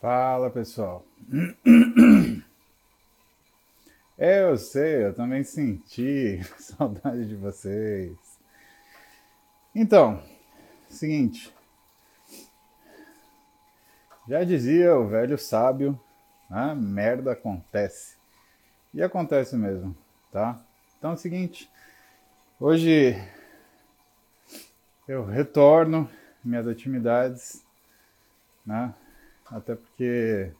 Fala 0.00 0.50
pessoal. 0.50 1.04
Eu 4.18 4.56
sei, 4.56 5.04
eu 5.04 5.14
também 5.14 5.44
senti 5.44 6.40
saudade 6.58 7.28
de 7.28 7.36
vocês. 7.36 8.16
Então, 9.74 10.22
seguinte. 10.88 11.54
Já 14.26 14.42
dizia 14.42 14.96
o 14.96 15.06
velho 15.06 15.36
sábio, 15.36 16.00
né? 16.48 16.74
merda 16.74 17.32
acontece. 17.32 18.16
E 18.94 19.02
acontece 19.02 19.54
mesmo, 19.54 19.94
tá? 20.32 20.58
Então 20.96 21.10
é 21.10 21.14
o 21.14 21.18
seguinte. 21.18 21.70
Hoje 22.58 23.22
eu 25.06 25.26
retorno 25.26 26.10
minhas 26.42 26.66
atividades, 26.66 27.62
né? 28.64 28.94
Até 29.50 29.74
porque 29.74 30.50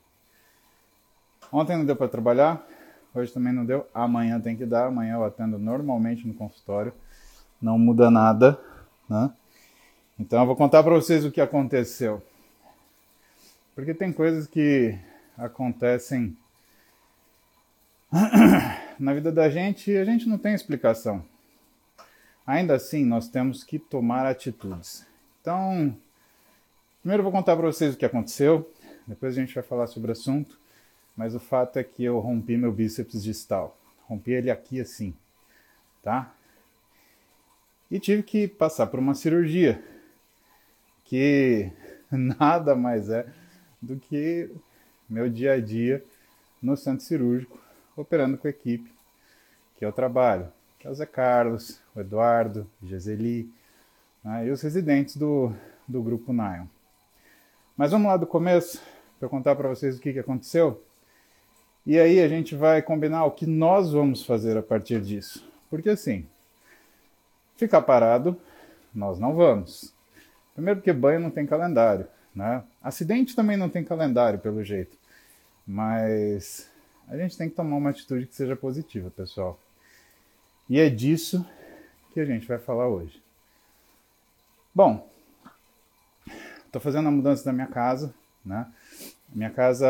ontem 1.51 1.77
não 1.77 1.85
deu 1.85 1.95
para 1.95 2.07
trabalhar, 2.07 2.65
hoje 3.13 3.33
também 3.33 3.53
não 3.53 3.65
deu, 3.65 3.87
amanhã 3.93 4.39
tem 4.39 4.55
que 4.55 4.65
dar, 4.65 4.87
amanhã 4.87 5.15
eu 5.15 5.23
atendo 5.23 5.57
normalmente 5.57 6.27
no 6.27 6.33
consultório, 6.33 6.93
não 7.61 7.77
muda 7.77 8.09
nada, 8.09 8.59
né? 9.09 9.31
Então 10.19 10.39
eu 10.39 10.45
vou 10.45 10.55
contar 10.55 10.83
para 10.83 10.93
vocês 10.93 11.23
o 11.25 11.31
que 11.31 11.41
aconteceu. 11.41 12.23
Porque 13.75 13.93
tem 13.93 14.11
coisas 14.11 14.47
que 14.47 14.97
acontecem 15.37 16.35
na 18.99 19.13
vida 19.13 19.31
da 19.31 19.49
gente 19.49 19.91
e 19.91 19.97
a 19.97 20.03
gente 20.03 20.27
não 20.27 20.37
tem 20.37 20.53
explicação. 20.53 21.23
Ainda 22.45 22.75
assim, 22.75 23.05
nós 23.05 23.27
temos 23.27 23.63
que 23.63 23.77
tomar 23.77 24.25
atitudes. 24.25 25.05
Então, 25.41 25.95
primeiro 27.01 27.21
eu 27.21 27.23
vou 27.23 27.31
contar 27.31 27.55
para 27.55 27.67
vocês 27.67 27.93
o 27.93 27.97
que 27.97 28.05
aconteceu, 28.05 28.71
depois 29.07 29.37
a 29.37 29.39
gente 29.39 29.55
vai 29.55 29.63
falar 29.63 29.87
sobre 29.87 30.09
o 30.09 30.11
assunto, 30.11 30.59
mas 31.15 31.33
o 31.33 31.39
fato 31.39 31.77
é 31.77 31.83
que 31.83 32.03
eu 32.03 32.19
rompi 32.19 32.57
meu 32.57 32.71
bíceps 32.71 33.23
distal. 33.23 33.77
Rompi 34.07 34.31
ele 34.31 34.51
aqui 34.51 34.79
assim, 34.79 35.13
tá? 36.03 36.33
E 37.89 37.99
tive 37.99 38.21
que 38.21 38.47
passar 38.47 38.87
por 38.87 38.99
uma 38.99 39.15
cirurgia, 39.15 39.81
que 41.05 41.71
nada 42.11 42.75
mais 42.75 43.09
é 43.09 43.25
do 43.81 43.97
que 43.97 44.49
meu 45.09 45.29
dia 45.29 45.53
a 45.53 45.59
dia 45.59 46.03
no 46.61 46.75
centro 46.75 47.05
cirúrgico, 47.05 47.57
operando 47.95 48.37
com 48.37 48.47
a 48.47 48.51
equipe 48.51 48.91
que 49.77 49.85
eu 49.85 49.91
trabalho 49.91 50.51
que 50.79 50.87
é 50.87 50.89
o 50.89 50.93
Zé 50.93 51.05
Carlos, 51.05 51.79
o 51.95 51.99
Eduardo, 51.99 52.69
o 52.81 52.87
Geseli 52.87 53.51
né, 54.23 54.47
e 54.47 54.51
os 54.51 54.61
residentes 54.61 55.17
do, 55.17 55.51
do 55.87 56.01
grupo 56.01 56.31
Nion. 56.31 56.65
Mas 57.75 57.91
vamos 57.91 58.07
lá 58.07 58.17
do 58.17 58.27
começo, 58.27 58.81
para 59.19 59.29
contar 59.29 59.55
para 59.55 59.69
vocês 59.69 59.97
o 59.97 60.01
que, 60.01 60.13
que 60.13 60.19
aconteceu. 60.19 60.83
E 61.85 61.97
aí 61.99 62.19
a 62.19 62.27
gente 62.27 62.55
vai 62.55 62.81
combinar 62.81 63.25
o 63.25 63.31
que 63.31 63.45
nós 63.45 63.91
vamos 63.91 64.25
fazer 64.25 64.57
a 64.57 64.61
partir 64.61 65.01
disso. 65.01 65.47
Porque 65.69 65.89
assim, 65.89 66.25
ficar 67.55 67.81
parado, 67.81 68.39
nós 68.93 69.19
não 69.19 69.33
vamos. 69.33 69.93
Primeiro 70.53 70.79
porque 70.79 70.91
banho 70.91 71.19
não 71.19 71.29
tem 71.29 71.45
calendário, 71.45 72.07
né? 72.33 72.63
Acidente 72.81 73.35
também 73.35 73.55
não 73.55 73.69
tem 73.69 73.83
calendário, 73.83 74.39
pelo 74.39 74.63
jeito. 74.63 74.97
Mas 75.65 76.69
a 77.07 77.17
gente 77.17 77.37
tem 77.37 77.49
que 77.49 77.55
tomar 77.55 77.77
uma 77.77 77.89
atitude 77.89 78.25
que 78.25 78.35
seja 78.35 78.55
positiva, 78.55 79.09
pessoal. 79.09 79.59
E 80.69 80.79
é 80.79 80.89
disso 80.89 81.45
que 82.13 82.19
a 82.19 82.25
gente 82.25 82.47
vai 82.47 82.57
falar 82.57 82.87
hoje. 82.87 83.21
Bom, 84.73 85.09
estou 86.65 86.81
fazendo 86.81 87.07
a 87.07 87.11
mudança 87.11 87.45
da 87.45 87.53
minha 87.53 87.67
casa, 87.67 88.13
né? 88.47 88.65
Minha 89.29 89.49
casa, 89.49 89.87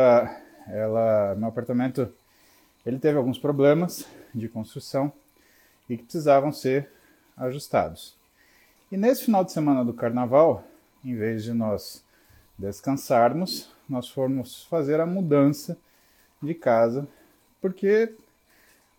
ela, 0.67 1.35
meu 1.35 1.49
apartamento, 1.49 2.11
ele 2.85 2.99
teve 2.99 3.17
alguns 3.17 3.37
problemas 3.37 4.05
de 4.33 4.49
construção 4.49 5.11
e 5.89 5.95
que 5.95 6.03
precisavam 6.03 6.51
ser 6.51 6.89
ajustados. 7.37 8.15
E 8.91 8.97
nesse 8.97 9.25
final 9.25 9.43
de 9.43 9.51
semana 9.51 9.85
do 9.85 9.93
carnaval, 9.93 10.63
em 11.05 11.15
vez 11.15 11.43
de 11.43 11.53
nós 11.53 12.03
descansarmos, 12.57 13.69
nós 13.87 14.09
fomos 14.09 14.65
fazer 14.65 14.99
a 14.99 15.05
mudança 15.05 15.77
de 16.41 16.53
casa, 16.53 17.07
porque 17.61 18.13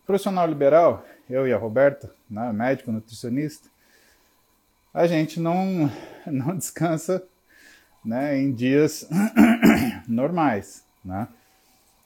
profissional 0.05 0.47
liberal, 0.47 1.05
eu 1.29 1.47
e 1.47 1.53
a 1.53 1.57
Roberta, 1.57 2.11
né, 2.29 2.51
médico, 2.51 2.91
nutricionista, 2.91 3.67
a 4.93 5.05
gente 5.05 5.39
não, 5.39 5.91
não 6.25 6.57
descansa 6.57 7.23
né, 8.03 8.37
em 8.37 8.51
dias 8.51 9.07
normais. 10.07 10.83
Né? 11.03 11.27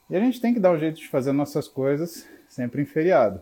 E 0.10 0.16
a 0.16 0.20
gente 0.20 0.42
tem 0.42 0.54
que 0.54 0.60
dar 0.60 0.72
um 0.72 0.78
jeito 0.78 0.98
de 0.98 1.08
fazer 1.08 1.32
nossas 1.32 1.68
coisas 1.68 2.28
sempre 2.48 2.82
em 2.82 2.86
feriado. 2.86 3.42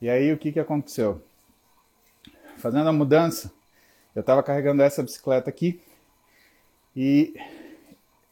E 0.00 0.08
aí 0.08 0.32
o 0.32 0.38
que, 0.38 0.52
que 0.52 0.60
aconteceu? 0.60 1.22
Fazendo 2.56 2.88
a 2.88 2.92
mudança, 2.92 3.52
eu 4.14 4.20
estava 4.20 4.42
carregando 4.42 4.82
essa 4.82 5.02
bicicleta 5.02 5.50
aqui 5.50 5.80
e 6.96 7.34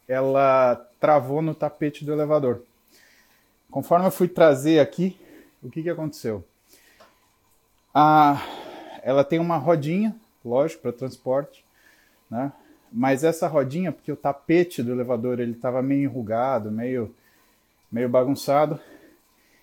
ela 0.07 0.75
travou 0.99 1.41
no 1.41 1.53
tapete 1.53 2.03
do 2.03 2.11
elevador. 2.11 2.63
Conforme 3.69 4.07
eu 4.07 4.11
fui 4.11 4.27
trazer 4.27 4.79
aqui, 4.79 5.19
o 5.61 5.69
que, 5.69 5.83
que 5.83 5.89
aconteceu? 5.89 6.43
Ah, 7.93 8.41
ela 9.03 9.23
tem 9.23 9.39
uma 9.39 9.57
rodinha, 9.57 10.15
lógico, 10.43 10.81
para 10.81 10.93
transporte, 10.93 11.63
né? 12.29 12.51
Mas 12.91 13.23
essa 13.23 13.47
rodinha, 13.47 13.91
porque 13.91 14.11
o 14.11 14.15
tapete 14.15 14.81
do 14.81 14.91
elevador 14.91 15.39
ele 15.39 15.51
estava 15.51 15.81
meio 15.81 16.03
enrugado, 16.03 16.71
meio, 16.71 17.13
meio 17.91 18.09
bagunçado, 18.09 18.79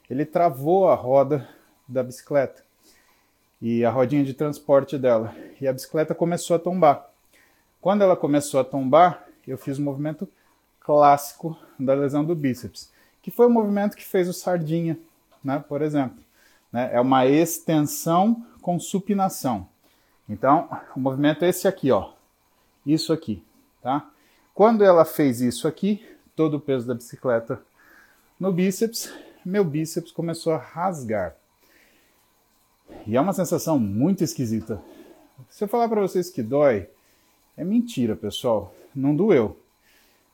ele 0.09 0.25
travou 0.25 0.89
a 0.89 0.95
roda 0.95 1.49
da 1.89 2.03
bicicleta 2.03 2.63
e 3.61 3.85
a 3.85 3.91
rodinha 3.91 4.25
de 4.25 4.35
transporte 4.35 4.97
dela. 4.97 5.35
E 5.61 5.67
a 5.67 5.73
bicicleta 5.73 6.15
começou 6.15 6.57
a 6.57 6.59
tombar. 6.59 7.11
Quando 7.81 8.03
ela 8.03 8.17
começou 8.17 8.61
a 8.61 8.65
tombar, 8.65 9.27
eu 9.47 9.59
fiz 9.59 9.79
o 9.79 9.83
movimento 9.83 10.29
clássico 10.81 11.57
da 11.79 11.95
lesão 11.95 12.25
do 12.25 12.35
bíceps 12.35 12.95
que 13.27 13.31
foi 13.33 13.49
o 13.49 13.51
movimento 13.51 13.97
que 13.97 14.05
fez 14.05 14.29
o 14.29 14.33
sardinha, 14.33 14.97
né, 15.43 15.59
por 15.69 15.83
exemplo. 15.83 16.17
Né? 16.73 16.91
É 16.93 17.01
uma 17.01 17.27
extensão 17.27 18.47
com 18.63 18.79
supinação. 18.79 19.67
Então, 20.29 20.69
o 20.95 21.01
movimento 21.01 21.45
é 21.45 21.49
esse 21.49 21.67
aqui, 21.67 21.91
ó. 21.91 22.11
Isso 22.87 23.13
aqui, 23.13 23.43
tá? 23.83 24.09
Quando 24.55 24.85
ela 24.85 25.05
fez 25.05 25.41
isso 25.41 25.67
aqui, 25.67 26.07
todo 26.35 26.55
o 26.55 26.61
peso 26.61 26.87
da 26.87 26.95
bicicleta 26.95 27.61
no 28.39 28.53
bíceps, 28.53 29.13
meu 29.45 29.65
bíceps 29.65 30.13
começou 30.13 30.53
a 30.53 30.59
rasgar. 30.59 31.35
E 33.07 33.17
é 33.17 33.21
uma 33.21 33.33
sensação 33.33 33.79
muito 33.79 34.23
esquisita. 34.23 34.81
Se 35.51 35.65
eu 35.65 35.69
falar 35.69 35.89
para 35.89 36.01
vocês 36.01 36.31
que 36.31 36.43
dói, 36.43 36.89
é 37.57 37.65
mentira, 37.65 38.15
pessoal. 38.15 38.73
Não 38.95 39.15
doeu 39.15 39.59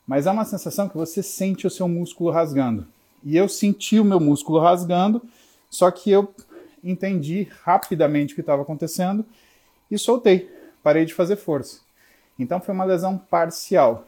mas 0.05 0.27
é 0.27 0.31
uma 0.31 0.45
sensação 0.45 0.89
que 0.89 0.97
você 0.97 1.23
sente 1.23 1.65
o 1.65 1.69
seu 1.69 1.87
músculo 1.87 2.29
rasgando. 2.29 2.85
E 3.23 3.37
eu 3.37 3.47
senti 3.47 3.99
o 3.99 4.05
meu 4.05 4.19
músculo 4.19 4.59
rasgando, 4.59 5.21
só 5.69 5.89
que 5.89 6.11
eu 6.11 6.33
entendi 6.83 7.47
rapidamente 7.63 8.33
o 8.33 8.35
que 8.35 8.41
estava 8.41 8.61
acontecendo 8.61 9.25
e 9.89 9.97
soltei, 9.97 10.51
parei 10.81 11.05
de 11.05 11.13
fazer 11.13 11.37
força. 11.37 11.79
Então 12.37 12.59
foi 12.59 12.73
uma 12.73 12.83
lesão 12.83 13.17
parcial. 13.17 14.07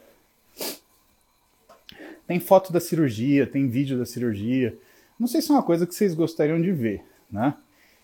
Tem 2.26 2.40
foto 2.40 2.72
da 2.72 2.80
cirurgia, 2.80 3.46
tem 3.46 3.68
vídeo 3.68 3.98
da 3.98 4.04
cirurgia. 4.04 4.76
Não 5.18 5.26
sei 5.26 5.40
se 5.40 5.50
é 5.50 5.54
uma 5.54 5.62
coisa 5.62 5.86
que 5.86 5.94
vocês 5.94 6.14
gostariam 6.14 6.60
de 6.60 6.72
ver, 6.72 7.04
né? 7.30 7.54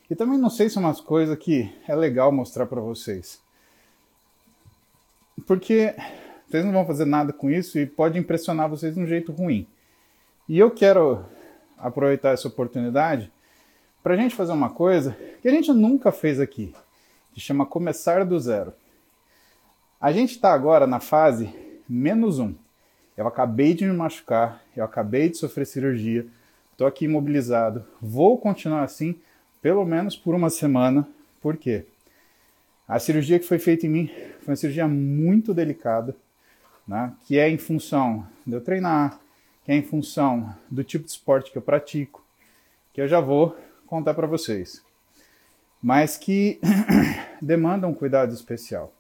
E 0.09 0.15
também 0.15 0.38
não 0.38 0.50
sei 0.50 0.69
se 0.69 0.77
é 0.77 0.81
uma 0.81 0.94
coisa 0.94 1.37
que 1.37 1.72
é 1.88 1.94
legal 1.94 2.31
mostrar 2.31 2.66
para 2.66 2.81
vocês. 2.81 3.41
Porque 5.47 5.94
vocês 6.49 6.65
não 6.65 6.72
vão 6.72 6.87
fazer 6.87 7.05
nada 7.05 7.32
com 7.32 7.50
isso 7.50 7.78
e 7.78 7.87
pode 7.87 8.19
impressionar 8.19 8.69
vocês 8.69 8.94
de 8.94 9.00
um 9.00 9.06
jeito 9.06 9.32
ruim. 9.32 9.67
E 10.49 10.58
eu 10.58 10.70
quero 10.70 11.25
aproveitar 11.79 12.31
essa 12.31 12.47
oportunidade 12.47 13.32
para 14.02 14.14
a 14.14 14.17
gente 14.17 14.35
fazer 14.35 14.52
uma 14.52 14.70
coisa 14.70 15.17
que 15.41 15.49
a 15.49 15.50
gente 15.50 15.73
nunca 15.73 16.12
fez 16.12 16.38
aqui, 16.38 16.75
que 17.32 17.41
chama 17.41 17.64
começar 17.64 18.25
do 18.25 18.38
zero. 18.38 18.73
A 20.02 20.10
gente 20.10 20.32
está 20.32 20.52
agora 20.52 20.84
na 20.84 20.99
fase 20.99 21.54
menos 21.88 22.40
um. 22.40 22.56
Eu 23.16 23.25
acabei 23.28 23.72
de 23.72 23.87
me 23.87 23.93
machucar, 23.93 24.60
eu 24.76 24.82
acabei 24.82 25.28
de 25.28 25.37
sofrer 25.37 25.64
cirurgia, 25.64 26.26
estou 26.72 26.88
aqui 26.88 27.04
imobilizado, 27.04 27.87
vou 28.00 28.37
continuar 28.37 28.82
assim 28.82 29.14
pelo 29.60 29.84
menos 29.84 30.16
por 30.16 30.34
uma 30.34 30.50
semana. 30.50 31.08
Por 31.40 31.56
quê? 31.56 31.87
A 32.88 32.99
cirurgia 32.99 33.38
que 33.38 33.46
foi 33.46 33.60
feita 33.60 33.87
em 33.87 33.90
mim 33.90 34.10
foi 34.40 34.54
uma 34.54 34.56
cirurgia 34.56 34.88
muito 34.88 35.54
delicada, 35.54 36.16
né? 36.84 37.12
que 37.25 37.38
é 37.38 37.49
em 37.49 37.56
função 37.56 38.26
de 38.44 38.54
eu 38.54 38.60
treinar, 38.60 39.20
que 39.64 39.70
é 39.70 39.76
em 39.76 39.84
função 39.84 40.52
do 40.69 40.82
tipo 40.82 41.04
de 41.04 41.12
esporte 41.12 41.52
que 41.52 41.58
eu 41.58 41.62
pratico, 41.62 42.26
que 42.93 43.00
eu 43.00 43.06
já 43.06 43.20
vou 43.20 43.56
contar 43.87 44.14
para 44.14 44.26
vocês, 44.26 44.82
mas 45.81 46.16
que 46.16 46.58
demandam 47.40 47.90
um 47.90 47.94
cuidado 47.94 48.34
especial. 48.34 48.93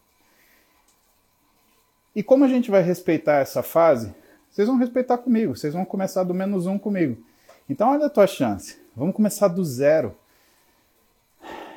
E 2.14 2.22
como 2.22 2.44
a 2.44 2.48
gente 2.48 2.70
vai 2.70 2.82
respeitar 2.82 3.40
essa 3.40 3.62
fase 3.62 4.14
vocês 4.52 4.68
vão 4.68 4.76
respeitar 4.76 5.16
comigo, 5.16 5.56
vocês 5.56 5.72
vão 5.72 5.82
começar 5.82 6.24
do 6.24 6.34
menos 6.34 6.66
um 6.66 6.78
comigo. 6.78 7.16
Então 7.70 7.90
olha 7.90 8.04
a 8.04 8.10
tua 8.10 8.26
chance. 8.26 8.78
Vamos 8.94 9.14
começar 9.14 9.48
do 9.48 9.64
zero. 9.64 10.14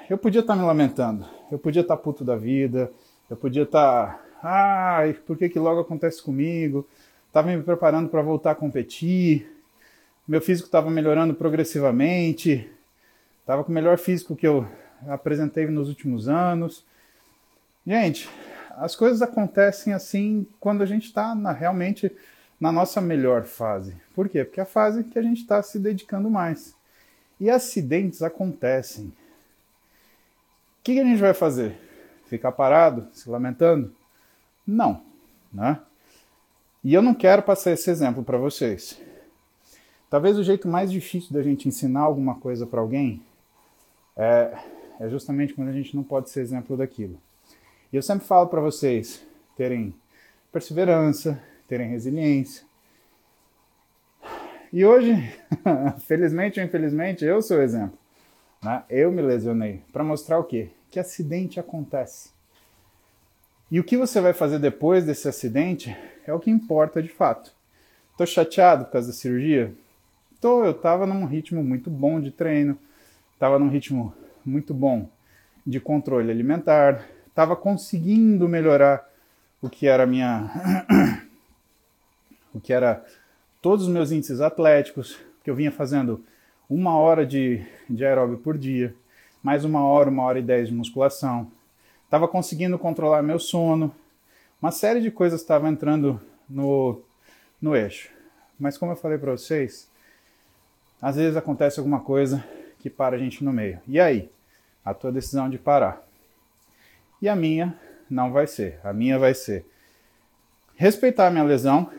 Eu 0.10 0.18
podia 0.18 0.42
estar 0.42 0.58
me 0.58 0.64
lamentando, 0.64 1.26
eu 1.50 1.58
podia 1.58 1.82
estar 1.82 1.96
puto 1.96 2.26
da 2.26 2.36
vida, 2.36 2.92
eu 3.30 3.38
podia 3.38 3.64
estar, 3.64 4.24
ai, 4.44 5.14
por 5.14 5.38
que 5.38 5.48
que 5.48 5.58
logo 5.58 5.80
acontece 5.80 6.22
comigo? 6.22 6.86
Estava 7.28 7.48
me 7.48 7.64
preparando 7.64 8.10
para 8.10 8.22
voltar 8.22 8.52
a 8.52 8.56
competir, 8.56 9.50
meu 10.28 10.42
físico 10.42 10.68
estava 10.68 10.92
melhorando 10.92 11.34
progressivamente, 11.34 12.70
estava 13.40 13.64
com 13.64 13.72
o 13.72 13.74
melhor 13.74 13.98
físico 13.98 14.36
que 14.36 14.46
eu 14.46 14.68
apresentei 15.08 15.66
nos 15.68 15.88
últimos 15.88 16.28
anos. 16.28 16.86
Gente, 17.88 18.30
as 18.77 18.95
coisas 18.95 19.22
acontecem 19.22 19.94
assim 19.94 20.48
quando 20.60 20.81
a 20.81 20.86
gente 20.86 21.06
está 21.06 21.33
realmente 21.51 22.12
na 22.60 22.72
nossa 22.72 23.01
melhor 23.01 23.44
fase. 23.44 23.95
Por 24.13 24.30
quê? 24.30 24.44
Porque 24.44 24.60
é 24.60 24.63
a 24.63 24.68
fase 24.68 25.04
que 25.04 25.19
a 25.19 25.22
gente 25.22 25.42
está 25.42 25.62
se 25.62 25.80
dedicando 25.80 26.30
mais. 26.30 26.75
E 27.39 27.50
acidentes 27.50 28.22
acontecem. 28.22 29.06
O 29.07 29.13
que, 30.83 30.94
que 30.94 31.00
a 31.00 31.04
gente 31.04 31.19
vai 31.19 31.33
fazer? 31.33 31.77
Ficar 32.27 32.51
parado, 32.51 33.07
se 33.12 33.30
lamentando? 33.30 33.94
Não, 34.66 35.01
né? 35.54 35.80
E 36.83 36.94
eu 36.94 37.01
não 37.01 37.13
quero 37.13 37.42
passar 37.42 37.72
esse 37.72 37.89
exemplo 37.89 38.24
para 38.24 38.38
vocês. 38.38 39.00
Talvez 40.10 40.38
o 40.38 40.44
jeito 40.44 40.68
mais 40.68 40.92
difícil 40.92 41.33
da 41.33 41.42
gente 41.42 41.68
ensinar 41.68 42.01
alguma 42.01 42.36
coisa 42.36 42.66
para 42.66 42.80
alguém 42.80 43.22
é, 44.16 44.57
é 45.00 45.10
justamente 45.10 45.54
quando 45.54 45.69
a 45.69 45.74
gente 45.74 45.95
não 45.95 46.04
pode 46.04 46.30
ser 46.30 46.42
exemplo 46.42 46.77
daquilo. 46.77 47.19
E 47.92 47.96
eu 47.96 48.02
sempre 48.02 48.28
falo 48.28 48.48
para 48.48 48.62
vocês 48.62 49.26
terem 49.56 49.94
perseverança, 50.52 51.42
terem 51.68 51.90
resiliência. 51.90 52.66
E 54.72 54.84
hoje, 54.84 55.14
felizmente 56.06 56.60
ou 56.60 56.66
infelizmente, 56.66 57.24
eu 57.24 57.42
sou 57.42 57.58
o 57.58 57.62
exemplo. 57.62 57.98
Né? 58.62 58.84
Eu 58.90 59.12
me 59.12 59.22
lesionei 59.22 59.82
para 59.94 60.04
mostrar 60.04 60.40
o 60.40 60.44
quê? 60.44 60.70
Que 60.92 61.00
acidente 61.00 61.60
acontece. 61.60 62.30
E 63.72 63.80
o 63.80 63.84
que 63.84 63.98
você 63.98 64.22
vai 64.22 64.34
fazer 64.34 64.60
depois 64.60 65.06
desse 65.06 65.28
acidente 65.28 65.96
é 66.26 66.34
o 66.34 66.40
que 66.40 66.52
importa 66.52 67.02
de 67.02 67.10
fato. 67.10 67.54
Estou 68.12 68.26
chateado 68.26 68.86
por 68.86 68.92
causa 68.92 69.08
da 69.08 69.14
cirurgia? 69.14 69.74
Tô, 70.40 70.64
eu 70.64 70.72
estava 70.72 71.06
num 71.06 71.26
ritmo 71.26 71.64
muito 71.64 71.90
bom 71.90 72.20
de 72.20 72.32
treino, 72.32 72.78
estava 73.34 73.58
num 73.58 73.70
ritmo 73.70 74.14
muito 74.46 74.74
bom 74.74 75.10
de 75.66 75.80
controle 75.80 76.30
alimentar, 76.32 77.06
estava 77.36 77.54
conseguindo 77.54 78.48
melhorar 78.48 79.06
o 79.62 79.70
que 79.70 79.88
era 79.88 80.06
minha 80.06 80.50
o 82.56 82.62
que 82.62 82.72
era 82.72 83.06
todos 83.62 83.88
os 83.88 83.92
meus 83.92 84.10
índices 84.10 84.40
atléticos, 84.40 85.20
que 85.44 85.50
eu 85.50 85.56
vinha 85.56 85.70
fazendo 85.70 86.24
uma 86.70 86.98
hora 86.98 87.26
de, 87.26 87.62
de 87.90 88.06
aeróbio 88.06 88.38
por 88.38 88.58
dia, 88.58 88.96
mais 89.44 89.66
uma 89.66 89.84
hora, 89.84 90.10
uma 90.10 90.24
hora 90.24 90.40
e 90.40 90.42
dez 90.42 90.70
de 90.70 90.74
musculação. 90.74 91.52
Estava 92.06 92.26
conseguindo 92.26 92.80
controlar 92.80 93.22
meu 93.22 93.38
sono. 93.38 93.94
Uma 94.62 94.72
série 94.72 95.02
de 95.02 95.12
coisas 95.12 95.42
estava 95.42 95.68
entrando 95.68 96.22
no, 96.50 97.02
no 97.62 97.76
eixo. 97.76 98.10
Mas 98.58 98.78
como 98.78 98.94
eu 98.94 98.96
falei 98.96 99.18
para 99.18 99.32
vocês, 99.32 99.92
às 101.02 101.18
vezes 101.18 101.36
acontece 101.36 101.80
alguma 101.82 102.00
coisa 102.00 102.42
que 102.80 102.90
para 102.90 103.18
a 103.18 103.20
gente 103.20 103.44
no 103.44 103.52
meio. 103.52 103.82
E 103.86 104.00
aí? 104.00 104.30
A 104.86 104.94
tua 104.94 105.12
decisão 105.12 105.50
de 105.50 105.58
parar. 105.58 106.06
E 107.22 107.30
a 107.30 107.36
minha 107.36 107.78
não 108.10 108.32
vai 108.32 108.48
ser. 108.48 108.80
A 108.84 108.94
minha 108.94 109.18
vai 109.18 109.34
ser 109.34 109.66
respeitar 110.76 111.28
a 111.28 111.32
minha 111.32 111.44
lesão 111.44 111.90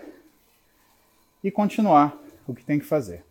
e 1.42 1.50
continuar 1.50 2.16
o 2.46 2.54
que 2.54 2.64
tem 2.64 2.78
que 2.78 2.84
fazer. 2.84 3.24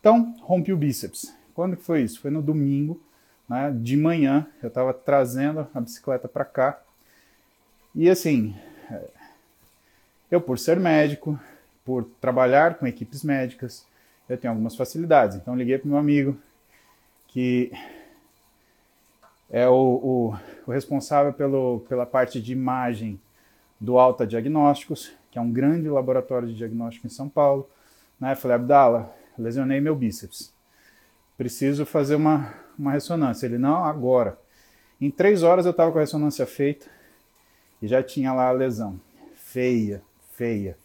Então, 0.00 0.36
rompi 0.40 0.72
o 0.72 0.76
bíceps. 0.76 1.34
Quando 1.54 1.76
que 1.76 1.82
foi 1.82 2.02
isso? 2.02 2.20
Foi 2.20 2.30
no 2.30 2.42
domingo, 2.42 3.00
né, 3.48 3.74
de 3.74 3.96
manhã, 3.96 4.46
eu 4.62 4.68
estava 4.68 4.92
trazendo 4.92 5.66
a 5.74 5.80
bicicleta 5.80 6.28
para 6.28 6.44
cá. 6.44 6.80
E 7.94 8.10
assim, 8.10 8.54
eu 10.30 10.40
por 10.40 10.58
ser 10.58 10.78
médico, 10.78 11.38
por 11.84 12.04
trabalhar 12.20 12.74
com 12.74 12.86
equipes 12.86 13.22
médicas, 13.22 13.86
eu 14.28 14.36
tenho 14.36 14.52
algumas 14.52 14.76
facilidades. 14.76 15.36
Então 15.36 15.56
liguei 15.56 15.78
para 15.78 15.88
meu 15.88 15.98
amigo, 15.98 16.36
que 17.28 17.72
é 19.50 19.68
o, 19.68 19.72
o, 19.72 20.36
o, 20.66 20.70
responsável 20.70 21.32
pelo, 21.32 21.80
pela 21.88 22.04
parte 22.04 22.40
de 22.40 22.52
imagem 22.52 23.20
do 23.80 23.98
Alta 23.98 24.26
Diagnósticos, 24.26 25.12
que 25.30 25.38
é 25.38 25.42
um 25.42 25.52
grande 25.52 25.88
laboratório 25.88 26.48
de 26.48 26.54
diagnóstico 26.54 27.06
em 27.06 27.10
São 27.10 27.28
Paulo. 27.28 27.68
Né? 28.18 28.34
Falei, 28.34 28.56
Abdala, 28.56 29.14
lesionei 29.38 29.80
meu 29.80 29.94
bíceps. 29.94 30.52
Preciso 31.36 31.84
fazer 31.84 32.14
uma, 32.14 32.54
uma 32.78 32.92
ressonância. 32.92 33.46
Ele, 33.46 33.58
não, 33.58 33.84
agora. 33.84 34.38
Em 35.00 35.10
três 35.10 35.42
horas 35.42 35.66
eu 35.66 35.70
estava 35.70 35.92
com 35.92 35.98
a 35.98 36.00
ressonância 36.00 36.46
feita 36.46 36.86
e 37.82 37.86
já 37.86 38.02
tinha 38.02 38.32
lá 38.32 38.48
a 38.48 38.52
lesão. 38.52 38.98
Feia, 39.34 40.02
feia. 40.32 40.76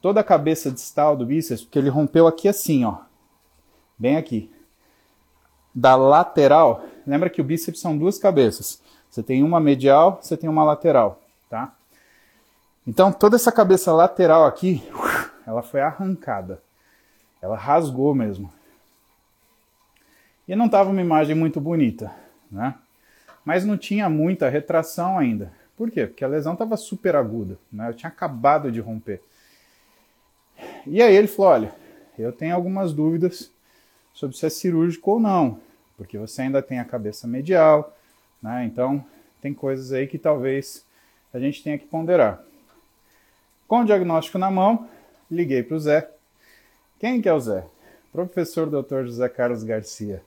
Toda 0.00 0.20
a 0.20 0.24
cabeça 0.24 0.70
distal 0.70 1.16
do 1.16 1.26
bíceps, 1.26 1.62
porque 1.62 1.78
ele 1.78 1.88
rompeu 1.88 2.26
aqui 2.26 2.48
assim, 2.48 2.84
ó. 2.84 2.98
Bem 3.98 4.16
aqui. 4.16 4.50
Da 5.74 5.96
lateral, 5.96 6.84
lembra 7.06 7.30
que 7.30 7.40
o 7.40 7.44
bíceps 7.44 7.80
são 7.80 7.96
duas 7.96 8.18
cabeças. 8.18 8.80
Você 9.10 9.22
tem 9.22 9.42
uma 9.42 9.60
medial, 9.60 10.18
você 10.22 10.36
tem 10.36 10.48
uma 10.48 10.64
lateral, 10.64 11.20
tá? 11.48 11.74
Então 12.86 13.12
toda 13.12 13.36
essa 13.36 13.52
cabeça 13.52 13.92
lateral 13.92 14.46
aqui, 14.46 14.82
ela 15.46 15.62
foi 15.62 15.80
arrancada. 15.80 16.60
Ela 17.40 17.56
rasgou 17.56 18.14
mesmo. 18.14 18.52
E 20.46 20.56
não 20.56 20.66
estava 20.66 20.90
uma 20.90 21.00
imagem 21.00 21.34
muito 21.34 21.60
bonita, 21.60 22.12
né? 22.50 22.74
Mas 23.44 23.64
não 23.64 23.76
tinha 23.76 24.08
muita 24.08 24.48
retração 24.48 25.18
ainda. 25.18 25.52
Por 25.76 25.90
quê? 25.90 26.06
Porque 26.06 26.24
a 26.24 26.28
lesão 26.28 26.52
estava 26.52 26.76
super 26.76 27.16
aguda, 27.16 27.58
né? 27.72 27.88
Eu 27.88 27.94
tinha 27.94 28.08
acabado 28.08 28.70
de 28.70 28.80
romper. 28.80 29.20
E 30.86 31.02
aí 31.02 31.14
ele 31.14 31.26
falou: 31.26 31.50
olha, 31.50 31.74
eu 32.18 32.32
tenho 32.32 32.54
algumas 32.54 32.92
dúvidas 32.92 33.50
sobre 34.12 34.36
se 34.36 34.46
é 34.46 34.50
cirúrgico 34.50 35.12
ou 35.12 35.20
não, 35.20 35.58
porque 35.96 36.18
você 36.18 36.42
ainda 36.42 36.62
tem 36.62 36.78
a 36.78 36.84
cabeça 36.84 37.26
medial, 37.26 37.96
né? 38.42 38.64
Então 38.64 39.04
tem 39.40 39.52
coisas 39.52 39.92
aí 39.92 40.06
que 40.06 40.18
talvez 40.18 40.84
a 41.32 41.38
gente 41.38 41.62
tenha 41.62 41.78
que 41.78 41.86
ponderar. 41.86 42.42
Com 43.66 43.80
o 43.80 43.84
diagnóstico 43.84 44.38
na 44.38 44.50
mão, 44.50 44.88
liguei 45.30 45.62
para 45.62 45.76
o 45.76 45.80
Zé. 45.80 46.10
Quem 46.98 47.20
que 47.20 47.28
é 47.28 47.32
o 47.32 47.40
Zé? 47.40 47.64
Professor 48.12 48.68
Dr. 48.68 49.04
José 49.04 49.28
Carlos 49.28 49.64
Garcia. 49.64 50.22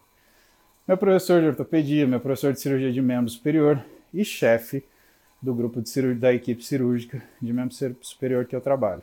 Meu 0.88 0.98
professor 0.98 1.41
de 1.41 1.48
ortopedia, 1.48 2.07
meu 2.07 2.19
professor 2.19 2.53
de 2.53 2.60
cirurgia 2.60 2.91
de 2.91 3.01
membro 3.01 3.29
superior 3.29 3.84
e 4.13 4.25
chefe 4.25 4.84
do 5.41 5.53
grupo 5.53 5.81
de 5.81 5.89
cirurgia 5.89 6.19
da 6.19 6.34
equipe 6.34 6.63
cirúrgica 6.63 7.24
de 7.41 7.53
membro 7.53 7.75
superior 8.01 8.45
que 8.45 8.55
eu 8.55 8.62
trabalho. 8.62 9.01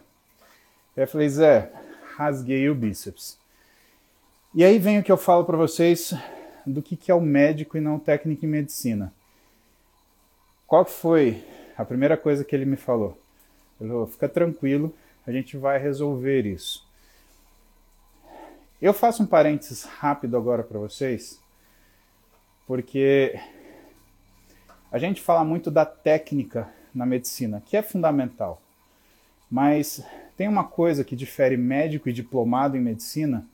Eu 0.96 1.06
falei, 1.06 1.28
Zé, 1.28 1.72
rasguei 2.16 2.68
o 2.68 2.74
bíceps. 2.74 3.38
E 4.54 4.64
aí 4.64 4.78
vem 4.78 4.98
o 4.98 5.02
que 5.02 5.10
eu 5.10 5.16
falo 5.16 5.44
para 5.44 5.56
vocês 5.56 6.12
do 6.66 6.82
que, 6.82 6.96
que 6.96 7.10
é 7.10 7.14
o 7.14 7.20
médico 7.20 7.76
e 7.76 7.80
não 7.80 7.96
o 7.96 8.00
técnico 8.00 8.44
em 8.44 8.48
medicina. 8.48 9.12
Qual 10.66 10.84
foi 10.84 11.44
a 11.76 11.84
primeira 11.84 12.16
coisa 12.16 12.44
que 12.44 12.54
ele 12.54 12.64
me 12.64 12.76
falou? 12.76 13.18
Ele 13.80 13.90
falou, 13.90 14.06
fica 14.06 14.28
tranquilo, 14.28 14.94
a 15.26 15.32
gente 15.32 15.56
vai 15.56 15.78
resolver 15.78 16.46
isso. 16.46 16.86
Eu 18.80 18.92
faço 18.92 19.22
um 19.22 19.26
parênteses 19.26 19.84
rápido 19.84 20.36
agora 20.36 20.62
para 20.62 20.78
vocês, 20.78 21.40
porque 22.66 23.38
a 24.90 24.98
gente 24.98 25.20
fala 25.20 25.44
muito 25.44 25.70
da 25.70 25.86
técnica 25.86 26.68
na 26.94 27.06
medicina, 27.06 27.62
que 27.64 27.76
é 27.76 27.82
fundamental. 27.82 28.60
Mas 29.50 30.04
tem 30.36 30.48
uma 30.48 30.64
coisa 30.64 31.04
que 31.04 31.14
difere 31.14 31.56
médico 31.56 32.08
e 32.08 32.12
diplomado 32.12 32.76
em 32.76 32.80
medicina, 32.80 33.46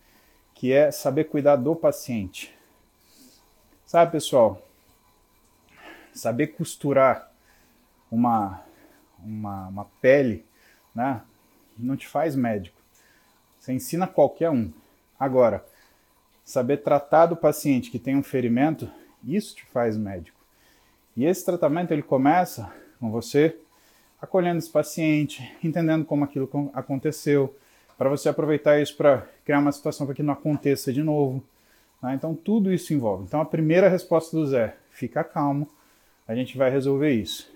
que 0.55 0.73
é 0.73 0.91
saber 0.91 1.25
cuidar 1.25 1.57
do 1.57 1.77
paciente. 1.77 2.58
Sabe, 3.89 4.13
pessoal? 4.13 4.63
Saber 6.13 6.49
costurar 6.49 7.33
uma 8.13 8.63
uma, 9.19 9.69
uma 9.69 9.85
pele, 10.03 10.45
né? 10.95 11.23
Não 11.79 11.97
te 11.97 12.07
faz 12.07 12.37
médico. 12.37 12.77
Você 13.59 13.73
ensina 13.73 14.07
qualquer 14.07 14.51
um. 14.51 14.71
Agora, 15.19 15.65
saber 16.45 16.83
tratar 16.83 17.25
do 17.25 17.35
paciente 17.35 17.91
que 17.91 17.99
tem 17.99 18.15
um 18.15 18.23
ferimento, 18.23 18.91
isso 19.25 19.57
te 19.57 19.65
faz 19.65 19.97
médico. 19.97 20.37
E 21.17 21.25
esse 21.25 21.43
tratamento 21.43 21.91
ele 21.91 22.03
começa 22.03 22.71
com 23.01 23.11
você 23.11 23.59
acolhendo 24.21 24.59
esse 24.59 24.71
paciente, 24.71 25.51
entendendo 25.65 26.05
como 26.05 26.25
aquilo 26.25 26.71
aconteceu, 26.75 27.57
para 27.97 28.11
você 28.11 28.29
aproveitar 28.29 28.79
isso 28.83 28.95
para 28.99 29.27
criar 29.47 29.61
uma 29.61 29.73
situação 29.73 30.05
para 30.05 30.15
que 30.15 30.23
não 30.23 30.35
aconteça 30.35 30.93
de 30.93 31.03
novo. 31.03 31.43
Né? 32.03 32.15
Então 32.15 32.35
tudo 32.35 32.73
isso 32.73 32.93
envolve. 32.93 33.25
Então 33.25 33.41
a 33.41 33.45
primeira 33.45 33.89
resposta 33.89 34.37
do 34.37 34.47
Zé, 34.47 34.77
fica 34.91 35.23
calmo, 35.25 35.69
a 36.27 36.35
gente 36.35 36.57
vai 36.57 36.71
resolver 36.71 37.11
isso. 37.13 37.51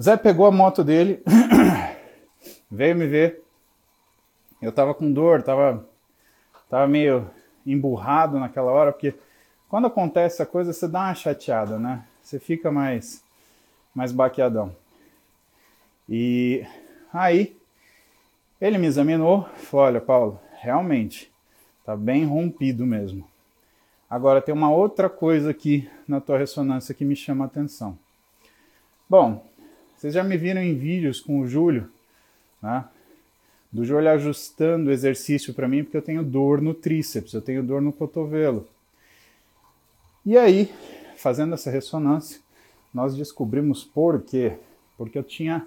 Zé 0.00 0.16
pegou 0.16 0.46
a 0.46 0.50
moto 0.50 0.82
dele, 0.82 1.22
veio 2.70 2.96
me 2.96 3.06
ver. 3.06 3.42
Eu 4.60 4.72
tava 4.72 4.94
com 4.94 5.12
dor, 5.12 5.42
tava, 5.42 5.86
tava 6.68 6.86
meio 6.86 7.30
emburrado 7.66 8.38
naquela 8.38 8.70
hora, 8.70 8.92
porque 8.92 9.14
quando 9.68 9.86
acontece 9.86 10.42
a 10.42 10.46
coisa, 10.46 10.72
você 10.72 10.88
dá 10.88 11.00
uma 11.00 11.14
chateada, 11.14 11.78
né? 11.78 12.04
Você 12.22 12.38
fica 12.38 12.70
mais, 12.72 13.22
mais 13.94 14.10
baqueadão. 14.10 14.74
E 16.08 16.66
aí, 17.12 17.56
ele 18.60 18.78
me 18.78 18.86
examinou, 18.86 19.48
falou: 19.54 19.86
Olha, 19.86 20.00
Paulo, 20.00 20.40
realmente, 20.60 21.29
tá 21.90 21.96
bem 21.96 22.24
rompido 22.24 22.86
mesmo. 22.86 23.26
Agora, 24.08 24.40
tem 24.40 24.54
uma 24.54 24.70
outra 24.70 25.10
coisa 25.10 25.50
aqui 25.50 25.90
na 26.06 26.20
tua 26.20 26.38
ressonância 26.38 26.94
que 26.94 27.04
me 27.04 27.16
chama 27.16 27.44
a 27.44 27.48
atenção. 27.48 27.98
Bom, 29.08 29.44
vocês 29.96 30.14
já 30.14 30.22
me 30.22 30.36
viram 30.36 30.62
em 30.62 30.78
vídeos 30.78 31.18
com 31.20 31.40
o 31.40 31.48
Júlio, 31.48 31.90
né? 32.62 32.84
Do 33.72 33.84
Júlio 33.84 34.08
ajustando 34.08 34.88
o 34.88 34.92
exercício 34.92 35.52
para 35.52 35.66
mim, 35.66 35.82
porque 35.82 35.96
eu 35.96 36.02
tenho 36.02 36.22
dor 36.22 36.60
no 36.60 36.74
tríceps, 36.74 37.32
eu 37.32 37.42
tenho 37.42 37.60
dor 37.60 37.82
no 37.82 37.92
cotovelo. 37.92 38.68
E 40.24 40.38
aí, 40.38 40.72
fazendo 41.16 41.54
essa 41.54 41.72
ressonância, 41.72 42.40
nós 42.94 43.16
descobrimos 43.16 43.82
por 43.82 44.22
quê. 44.22 44.56
Porque 44.96 45.18
eu 45.18 45.24
tinha 45.24 45.66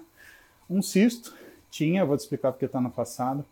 um 0.70 0.80
cisto, 0.80 1.34
tinha, 1.70 2.02
vou 2.02 2.16
te 2.16 2.20
explicar 2.20 2.50
porque 2.50 2.64
está 2.64 2.80
no 2.80 2.90
passado, 2.90 3.44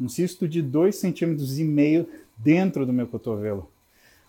um 0.00 0.08
cisto 0.08 0.48
de 0.48 0.62
2,5 0.62 0.92
centímetros 0.92 1.58
e 1.58 1.64
meio 1.64 2.08
dentro 2.36 2.86
do 2.86 2.92
meu 2.92 3.06
cotovelo, 3.06 3.70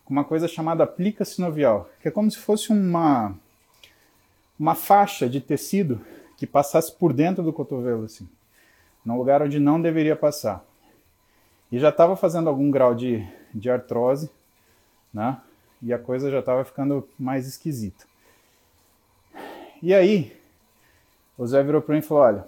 com 0.03 0.13
uma 0.13 0.23
coisa 0.23 0.47
chamada 0.47 0.85
plica 0.85 1.23
sinovial, 1.23 1.89
que 2.01 2.07
é 2.07 2.11
como 2.11 2.29
se 2.29 2.37
fosse 2.37 2.71
uma 2.71 3.35
uma 4.59 4.75
faixa 4.75 5.27
de 5.27 5.41
tecido 5.41 5.99
que 6.37 6.45
passasse 6.45 6.91
por 6.91 7.13
dentro 7.13 7.43
do 7.43 7.51
cotovelo 7.51 8.03
assim, 8.03 8.29
num 9.03 9.17
lugar 9.17 9.41
onde 9.41 9.59
não 9.59 9.81
deveria 9.81 10.15
passar. 10.15 10.63
E 11.71 11.79
já 11.79 11.89
estava 11.89 12.15
fazendo 12.15 12.47
algum 12.47 12.69
grau 12.69 12.93
de, 12.93 13.27
de 13.53 13.71
artrose, 13.71 14.29
né? 15.11 15.41
E 15.81 15.91
a 15.91 15.97
coisa 15.97 16.29
já 16.29 16.39
estava 16.39 16.63
ficando 16.63 17.07
mais 17.17 17.47
esquisita. 17.47 18.05
E 19.81 19.95
aí, 19.95 20.37
o 21.35 21.47
Zé 21.47 21.63
virou 21.63 21.81
para 21.81 21.93
mim 21.93 21.99
e 21.99 22.03
falou: 22.03 22.23
Olha, 22.23 22.47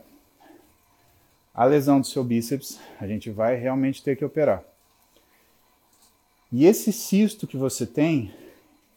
a 1.54 1.66
lesão 1.66 2.02
do 2.02 2.08
seu 2.08 2.24
bíceps, 2.24 2.80
a 3.00 3.06
gente 3.06 3.30
vai 3.30 3.56
realmente 3.56 4.02
ter 4.02 4.16
que 4.16 4.26
operar. 4.26 4.64
E 6.52 6.66
esse 6.66 6.92
cisto 6.92 7.46
que 7.46 7.58
você 7.58 7.86
tem, 7.86 8.34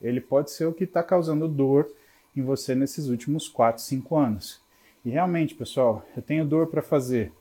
ele 0.01 0.21
pode 0.21 0.51
ser 0.51 0.67
o 0.67 0.73
que 0.73 0.85
está 0.85 1.03
causando 1.03 1.49
dor 1.49 1.91
em 2.37 2.43
você 2.43 2.75
nesses 2.75 3.09
últimos 3.09 3.49
4, 3.49 3.83
5 3.83 4.17
anos. 4.17 4.61
E 5.05 5.11
realmente, 5.11 5.55
pessoal, 5.55 6.07
eu 6.17 6.23
tenho 6.23 6.45
dor 6.45 6.67
para 6.67 6.83
fazer 6.83 7.33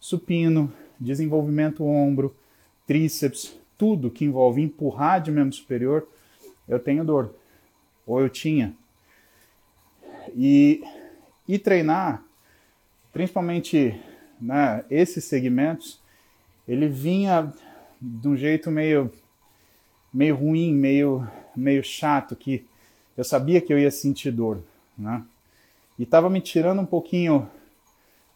supino, 0.00 0.72
desenvolvimento 0.98 1.84
ombro, 1.84 2.34
tríceps, 2.86 3.58
tudo 3.76 4.10
que 4.10 4.24
envolve 4.24 4.62
empurrar 4.62 5.20
de 5.20 5.30
membro 5.30 5.54
superior, 5.54 6.08
eu 6.66 6.78
tenho 6.78 7.04
dor. 7.04 7.34
Ou 8.06 8.20
eu 8.20 8.28
tinha. 8.28 8.74
E, 10.34 10.82
e 11.46 11.58
treinar, 11.58 12.22
principalmente 13.12 14.00
né, 14.40 14.84
esses 14.90 15.24
segmentos, 15.24 16.00
ele 16.66 16.88
vinha 16.88 17.52
de 18.00 18.28
um 18.28 18.36
jeito 18.36 18.70
meio, 18.70 19.10
meio 20.12 20.36
ruim, 20.36 20.72
meio, 20.74 21.28
meio 21.56 21.82
chato, 21.82 22.36
que 22.36 22.64
eu 23.16 23.24
sabia 23.24 23.60
que 23.60 23.72
eu 23.72 23.78
ia 23.78 23.90
sentir 23.90 24.30
dor. 24.30 24.62
Né? 24.96 25.22
E 25.98 26.04
estava 26.04 26.30
me 26.30 26.40
tirando 26.40 26.80
um 26.80 26.86
pouquinho 26.86 27.48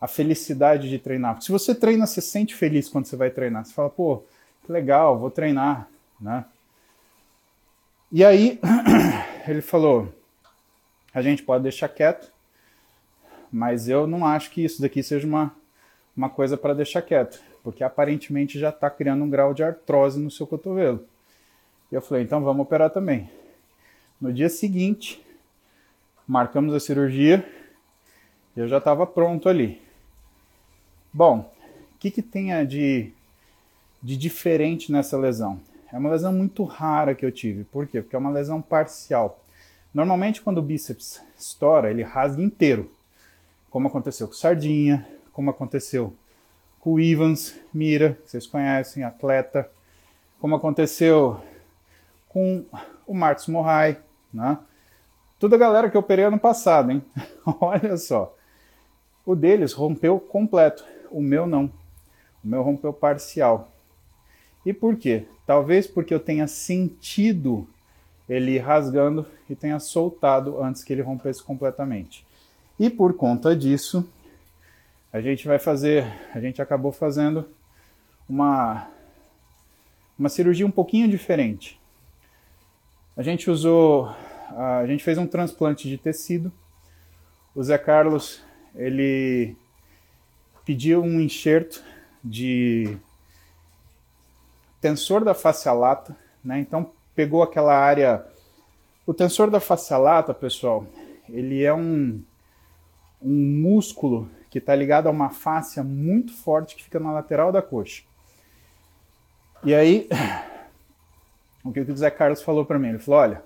a 0.00 0.08
felicidade 0.08 0.88
de 0.90 0.98
treinar. 0.98 1.40
Se 1.40 1.52
você 1.52 1.74
treina, 1.74 2.06
você 2.06 2.20
sente 2.20 2.54
feliz 2.54 2.88
quando 2.88 3.06
você 3.06 3.16
vai 3.16 3.30
treinar. 3.30 3.64
Você 3.64 3.72
fala, 3.72 3.88
pô, 3.88 4.24
que 4.64 4.72
legal, 4.72 5.18
vou 5.18 5.30
treinar. 5.30 5.88
Né? 6.20 6.44
E 8.10 8.24
aí 8.24 8.60
ele 9.46 9.62
falou: 9.62 10.12
a 11.14 11.22
gente 11.22 11.42
pode 11.42 11.62
deixar 11.62 11.88
quieto, 11.88 12.32
mas 13.50 13.88
eu 13.88 14.06
não 14.06 14.26
acho 14.26 14.50
que 14.50 14.64
isso 14.64 14.82
daqui 14.82 15.02
seja 15.02 15.26
uma, 15.26 15.54
uma 16.16 16.28
coisa 16.28 16.56
para 16.56 16.74
deixar 16.74 17.02
quieto, 17.02 17.40
porque 17.62 17.82
aparentemente 17.82 18.58
já 18.58 18.68
está 18.68 18.90
criando 18.90 19.24
um 19.24 19.30
grau 19.30 19.54
de 19.54 19.62
artrose 19.62 20.20
no 20.20 20.30
seu 20.30 20.46
cotovelo. 20.46 21.04
E 21.90 21.94
eu 21.94 22.02
falei: 22.02 22.24
então 22.24 22.42
vamos 22.42 22.62
operar 22.62 22.90
também. 22.90 23.30
No 24.20 24.32
dia 24.32 24.48
seguinte, 24.48 25.24
marcamos 26.26 26.74
a 26.74 26.80
cirurgia 26.80 27.44
e 28.56 28.60
eu 28.60 28.68
já 28.68 28.78
estava 28.78 29.06
pronto 29.06 29.48
ali. 29.48 29.80
Bom, 31.12 31.52
o 31.94 31.98
que, 31.98 32.10
que 32.10 32.22
tem 32.22 32.66
de, 32.66 33.10
de 34.02 34.16
diferente 34.16 34.90
nessa 34.90 35.18
lesão? 35.18 35.60
É 35.92 35.98
uma 35.98 36.10
lesão 36.10 36.32
muito 36.32 36.64
rara 36.64 37.14
que 37.14 37.24
eu 37.24 37.30
tive. 37.30 37.64
Por 37.64 37.86
quê? 37.86 38.00
Porque 38.00 38.16
é 38.16 38.18
uma 38.18 38.30
lesão 38.30 38.62
parcial. 38.62 39.38
Normalmente, 39.92 40.40
quando 40.40 40.58
o 40.58 40.62
bíceps 40.62 41.20
estoura, 41.38 41.90
ele 41.90 42.02
rasga 42.02 42.42
inteiro, 42.42 42.90
como 43.68 43.88
aconteceu 43.88 44.26
com 44.26 44.32
Sardinha, 44.32 45.06
como 45.32 45.50
aconteceu 45.50 46.14
com 46.80 46.94
o 46.94 47.00
Ivans 47.00 47.58
Mira, 47.72 48.18
que 48.24 48.30
vocês 48.30 48.46
conhecem, 48.46 49.04
atleta, 49.04 49.70
como 50.40 50.56
aconteceu 50.56 51.40
com 52.28 52.64
o 53.06 53.14
Marcos 53.14 53.46
Morrai, 53.46 53.98
né? 54.32 54.58
Toda 55.38 55.56
a 55.56 55.58
galera 55.58 55.90
que 55.90 55.96
eu 55.96 56.00
operei 56.00 56.24
ano 56.24 56.38
passado, 56.38 56.90
hein? 56.90 57.02
Olha 57.60 57.96
só. 57.96 58.36
O 59.24 59.36
deles 59.36 59.72
rompeu 59.72 60.18
completo, 60.18 60.84
o 61.10 61.20
meu 61.20 61.46
não. 61.46 61.66
O 62.44 62.48
meu 62.48 62.62
rompeu 62.62 62.92
parcial. 62.92 63.70
E 64.66 64.72
por 64.72 64.96
quê? 64.96 65.26
Talvez 65.46 65.86
porque 65.86 66.14
eu 66.14 66.20
tenha 66.20 66.46
sentido 66.46 67.66
ele 68.28 68.58
rasgando 68.58 69.26
e 69.48 69.54
tenha 69.54 69.78
soltado 69.78 70.62
antes 70.62 70.82
que 70.82 70.92
ele 70.92 71.02
rompesse 71.02 71.42
completamente. 71.42 72.26
E 72.78 72.88
por 72.88 73.14
conta 73.14 73.54
disso, 73.54 74.08
a 75.12 75.20
gente 75.20 75.46
vai 75.46 75.58
fazer, 75.58 76.06
a 76.34 76.40
gente 76.40 76.62
acabou 76.62 76.90
fazendo 76.90 77.46
uma 78.28 78.88
uma 80.18 80.28
cirurgia 80.28 80.66
um 80.66 80.70
pouquinho 80.70 81.08
diferente. 81.08 81.80
A 83.16 83.22
gente 83.22 83.50
usou, 83.50 84.14
a 84.56 84.86
gente 84.86 85.02
fez 85.02 85.18
um 85.18 85.26
transplante 85.26 85.88
de 85.88 85.98
tecido. 85.98 86.52
O 87.54 87.62
Zé 87.62 87.76
Carlos, 87.76 88.42
ele 88.74 89.56
pediu 90.64 91.02
um 91.02 91.20
enxerto 91.20 91.82
de 92.22 92.96
tensor 94.80 95.24
da 95.24 95.34
face 95.34 95.68
lata, 95.68 96.16
né? 96.42 96.60
Então 96.60 96.92
pegou 97.14 97.42
aquela 97.42 97.76
área. 97.76 98.24
O 99.04 99.12
tensor 99.12 99.50
da 99.50 99.60
face 99.60 99.92
lata, 99.94 100.32
pessoal, 100.32 100.86
ele 101.28 101.64
é 101.64 101.74
um, 101.74 102.22
um 103.20 103.60
músculo 103.60 104.30
que 104.52 104.58
está 104.58 104.74
ligado 104.74 105.06
a 105.06 105.10
uma 105.10 105.30
fáscia 105.30 105.82
muito 105.82 106.30
forte 106.34 106.76
que 106.76 106.84
fica 106.84 107.00
na 107.00 107.10
lateral 107.10 107.50
da 107.50 107.62
coxa. 107.62 108.02
E 109.64 109.74
aí, 109.74 110.10
o 111.64 111.72
que 111.72 111.80
o 111.80 111.96
Zé 111.96 112.10
Carlos 112.10 112.42
falou 112.42 112.66
para 112.66 112.78
mim? 112.78 112.90
Ele 112.90 112.98
falou: 112.98 113.20
olha, 113.20 113.42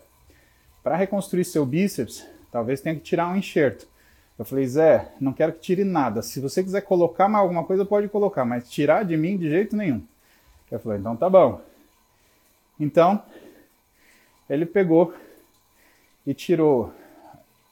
para 0.82 0.96
reconstruir 0.96 1.44
seu 1.44 1.64
bíceps, 1.64 2.26
talvez 2.50 2.80
tenha 2.80 2.96
que 2.96 3.02
tirar 3.02 3.28
um 3.28 3.36
enxerto. 3.36 3.86
Eu 4.36 4.44
falei, 4.44 4.66
Zé, 4.66 5.12
não 5.20 5.32
quero 5.32 5.52
que 5.52 5.60
tire 5.60 5.84
nada. 5.84 6.22
Se 6.22 6.40
você 6.40 6.60
quiser 6.60 6.80
colocar 6.80 7.28
mais 7.28 7.42
alguma 7.44 7.62
coisa, 7.62 7.84
pode 7.84 8.08
colocar, 8.08 8.44
mas 8.44 8.68
tirar 8.68 9.04
de 9.04 9.16
mim 9.16 9.38
de 9.38 9.48
jeito 9.48 9.76
nenhum. 9.76 10.04
Eu 10.68 10.80
falei, 10.80 10.98
então 10.98 11.16
tá 11.16 11.30
bom. 11.30 11.60
Então, 12.80 13.22
ele 14.50 14.66
pegou 14.66 15.14
e 16.26 16.34
tirou, 16.34 16.92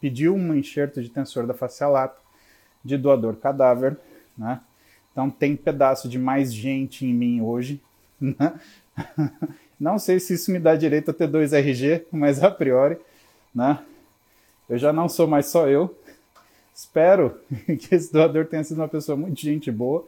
pediu 0.00 0.36
um 0.36 0.54
enxerto 0.54 1.02
de 1.02 1.10
tensor 1.10 1.48
da 1.48 1.52
face 1.52 1.84
lata 1.84 2.23
de 2.84 2.96
doador 2.96 3.36
cadáver, 3.36 3.96
né? 4.36 4.60
Então 5.10 5.30
tem 5.30 5.56
pedaço 5.56 6.08
de 6.08 6.18
mais 6.18 6.52
gente 6.52 7.06
em 7.06 7.14
mim 7.14 7.40
hoje, 7.40 7.80
né? 8.20 8.58
Não 9.78 9.98
sei 9.98 10.20
se 10.20 10.34
isso 10.34 10.50
me 10.52 10.58
dá 10.58 10.76
direito 10.76 11.10
a 11.10 11.14
ter 11.14 11.26
dois 11.26 11.52
RG, 11.52 12.06
mas 12.12 12.42
a 12.42 12.50
priori, 12.50 12.96
né? 13.54 13.80
Eu 14.68 14.78
já 14.78 14.92
não 14.92 15.08
sou 15.08 15.26
mais 15.26 15.46
só 15.46 15.68
eu. 15.68 15.94
Espero 16.74 17.38
que 17.78 17.94
esse 17.94 18.12
doador 18.12 18.46
tenha 18.46 18.64
sido 18.64 18.78
uma 18.78 18.88
pessoa 18.88 19.16
muito 19.16 19.40
gente 19.40 19.70
boa. 19.70 20.06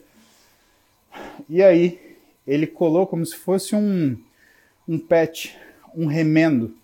E 1.48 1.62
aí, 1.62 2.16
ele 2.46 2.66
colou 2.66 3.06
como 3.06 3.26
se 3.26 3.36
fosse 3.36 3.74
um, 3.74 4.16
um 4.88 4.98
patch, 4.98 5.54
um 5.94 6.06
remendo 6.06 6.74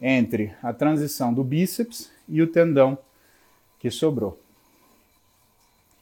entre 0.00 0.52
a 0.62 0.72
transição 0.72 1.32
do 1.32 1.42
bíceps 1.42 2.10
e 2.28 2.42
o 2.42 2.46
tendão 2.46 2.98
que 3.78 3.90
sobrou. 3.90 4.38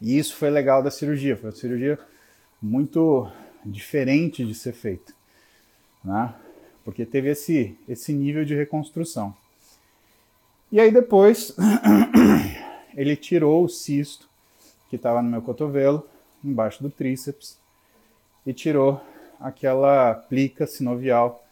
E 0.00 0.18
isso 0.18 0.36
foi 0.36 0.50
legal 0.50 0.82
da 0.82 0.90
cirurgia, 0.90 1.36
foi 1.36 1.50
uma 1.50 1.56
cirurgia 1.56 1.98
muito 2.60 3.30
diferente 3.64 4.44
de 4.44 4.54
ser 4.54 4.72
feita, 4.72 5.12
né? 6.04 6.34
porque 6.84 7.04
teve 7.04 7.30
esse, 7.30 7.76
esse 7.88 8.12
nível 8.12 8.44
de 8.44 8.54
reconstrução. 8.54 9.34
E 10.70 10.80
aí 10.80 10.90
depois 10.90 11.54
ele 12.94 13.16
tirou 13.16 13.64
o 13.64 13.68
cisto 13.68 14.28
que 14.88 14.96
estava 14.96 15.22
no 15.22 15.30
meu 15.30 15.42
cotovelo, 15.42 16.06
embaixo 16.44 16.82
do 16.82 16.90
tríceps, 16.90 17.58
e 18.46 18.52
tirou 18.52 19.00
aquela 19.40 20.14
plica 20.14 20.66
sinovial 20.66 21.44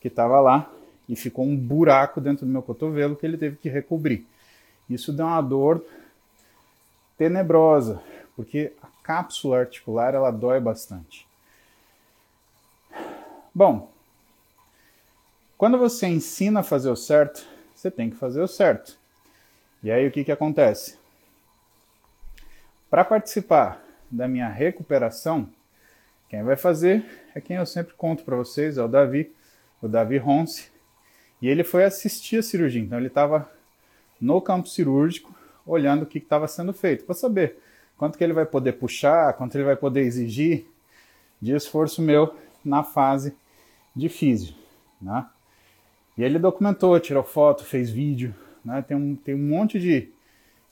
que 0.00 0.08
estava 0.08 0.40
lá 0.40 0.70
e 1.08 1.14
ficou 1.14 1.44
um 1.44 1.56
buraco 1.56 2.20
dentro 2.20 2.46
do 2.46 2.52
meu 2.52 2.62
cotovelo 2.62 3.16
que 3.16 3.26
ele 3.26 3.36
teve 3.36 3.56
que 3.56 3.68
recobrir. 3.68 4.26
Isso 4.88 5.12
deu 5.12 5.26
uma 5.26 5.40
dor 5.40 5.84
tenebrosa, 7.20 8.02
porque 8.34 8.72
a 8.82 8.86
cápsula 9.02 9.58
articular 9.58 10.14
ela 10.14 10.30
dói 10.30 10.58
bastante. 10.58 11.28
Bom, 13.54 13.92
quando 15.58 15.76
você 15.76 16.06
ensina 16.06 16.60
a 16.60 16.62
fazer 16.62 16.88
o 16.88 16.96
certo, 16.96 17.46
você 17.74 17.90
tem 17.90 18.08
que 18.08 18.16
fazer 18.16 18.40
o 18.40 18.48
certo. 18.48 18.96
E 19.82 19.90
aí 19.90 20.06
o 20.06 20.10
que, 20.10 20.24
que 20.24 20.32
acontece? 20.32 20.98
Para 22.88 23.04
participar 23.04 23.84
da 24.10 24.26
minha 24.26 24.48
recuperação, 24.48 25.46
quem 26.26 26.42
vai 26.42 26.56
fazer 26.56 27.04
é 27.34 27.40
quem 27.42 27.58
eu 27.58 27.66
sempre 27.66 27.92
conto 27.92 28.24
para 28.24 28.36
vocês, 28.36 28.78
é 28.78 28.82
o 28.82 28.88
Davi, 28.88 29.30
o 29.82 29.88
Davi 29.88 30.16
Ronce. 30.16 30.70
E 31.42 31.48
ele 31.48 31.64
foi 31.64 31.84
assistir 31.84 32.38
a 32.38 32.42
cirurgia, 32.42 32.80
então 32.80 32.96
ele 32.96 33.08
estava 33.08 33.52
no 34.18 34.40
campo 34.40 34.68
cirúrgico, 34.68 35.38
olhando 35.70 36.02
o 36.02 36.06
que 36.06 36.18
estava 36.18 36.48
sendo 36.48 36.72
feito, 36.72 37.04
para 37.04 37.14
saber 37.14 37.56
quanto 37.96 38.18
que 38.18 38.24
ele 38.24 38.32
vai 38.32 38.46
poder 38.46 38.72
puxar, 38.72 39.32
quanto 39.34 39.54
ele 39.56 39.64
vai 39.64 39.76
poder 39.76 40.00
exigir 40.00 40.66
de 41.40 41.52
esforço 41.52 42.02
meu 42.02 42.34
na 42.64 42.82
fase 42.82 43.34
de 43.94 44.08
físio. 44.08 44.54
Né? 45.00 45.24
E 46.18 46.22
ele 46.22 46.38
documentou, 46.38 46.98
tirou 47.00 47.22
foto, 47.22 47.64
fez 47.64 47.90
vídeo. 47.90 48.34
Né? 48.64 48.82
Tem, 48.82 48.96
um, 48.96 49.16
tem 49.16 49.34
um 49.34 49.48
monte 49.48 49.78
de, 49.78 50.08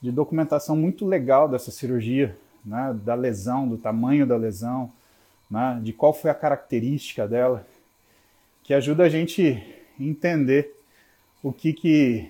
de 0.01 0.11
documentação 0.11 0.75
muito 0.75 1.05
legal 1.05 1.47
dessa 1.47 1.71
cirurgia, 1.71 2.37
né? 2.63 2.95
da 3.03 3.15
lesão, 3.15 3.67
do 3.67 3.77
tamanho 3.77 4.27
da 4.27 4.35
lesão, 4.35 4.91
né? 5.49 5.79
de 5.81 5.93
qual 5.93 6.13
foi 6.13 6.29
a 6.29 6.35
característica 6.35 7.27
dela, 7.27 7.65
que 8.63 8.73
ajuda 8.73 9.03
a 9.03 9.09
gente 9.09 9.63
entender 9.99 10.75
o 11.41 11.51
que, 11.51 11.73
que, 11.73 12.29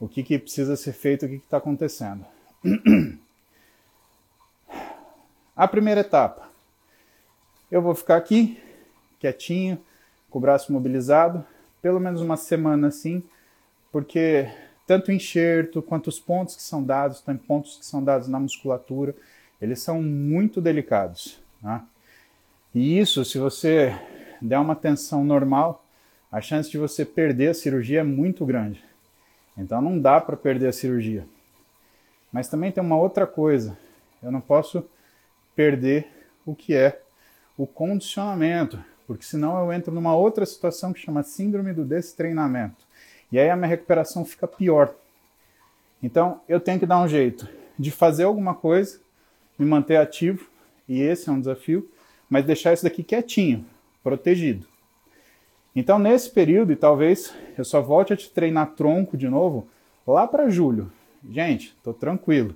o 0.00 0.08
que, 0.08 0.22
que 0.22 0.38
precisa 0.38 0.74
ser 0.74 0.94
feito, 0.94 1.26
o 1.26 1.28
que 1.28 1.36
está 1.36 1.58
acontecendo. 1.58 2.24
A 5.54 5.68
primeira 5.68 6.00
etapa, 6.00 6.48
eu 7.70 7.82
vou 7.82 7.94
ficar 7.94 8.16
aqui, 8.16 8.58
quietinho, 9.18 9.78
com 10.30 10.38
o 10.38 10.40
braço 10.40 10.72
mobilizado, 10.72 11.44
pelo 11.82 12.00
menos 12.00 12.22
uma 12.22 12.38
semana 12.38 12.88
assim, 12.88 13.22
porque 13.92 14.50
tanto 14.86 15.08
o 15.08 15.12
enxerto 15.12 15.82
quanto 15.82 16.06
os 16.06 16.18
pontos 16.18 16.56
que 16.56 16.62
são 16.62 16.82
dados, 16.82 17.20
tem 17.20 17.36
pontos 17.36 17.76
que 17.76 17.84
são 17.84 18.02
dados 18.02 18.26
na 18.26 18.40
musculatura, 18.40 19.14
eles 19.60 19.80
são 19.82 20.02
muito 20.02 20.60
delicados. 20.60 21.38
Né? 21.62 21.82
E 22.74 22.98
isso, 22.98 23.24
se 23.24 23.36
você 23.36 23.94
der 24.40 24.58
uma 24.58 24.74
tensão 24.74 25.22
normal, 25.24 25.84
a 26.32 26.40
chance 26.40 26.70
de 26.70 26.78
você 26.78 27.04
perder 27.04 27.48
a 27.48 27.54
cirurgia 27.54 28.00
é 28.00 28.04
muito 28.04 28.46
grande. 28.46 28.82
Então 29.60 29.80
não 29.82 29.98
dá 29.98 30.20
para 30.20 30.36
perder 30.36 30.68
a 30.68 30.72
cirurgia. 30.72 31.26
Mas 32.32 32.48
também 32.48 32.72
tem 32.72 32.82
uma 32.82 32.96
outra 32.96 33.26
coisa. 33.26 33.76
Eu 34.22 34.32
não 34.32 34.40
posso 34.40 34.84
perder 35.54 36.08
o 36.46 36.54
que 36.54 36.74
é 36.74 37.02
o 37.56 37.66
condicionamento, 37.66 38.82
porque 39.06 39.24
senão 39.24 39.58
eu 39.58 39.72
entro 39.72 39.92
numa 39.92 40.16
outra 40.16 40.46
situação 40.46 40.92
que 40.92 41.00
chama 41.00 41.22
síndrome 41.22 41.74
do 41.74 41.84
destreinamento. 41.84 42.86
E 43.30 43.38
aí 43.38 43.50
a 43.50 43.56
minha 43.56 43.68
recuperação 43.68 44.24
fica 44.24 44.48
pior. 44.48 44.94
Então 46.02 46.40
eu 46.48 46.58
tenho 46.58 46.80
que 46.80 46.86
dar 46.86 46.98
um 46.98 47.08
jeito 47.08 47.46
de 47.78 47.90
fazer 47.90 48.24
alguma 48.24 48.54
coisa, 48.54 48.98
me 49.58 49.66
manter 49.66 49.96
ativo, 49.96 50.48
e 50.88 51.00
esse 51.00 51.28
é 51.28 51.32
um 51.32 51.38
desafio, 51.38 51.88
mas 52.28 52.44
deixar 52.44 52.72
isso 52.72 52.84
daqui 52.84 53.02
quietinho, 53.02 53.66
protegido. 54.02 54.66
Então 55.74 55.98
nesse 55.98 56.30
período, 56.30 56.72
e 56.72 56.76
talvez 56.76 57.32
eu 57.56 57.64
só 57.64 57.80
volte 57.80 58.12
a 58.12 58.16
te 58.16 58.30
treinar 58.30 58.72
tronco 58.74 59.16
de 59.16 59.28
novo 59.28 59.68
lá 60.06 60.26
para 60.26 60.50
julho. 60.50 60.90
Gente, 61.28 61.76
tô 61.82 61.92
tranquilo. 61.92 62.54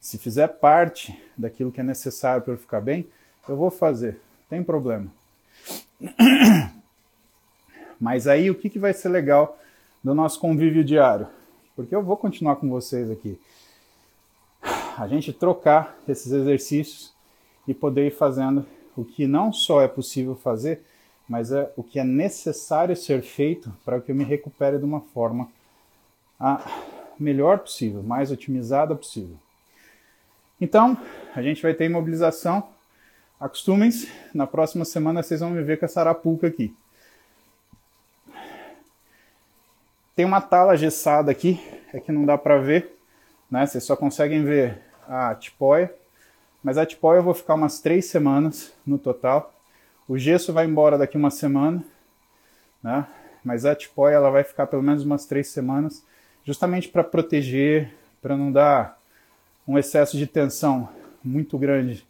Se 0.00 0.18
fizer 0.18 0.48
parte 0.48 1.20
daquilo 1.36 1.72
que 1.72 1.80
é 1.80 1.84
necessário 1.84 2.42
para 2.42 2.54
eu 2.54 2.58
ficar 2.58 2.80
bem, 2.80 3.06
eu 3.48 3.56
vou 3.56 3.70
fazer, 3.70 4.20
tem 4.48 4.62
problema. 4.62 5.06
Mas 8.00 8.26
aí 8.26 8.50
o 8.50 8.54
que, 8.54 8.68
que 8.70 8.78
vai 8.78 8.92
ser 8.92 9.08
legal 9.08 9.58
do 10.02 10.14
nosso 10.14 10.38
convívio 10.38 10.84
diário? 10.84 11.26
Porque 11.74 11.94
eu 11.94 12.02
vou 12.02 12.16
continuar 12.16 12.56
com 12.56 12.68
vocês 12.68 13.10
aqui. 13.10 13.38
A 14.96 15.06
gente 15.08 15.32
trocar 15.32 15.98
esses 16.08 16.32
exercícios 16.32 17.12
e 17.66 17.74
poder 17.74 18.06
ir 18.06 18.12
fazendo 18.12 18.64
o 18.96 19.04
que 19.04 19.26
não 19.26 19.52
só 19.52 19.82
é 19.82 19.88
possível 19.88 20.34
fazer, 20.34 20.82
mas 21.28 21.50
é 21.52 21.72
o 21.76 21.82
que 21.82 21.98
é 21.98 22.04
necessário 22.04 22.96
ser 22.96 23.22
feito 23.22 23.72
para 23.84 24.00
que 24.00 24.10
eu 24.12 24.14
me 24.14 24.24
recupere 24.24 24.78
de 24.78 24.84
uma 24.84 25.00
forma 25.00 25.48
a 26.38 26.64
melhor 27.18 27.58
possível, 27.58 28.02
mais 28.02 28.30
otimizada 28.30 28.94
possível. 28.94 29.36
Então, 30.60 30.96
a 31.34 31.42
gente 31.42 31.62
vai 31.62 31.74
ter 31.74 31.84
imobilização. 31.84 32.68
Acostumem-se, 33.38 34.10
na 34.34 34.46
próxima 34.46 34.84
semana 34.84 35.22
vocês 35.22 35.40
vão 35.40 35.50
me 35.50 35.62
ver 35.62 35.78
com 35.78 35.84
essa 35.84 36.00
arapuca 36.00 36.46
aqui. 36.46 36.74
Tem 40.14 40.24
uma 40.24 40.40
tala 40.40 40.76
gessada 40.76 41.30
aqui, 41.30 41.60
é 41.92 42.00
que 42.00 42.10
não 42.10 42.24
dá 42.24 42.38
para 42.38 42.56
ver, 42.58 42.96
né? 43.50 43.66
Vocês 43.66 43.84
só 43.84 43.94
conseguem 43.94 44.44
ver 44.44 44.80
a 45.06 45.34
tipóia, 45.34 45.94
mas 46.64 46.78
a 46.78 46.86
tipóia 46.86 47.18
eu 47.18 47.22
vou 47.22 47.34
ficar 47.34 47.54
umas 47.54 47.80
três 47.80 48.06
semanas 48.06 48.72
no 48.86 48.98
total. 48.98 49.52
O 50.08 50.16
gesso 50.16 50.52
vai 50.52 50.66
embora 50.66 50.96
daqui 50.96 51.16
uma 51.16 51.30
semana, 51.30 51.82
né? 52.82 53.06
Mas 53.42 53.64
a 53.64 53.74
tipóia 53.74 54.14
ela 54.14 54.30
vai 54.30 54.44
ficar 54.44 54.66
pelo 54.68 54.82
menos 54.82 55.04
umas 55.04 55.26
três 55.26 55.48
semanas, 55.48 56.04
justamente 56.44 56.88
para 56.88 57.02
proteger, 57.02 57.92
para 58.22 58.36
não 58.36 58.52
dar 58.52 59.00
um 59.66 59.76
excesso 59.76 60.16
de 60.16 60.26
tensão 60.26 60.88
muito 61.22 61.58
grande 61.58 62.06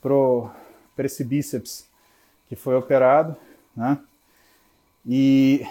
para 0.00 1.04
esse 1.04 1.24
bíceps 1.24 1.88
que 2.48 2.54
foi 2.54 2.76
operado, 2.76 3.36
né? 3.76 3.98
E 5.04 5.66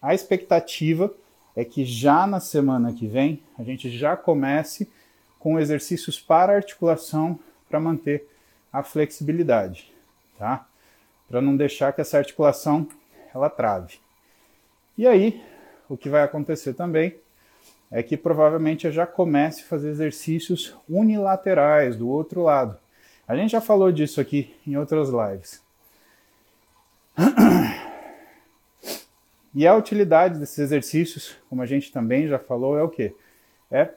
a 0.00 0.14
expectativa 0.14 1.12
é 1.56 1.64
que 1.64 1.84
já 1.84 2.26
na 2.28 2.38
semana 2.38 2.92
que 2.92 3.08
vem 3.08 3.42
a 3.58 3.64
gente 3.64 3.90
já 3.90 4.16
comece 4.16 4.88
com 5.38 5.58
exercícios 5.58 6.20
para 6.20 6.54
articulação 6.54 7.38
para 7.68 7.80
manter 7.80 8.28
a 8.72 8.84
flexibilidade, 8.84 9.92
tá? 10.38 10.66
Para 11.28 11.40
não 11.40 11.56
deixar 11.56 11.92
que 11.92 12.00
essa 12.00 12.18
articulação 12.18 12.86
ela 13.34 13.50
trave. 13.50 13.98
E 14.96 15.06
aí, 15.06 15.42
o 15.88 15.96
que 15.96 16.08
vai 16.08 16.22
acontecer 16.22 16.74
também 16.74 17.16
é 17.90 18.02
que 18.02 18.16
provavelmente 18.16 18.86
eu 18.86 18.92
já 18.92 19.06
comece 19.06 19.62
a 19.62 19.66
fazer 19.66 19.90
exercícios 19.90 20.74
unilaterais 20.88 21.96
do 21.96 22.08
outro 22.08 22.42
lado. 22.42 22.76
A 23.26 23.36
gente 23.36 23.50
já 23.50 23.60
falou 23.60 23.90
disso 23.92 24.20
aqui 24.20 24.54
em 24.66 24.76
outras 24.76 25.08
lives. 25.08 25.60
E 29.54 29.66
a 29.66 29.74
utilidade 29.74 30.38
desses 30.38 30.58
exercícios, 30.58 31.34
como 31.48 31.62
a 31.62 31.66
gente 31.66 31.90
também 31.90 32.28
já 32.28 32.38
falou, 32.38 32.76
é 32.76 32.82
o 32.82 32.90
que? 32.90 33.14
É 33.70 33.88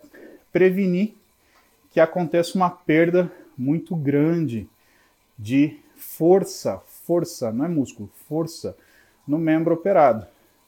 prevenir 0.53 1.15
que 1.91 1.99
aconteça 1.99 2.57
uma 2.57 2.69
perda 2.69 3.31
muito 3.57 3.93
grande 3.95 4.69
de 5.37 5.77
força, 5.97 6.81
força, 7.09 7.51
não 7.51 7.65
é 7.65 7.67
músculo, 7.67 8.07
força 8.27 8.77
no 9.27 9.39
membro 9.39 9.73
operado, 9.73 10.27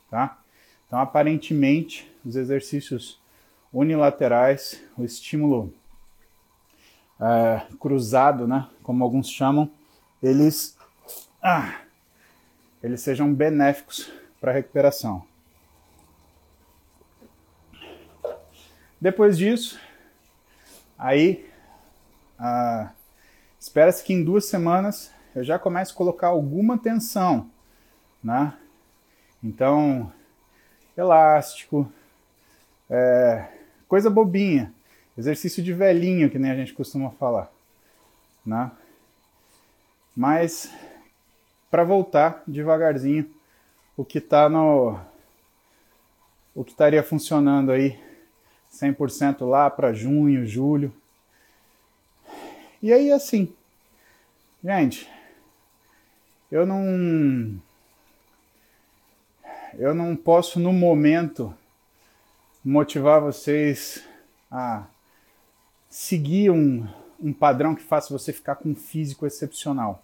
tá? 0.10 0.40
Então, 0.88 0.98
aparentemente, 0.98 2.12
os 2.26 2.36
exercícios 2.36 3.22
unilaterais, 3.72 4.84
o 4.98 5.04
estímulo 5.04 5.72
é, 7.20 7.62
cruzado, 7.80 8.48
né, 8.48 8.68
como 8.82 9.04
alguns 9.04 9.30
chamam, 9.30 9.70
eles, 10.22 10.76
ah, 11.44 11.82
eles 12.82 13.02
sejam 13.02 13.32
benéficos 13.32 14.12
para 14.40 14.50
a 14.50 14.56
recuperação. 14.56 15.24
Depois 19.00 19.38
disso, 19.38 19.80
aí 20.98 21.48
ah, 22.40 22.94
espera-se 23.60 24.04
que 24.04 24.12
em 24.12 24.24
duas 24.24 24.46
semanas 24.46 25.21
eu 25.36 25.44
já 25.44 25.58
comece 25.58 25.92
a 25.92 25.96
colocar 25.96 26.28
alguma 26.28 26.78
tensão, 26.78 27.50
né? 28.24 28.54
Então, 29.44 30.12
elástico, 30.96 31.92
é, 32.90 33.48
coisa 33.88 34.10
bobinha, 34.10 34.74
exercício 35.18 35.64
de 35.64 35.74
velhinho, 35.74 36.30
que 36.30 36.40
nem 36.40 36.52
a 36.52 36.56
gente 36.56 36.74
costuma 36.74 37.10
falar, 37.12 37.52
né? 38.46 38.72
Mas 40.16 40.72
para 41.70 41.84
voltar 41.84 42.44
devagarzinho 42.46 43.30
o 43.96 44.04
que 44.04 44.18
está 44.18 44.50
no 44.50 45.00
o 46.54 46.66
que 46.66 46.72
estaria 46.72 47.02
funcionando 47.02 47.72
aí 47.72 47.98
100% 48.72 49.48
lá 49.48 49.70
para 49.70 49.94
junho, 49.94 50.46
julho, 50.46 50.94
E 52.82 52.92
aí, 52.92 53.12
assim, 53.12 53.54
gente, 54.64 55.08
eu 56.52 56.66
não. 56.66 57.60
Eu 59.74 59.96
não 59.96 60.16
posso, 60.16 60.60
no 60.60 60.74
momento, 60.74 61.54
motivar 62.64 63.22
vocês 63.22 64.04
a 64.52 64.86
seguir 65.90 66.52
um, 66.52 66.86
um 67.20 67.32
padrão 67.32 67.74
que 67.74 67.82
faça 67.82 68.14
você 68.14 68.34
ficar 68.34 68.56
com 68.56 68.70
um 68.70 68.76
físico 68.76 69.26
excepcional. 69.26 70.04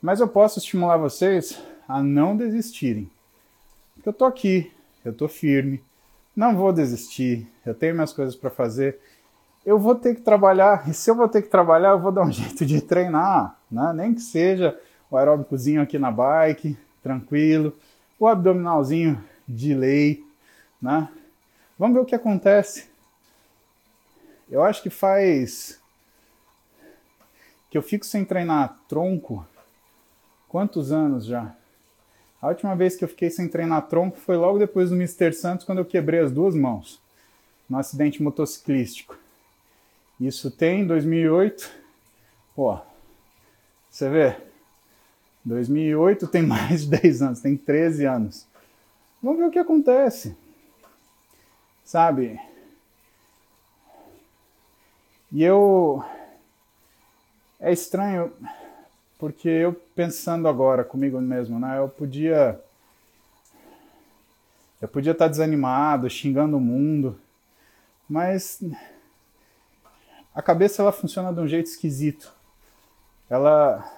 Mas 0.00 0.20
eu 0.20 0.28
posso 0.28 0.58
estimular 0.58 0.96
vocês 0.96 1.60
a 1.86 2.02
não 2.02 2.36
desistirem. 2.36 3.10
Eu 4.04 4.12
tô 4.12 4.24
aqui, 4.24 4.72
eu 5.04 5.12
tô 5.12 5.28
firme, 5.28 5.82
não 6.34 6.56
vou 6.56 6.72
desistir, 6.72 7.46
eu 7.66 7.74
tenho 7.74 7.94
minhas 7.94 8.12
coisas 8.12 8.34
para 8.34 8.48
fazer. 8.48 8.98
Eu 9.66 9.78
vou 9.78 9.94
ter 9.94 10.14
que 10.14 10.22
trabalhar, 10.22 10.88
e 10.88 10.94
se 10.94 11.10
eu 11.10 11.14
vou 11.14 11.28
ter 11.28 11.42
que 11.42 11.48
trabalhar, 11.48 11.90
eu 11.90 12.00
vou 12.00 12.12
dar 12.12 12.22
um 12.22 12.30
jeito 12.32 12.64
de 12.64 12.80
treinar, 12.80 13.58
né? 13.70 13.92
Nem 13.92 14.14
que 14.14 14.22
seja 14.22 14.78
o 15.10 15.16
aeróbicozinho 15.16 15.80
aqui 15.80 15.98
na 15.98 16.10
bike, 16.10 16.76
tranquilo, 17.02 17.76
o 18.18 18.26
abdominalzinho 18.26 19.22
de 19.46 19.74
lei, 19.74 20.24
né? 20.80 21.08
Vamos 21.78 21.94
ver 21.94 22.00
o 22.00 22.06
que 22.06 22.14
acontece. 22.14 22.88
Eu 24.50 24.62
acho 24.62 24.82
que 24.82 24.90
faz 24.90 25.80
que 27.70 27.76
eu 27.76 27.82
fico 27.82 28.04
sem 28.04 28.24
treinar 28.24 28.78
tronco. 28.88 29.46
Quantos 30.48 30.90
anos 30.90 31.26
já? 31.26 31.54
A 32.40 32.48
última 32.48 32.74
vez 32.74 32.96
que 32.96 33.04
eu 33.04 33.08
fiquei 33.08 33.30
sem 33.30 33.48
treinar 33.48 33.88
tronco 33.88 34.16
foi 34.16 34.36
logo 34.36 34.58
depois 34.58 34.90
do 34.90 34.96
Mr. 34.96 35.32
Santos, 35.32 35.66
quando 35.66 35.78
eu 35.78 35.84
quebrei 35.84 36.20
as 36.20 36.32
duas 36.32 36.54
mãos 36.54 37.00
no 37.68 37.78
acidente 37.78 38.22
motociclístico. 38.22 39.18
Isso 40.18 40.50
tem 40.50 40.86
2008. 40.86 41.70
Pô, 42.54 42.78
você 43.90 44.08
vê? 44.08 44.47
2008 45.48 46.28
tem 46.28 46.42
mais 46.46 46.82
de 46.82 47.00
10 47.00 47.22
anos, 47.22 47.40
tem 47.40 47.56
13 47.56 48.04
anos. 48.04 48.46
Vamos 49.22 49.38
ver 49.38 49.46
o 49.46 49.50
que 49.50 49.58
acontece. 49.58 50.36
Sabe? 51.84 52.38
E 55.32 55.42
eu. 55.42 56.04
É 57.60 57.72
estranho, 57.72 58.32
porque 59.18 59.48
eu 59.48 59.74
pensando 59.94 60.46
agora 60.46 60.84
comigo 60.84 61.20
mesmo, 61.20 61.58
né? 61.58 61.78
Eu 61.78 61.88
podia. 61.88 62.60
Eu 64.80 64.86
podia 64.86 65.12
estar 65.12 65.26
desanimado, 65.26 66.08
xingando 66.08 66.56
o 66.56 66.60
mundo, 66.60 67.18
mas 68.08 68.62
a 70.32 70.40
cabeça 70.40 70.82
ela 70.82 70.92
funciona 70.92 71.32
de 71.32 71.40
um 71.40 71.48
jeito 71.48 71.66
esquisito. 71.66 72.32
Ela 73.28 73.97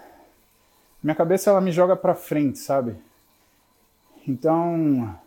minha 1.02 1.14
cabeça 1.14 1.50
ela 1.50 1.60
me 1.60 1.72
joga 1.72 1.96
para 1.96 2.14
frente, 2.14 2.58
sabe? 2.58 2.96
Então, 4.26 5.18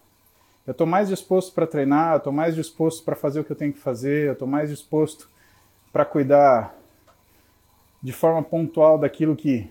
eu 0.66 0.74
tô 0.74 0.86
mais 0.86 1.10
disposto 1.10 1.54
para 1.54 1.68
treinar, 1.68 2.16
eu 2.16 2.20
tô 2.20 2.32
mais 2.32 2.56
disposto 2.56 3.04
para 3.04 3.16
fazer 3.16 3.40
o 3.40 3.44
que 3.44 3.52
eu 3.52 3.56
tenho 3.56 3.74
que 3.74 3.80
fazer, 3.80 4.30
eu 4.30 4.36
tô 4.36 4.46
mais 4.46 4.70
disposto 4.70 5.30
para 5.92 6.06
cuidar 6.06 6.76
de 8.02 8.12
forma 8.12 8.44
pontual 8.44 8.98
daquilo 8.98 9.36
que 9.36 9.70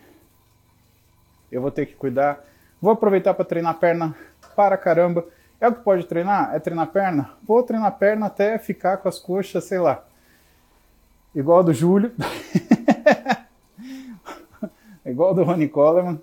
eu 1.50 1.60
vou 1.60 1.70
ter 1.70 1.86
que 1.86 1.94
cuidar. 1.94 2.44
Vou 2.80 2.92
aproveitar 2.92 3.34
para 3.34 3.44
treinar 3.44 3.78
perna 3.78 4.16
para 4.56 4.76
caramba. 4.76 5.26
É 5.60 5.68
o 5.68 5.74
que 5.74 5.82
pode 5.82 6.04
treinar? 6.06 6.54
É 6.54 6.58
treinar 6.58 6.88
perna? 6.88 7.30
Vou 7.42 7.62
treinar 7.62 7.96
perna 7.98 8.26
até 8.26 8.58
ficar 8.58 8.96
com 8.96 9.08
as 9.08 9.18
coxas, 9.18 9.64
sei 9.64 9.78
lá, 9.78 10.04
igual 11.34 11.62
do 11.62 11.72
Júlio, 11.72 12.12
igual 15.12 15.34
do 15.34 15.44
Ronnie 15.44 15.68
Coleman, 15.68 16.20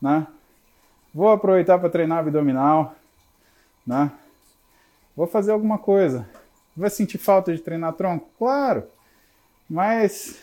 né? 0.00 0.26
Vou 1.12 1.30
aproveitar 1.30 1.78
para 1.78 1.90
treinar 1.90 2.18
abdominal, 2.18 2.94
né? 3.86 4.12
Vou 5.16 5.26
fazer 5.26 5.52
alguma 5.52 5.78
coisa. 5.78 6.28
Vai 6.76 6.90
sentir 6.90 7.18
falta 7.18 7.54
de 7.54 7.60
treinar 7.60 7.92
tronco? 7.92 8.28
Claro. 8.36 8.84
Mas, 9.68 10.42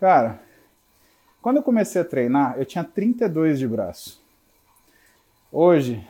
cara, 0.00 0.40
quando 1.42 1.58
eu 1.58 1.62
comecei 1.62 2.00
a 2.00 2.04
treinar, 2.04 2.58
eu 2.58 2.64
tinha 2.64 2.82
32 2.82 3.58
de 3.58 3.68
braço. 3.68 4.22
Hoje, 5.50 6.06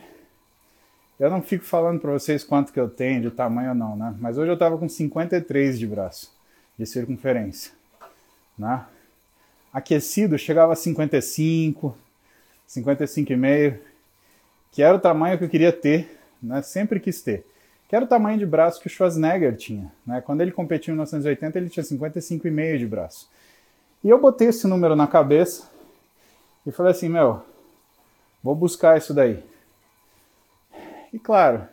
eu 1.19 1.29
não 1.29 1.41
fico 1.41 1.65
falando 1.65 1.99
para 1.99 2.11
vocês 2.11 2.43
quanto 2.43 2.71
que 2.71 2.79
eu 2.79 2.89
tenho 2.89 3.21
de 3.21 3.31
tamanho 3.31 3.69
ou 3.69 3.75
não, 3.75 3.95
né? 3.95 4.15
Mas 4.19 4.37
hoje 4.37 4.51
eu 4.51 4.57
tava 4.57 4.77
com 4.77 4.87
53 4.87 5.77
de 5.77 5.85
braço, 5.85 6.33
de 6.77 6.85
circunferência, 6.85 7.73
né? 8.57 8.85
Aquecido 9.73 10.37
chegava 10.37 10.73
a 10.73 10.75
55, 10.75 11.97
55,5, 12.69 13.79
que 14.71 14.83
era 14.83 14.95
o 14.95 14.99
tamanho 14.99 15.37
que 15.37 15.43
eu 15.43 15.49
queria 15.49 15.73
ter, 15.73 16.19
né? 16.41 16.61
Sempre 16.61 16.99
quis 16.99 17.21
ter 17.21 17.43
que 17.93 17.95
era 17.95 18.05
o 18.05 18.07
tamanho 18.07 18.39
de 18.39 18.45
braço 18.47 18.81
que 18.81 18.87
o 18.87 18.89
Schwarzenegger 18.89 19.55
tinha. 19.55 19.91
Né? 20.03 20.19
Quando 20.19 20.41
ele 20.41 20.51
competiu 20.51 20.93
em 20.93 20.95
1980, 20.95 21.59
ele 21.59 21.69
tinha 21.69 21.83
55,5 21.83 22.75
de 22.79 22.87
braço. 22.87 23.29
E 24.03 24.09
eu 24.09 24.19
botei 24.19 24.47
esse 24.47 24.65
número 24.65 24.95
na 24.95 25.05
cabeça 25.05 25.69
e 26.65 26.71
falei 26.71 26.91
assim, 26.91 27.07
meu, 27.07 27.43
vou 28.41 28.55
buscar 28.55 28.97
isso 28.97 29.13
daí. 29.13 29.43
E 31.13 31.19
claro, 31.19 31.67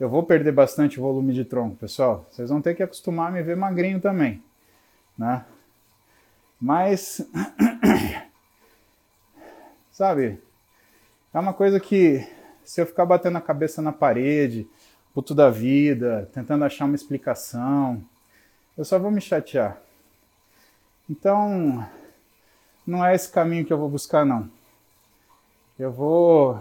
eu 0.00 0.08
vou 0.08 0.24
perder 0.24 0.50
bastante 0.50 0.98
volume 0.98 1.32
de 1.32 1.44
tronco, 1.44 1.76
pessoal. 1.76 2.26
Vocês 2.28 2.50
vão 2.50 2.60
ter 2.60 2.74
que 2.74 2.82
acostumar 2.82 3.28
a 3.28 3.30
me 3.30 3.40
ver 3.40 3.56
magrinho 3.56 4.00
também, 4.00 4.42
né? 5.16 5.44
Mas, 6.60 7.20
sabe, 9.92 10.40
é 11.32 11.38
uma 11.38 11.52
coisa 11.52 11.78
que 11.78 12.26
se 12.64 12.80
eu 12.80 12.86
ficar 12.86 13.06
batendo 13.06 13.38
a 13.38 13.40
cabeça 13.40 13.80
na 13.80 13.92
parede, 13.92 14.68
puto 15.14 15.34
da 15.34 15.50
vida, 15.50 16.28
tentando 16.32 16.64
achar 16.64 16.84
uma 16.84 16.94
explicação, 16.94 18.02
eu 18.76 18.84
só 18.84 18.98
vou 18.98 19.10
me 19.10 19.20
chatear. 19.20 19.80
Então, 21.08 21.86
não 22.86 23.04
é 23.04 23.14
esse 23.14 23.30
caminho 23.30 23.64
que 23.64 23.72
eu 23.72 23.78
vou 23.78 23.88
buscar, 23.88 24.24
não. 24.24 24.50
Eu 25.78 25.92
vou 25.92 26.58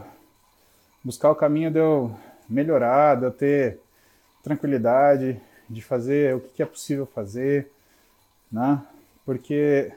buscar 1.04 1.32
o 1.32 1.36
caminho 1.36 1.72
de 1.72 1.80
eu 1.80 2.16
melhorar, 2.50 3.16
de 3.16 3.26
eu 3.26 3.32
ter 3.32 3.80
tranquilidade, 4.44 5.42
de 5.70 5.82
fazer 5.82 6.36
o 6.36 6.40
que 6.40 6.62
é 6.62 6.66
possível 6.66 7.06
fazer, 7.06 7.72
né? 8.52 8.82
Porque 9.26 9.92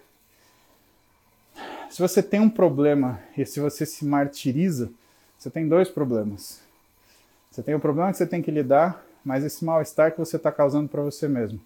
se 1.90 2.00
você 2.00 2.22
tem 2.22 2.40
um 2.40 2.50
problema 2.50 3.20
e 3.36 3.44
se 3.44 3.60
você 3.60 3.84
se 3.84 4.04
martiriza, 4.04 4.90
você 5.38 5.50
tem 5.50 5.68
dois 5.68 5.88
problemas. 5.88 6.60
Você 7.50 7.62
tem 7.62 7.74
o 7.74 7.80
problema 7.80 8.10
que 8.10 8.16
você 8.16 8.26
tem 8.26 8.40
que 8.40 8.50
lidar, 8.50 9.04
mas 9.24 9.44
esse 9.44 9.64
mal-estar 9.64 10.12
que 10.12 10.18
você 10.18 10.36
está 10.36 10.50
causando 10.50 10.88
para 10.88 11.02
você 11.02 11.28
mesmo. 11.28 11.60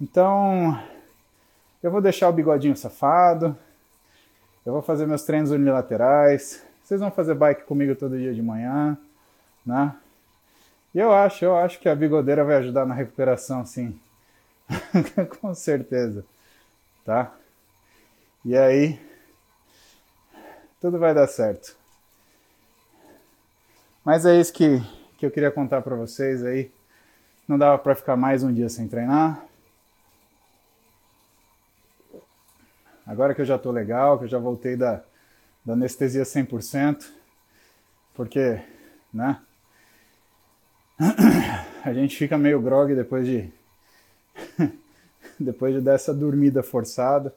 Então, 0.00 0.82
eu 1.82 1.90
vou 1.90 2.00
deixar 2.00 2.28
o 2.28 2.32
bigodinho 2.32 2.76
safado, 2.76 3.56
eu 4.66 4.72
vou 4.72 4.82
fazer 4.82 5.06
meus 5.06 5.22
treinos 5.22 5.50
unilaterais, 5.50 6.62
vocês 6.82 7.00
vão 7.00 7.10
fazer 7.10 7.34
bike 7.34 7.62
comigo 7.62 7.94
todo 7.94 8.18
dia 8.18 8.34
de 8.34 8.42
manhã, 8.42 8.98
né? 9.64 9.94
E 10.94 10.98
eu 10.98 11.12
acho, 11.12 11.44
eu 11.44 11.56
acho 11.56 11.78
que 11.78 11.88
a 11.88 11.94
bigodeira 11.94 12.44
vai 12.44 12.56
ajudar 12.56 12.84
na 12.84 12.94
recuperação, 12.94 13.64
sim. 13.64 13.98
Com 15.40 15.54
certeza, 15.54 16.24
tá? 17.04 17.34
E 18.44 18.56
aí, 18.56 18.98
tudo 20.80 20.98
vai 20.98 21.14
dar 21.14 21.26
certo. 21.28 21.76
Mas 24.04 24.26
é 24.26 24.40
isso 24.40 24.52
que, 24.52 24.80
que 25.16 25.24
eu 25.24 25.30
queria 25.30 25.50
contar 25.50 25.80
para 25.82 25.94
vocês 25.94 26.44
aí. 26.44 26.72
Não 27.46 27.56
dava 27.56 27.78
para 27.78 27.94
ficar 27.94 28.16
mais 28.16 28.42
um 28.42 28.52
dia 28.52 28.68
sem 28.68 28.88
treinar. 28.88 29.44
Agora 33.06 33.34
que 33.34 33.40
eu 33.40 33.44
já 33.44 33.58
tô 33.58 33.70
legal, 33.70 34.18
que 34.18 34.24
eu 34.24 34.28
já 34.28 34.38
voltei 34.38 34.76
da, 34.76 35.02
da 35.64 35.74
anestesia 35.74 36.24
100%, 36.24 37.12
porque, 38.14 38.60
né? 39.12 39.40
A 41.84 41.92
gente 41.92 42.16
fica 42.16 42.38
meio 42.38 42.60
grog 42.60 42.94
depois 42.94 43.26
de 43.26 43.52
depois 45.44 45.74
de 45.74 45.80
dessa 45.80 46.12
dormida 46.14 46.62
forçada. 46.62 47.34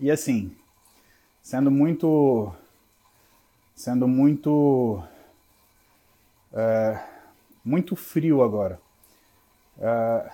E 0.00 0.10
assim, 0.10 0.54
sendo 1.42 1.70
muito 1.70 2.52
sendo 3.74 4.06
muito 4.06 5.02
é, 6.52 7.00
muito 7.64 7.96
frio 7.96 8.42
agora. 8.42 8.80
É, 9.78 10.30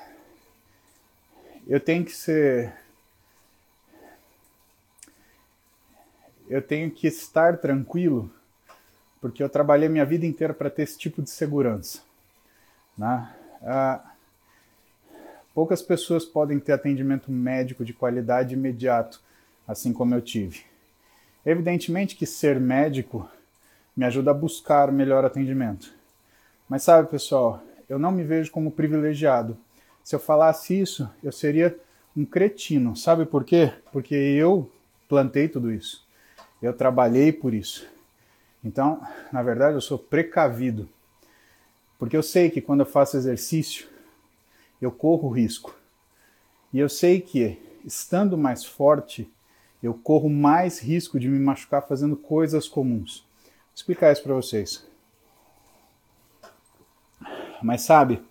eu 1.66 1.81
tenho 1.81 2.05
que 2.05 2.12
ser 2.12 2.75
eu 6.49 6.61
tenho 6.61 6.90
que 6.90 7.07
estar 7.07 7.59
tranquilo 7.59 8.31
porque 9.21 9.43
eu 9.43 9.49
trabalhei 9.49 9.88
minha 9.88 10.05
vida 10.05 10.25
inteira 10.25 10.55
para 10.55 10.71
ter 10.71 10.83
esse 10.83 10.99
tipo 10.99 11.23
de 11.23 11.31
segurança, 11.31 12.01
Né? 12.97 13.37
Ah, 13.62 14.12
poucas 15.55 15.83
pessoas 15.83 16.25
podem 16.25 16.59
ter 16.59 16.73
atendimento 16.73 17.31
médico 17.31 17.85
de 17.85 17.92
qualidade 17.92 18.55
imediato, 18.55 19.20
assim 19.66 19.92
como 19.92 20.14
eu 20.14 20.20
tive. 20.20 20.62
Evidentemente 21.44 22.16
que 22.16 22.27
ser 22.27 22.61
médico 22.61 23.29
me 23.96 24.05
ajuda 24.05 24.31
a 24.31 24.35
buscar 24.35 24.92
melhor 24.92 25.25
atendimento. 25.25 25.92
Mas 26.68 26.83
sabe, 26.83 27.09
pessoal, 27.09 27.62
eu 27.88 27.99
não 27.99 28.12
me 28.12 28.23
vejo 28.23 28.51
como 28.51 28.70
privilegiado. 28.70 29.57
Se 30.05 30.14
eu 30.14 30.20
falasse 30.20 30.81
isso, 30.81 31.11
eu 31.23 31.33
seria 31.33 31.77
um 32.16 32.25
cretino. 32.25 32.96
Sabe 32.96 33.27
por 33.27 33.44
quê? 33.44 33.73
Porque 33.92 34.14
eu 34.14 34.70
plantei 35.09 35.49
tudo 35.49 35.73
isso. 35.73 36.07
Eu 36.62 36.73
trabalhei 36.73 37.33
por 37.33 37.53
isso. 37.53 37.87
Então, 38.64 39.01
na 39.33 39.42
verdade, 39.42 39.75
eu 39.75 39.81
sou 39.81 39.99
precavido. 39.99 40.88
Porque 42.01 42.17
eu 42.17 42.23
sei 42.23 42.49
que 42.49 42.63
quando 42.63 42.81
eu 42.81 42.87
faço 42.87 43.19
exercício, 43.19 43.87
eu 44.81 44.91
corro 44.91 45.29
risco. 45.29 45.79
E 46.73 46.79
eu 46.79 46.89
sei 46.89 47.21
que, 47.21 47.61
estando 47.85 48.39
mais 48.39 48.65
forte, 48.65 49.31
eu 49.83 49.93
corro 49.93 50.31
mais 50.31 50.79
risco 50.79 51.21
de 51.21 51.29
me 51.29 51.39
machucar 51.39 51.87
fazendo 51.87 52.17
coisas 52.17 52.67
comuns. 52.67 53.19
Vou 53.45 53.75
explicar 53.75 54.11
isso 54.11 54.23
para 54.23 54.33
vocês. 54.33 54.83
Mas 57.63 57.83
sabe, 57.83 58.23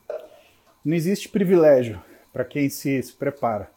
não 0.83 0.95
existe 0.95 1.29
privilégio 1.29 2.01
para 2.33 2.43
quem 2.43 2.71
se, 2.71 3.03
se 3.03 3.13
prepara. 3.13 3.69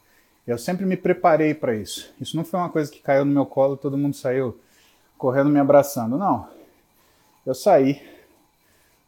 Eu 0.47 0.57
sempre 0.57 0.87
me 0.87 0.97
preparei 0.97 1.53
para 1.53 1.75
isso. 1.75 2.11
Isso 2.19 2.35
não 2.35 2.43
foi 2.43 2.59
uma 2.59 2.69
coisa 2.69 2.91
que 2.91 2.99
caiu 2.99 3.25
no 3.25 3.31
meu 3.31 3.45
colo, 3.45 3.77
todo 3.77 3.95
mundo 3.95 4.15
saiu 4.15 4.59
correndo 5.19 5.51
me 5.51 5.59
abraçando. 5.59 6.17
Não. 6.17 6.49
Eu 7.45 7.53
saí 7.53 8.12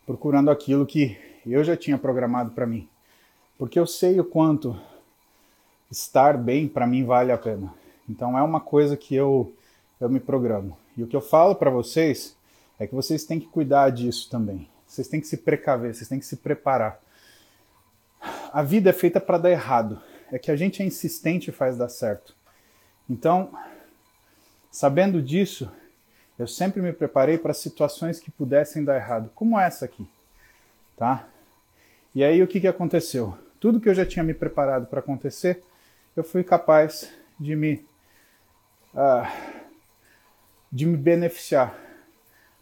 procurando 0.05 0.51
aquilo 0.51 0.85
que 0.85 1.17
eu 1.45 1.63
já 1.63 1.75
tinha 1.75 1.97
programado 1.97 2.51
para 2.51 2.65
mim. 2.65 2.87
Porque 3.57 3.79
eu 3.79 3.87
sei 3.87 4.19
o 4.19 4.25
quanto 4.25 4.79
estar 5.89 6.37
bem 6.37 6.67
para 6.67 6.87
mim 6.87 7.03
vale 7.03 7.31
a 7.31 7.37
pena. 7.37 7.73
Então 8.07 8.37
é 8.37 8.43
uma 8.43 8.59
coisa 8.59 8.97
que 8.97 9.15
eu 9.15 9.53
eu 9.99 10.09
me 10.09 10.19
programo. 10.19 10.77
E 10.97 11.03
o 11.03 11.07
que 11.07 11.15
eu 11.15 11.21
falo 11.21 11.55
para 11.55 11.69
vocês 11.69 12.35
é 12.79 12.85
que 12.85 12.95
vocês 12.95 13.23
têm 13.23 13.39
que 13.39 13.47
cuidar 13.47 13.89
disso 13.89 14.29
também. 14.29 14.67
Vocês 14.87 15.07
têm 15.07 15.19
que 15.19 15.27
se 15.27 15.37
precaver, 15.37 15.93
vocês 15.93 16.07
têm 16.07 16.19
que 16.19 16.25
se 16.25 16.37
preparar. 16.37 16.99
A 18.51 18.61
vida 18.61 18.89
é 18.89 18.93
feita 18.93 19.19
para 19.19 19.37
dar 19.37 19.51
errado. 19.51 20.01
É 20.31 20.39
que 20.39 20.51
a 20.51 20.55
gente 20.55 20.81
é 20.81 20.85
insistente 20.85 21.49
e 21.49 21.53
faz 21.53 21.77
dar 21.77 21.89
certo. 21.89 22.35
Então, 23.09 23.51
sabendo 24.71 25.21
disso, 25.21 25.69
eu 26.37 26.47
sempre 26.47 26.81
me 26.81 26.91
preparei 26.91 27.37
para 27.37 27.53
situações 27.53 28.19
que 28.19 28.29
pudessem 28.31 28.83
dar 28.83 28.95
errado, 28.95 29.29
como 29.33 29.59
essa 29.59 29.85
aqui, 29.85 30.07
tá? 30.97 31.27
E 32.13 32.23
aí 32.23 32.41
o 32.41 32.47
que, 32.47 32.59
que 32.59 32.67
aconteceu? 32.67 33.37
Tudo 33.59 33.79
que 33.79 33.89
eu 33.89 33.93
já 33.93 34.05
tinha 34.05 34.23
me 34.23 34.33
preparado 34.33 34.85
para 34.87 34.99
acontecer, 34.99 35.63
eu 36.15 36.23
fui 36.23 36.43
capaz 36.43 37.11
de 37.39 37.55
me 37.55 37.85
uh, 38.93 39.55
de 40.71 40.85
me 40.85 40.97
beneficiar. 40.97 41.77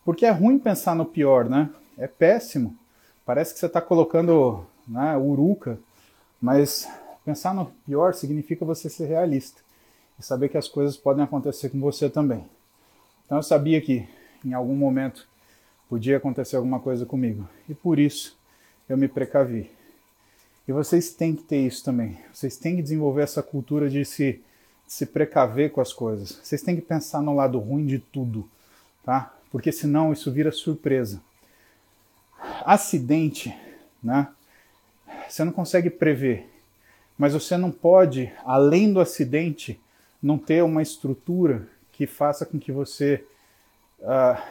Porque 0.05 0.25
é 0.25 0.29
ruim 0.29 0.59
pensar 0.59 0.95
no 0.95 1.05
pior, 1.05 1.49
né? 1.49 1.69
É 1.97 2.07
péssimo. 2.07 2.77
Parece 3.25 3.53
que 3.53 3.59
você 3.59 3.67
está 3.67 3.81
colocando 3.81 4.65
né, 4.87 5.17
uruca, 5.17 5.79
mas 6.41 6.87
pensar 7.23 7.53
no 7.53 7.67
pior 7.85 8.13
significa 8.13 8.65
você 8.65 8.89
ser 8.89 9.05
realista 9.05 9.61
e 10.19 10.23
saber 10.23 10.49
que 10.49 10.57
as 10.57 10.67
coisas 10.67 10.97
podem 10.97 11.23
acontecer 11.23 11.69
com 11.69 11.79
você 11.79 12.09
também. 12.09 12.45
Então 13.25 13.37
eu 13.37 13.43
sabia 13.43 13.79
que 13.81 14.07
em 14.43 14.53
algum 14.53 14.75
momento 14.75 15.27
podia 15.89 16.17
acontecer 16.17 16.55
alguma 16.55 16.79
coisa 16.79 17.05
comigo 17.05 17.47
e 17.69 17.73
por 17.73 17.99
isso 17.99 18.37
eu 18.87 18.97
me 18.97 19.07
precavi. 19.07 19.71
E 20.67 20.71
vocês 20.71 21.13
têm 21.13 21.35
que 21.35 21.43
ter 21.43 21.65
isso 21.65 21.83
também. 21.83 22.17
Vocês 22.33 22.57
têm 22.57 22.77
que 22.77 22.81
desenvolver 22.81 23.23
essa 23.23 23.43
cultura 23.43 23.89
de 23.89 24.05
se, 24.05 24.41
de 24.85 24.93
se 24.93 25.05
precaver 25.05 25.71
com 25.71 25.81
as 25.81 25.91
coisas. 25.91 26.39
Vocês 26.41 26.61
têm 26.61 26.75
que 26.75 26.81
pensar 26.81 27.21
no 27.21 27.35
lado 27.35 27.59
ruim 27.59 27.85
de 27.85 27.99
tudo, 27.99 28.49
tá? 29.03 29.33
Porque 29.51 29.71
senão 29.71 30.13
isso 30.13 30.31
vira 30.31 30.51
surpresa. 30.51 31.21
Acidente, 32.65 33.55
né? 34.01 34.29
Você 35.27 35.43
não 35.43 35.51
consegue 35.51 35.89
prever, 35.89 36.49
mas 37.17 37.33
você 37.33 37.57
não 37.57 37.71
pode, 37.71 38.31
além 38.45 38.91
do 38.91 38.99
acidente, 38.99 39.79
não 40.21 40.37
ter 40.37 40.63
uma 40.63 40.81
estrutura 40.81 41.67
que 42.03 42.07
faça 42.07 42.45
com 42.45 42.59
que 42.59 42.69
você 42.69 43.23
uh, 44.01 44.41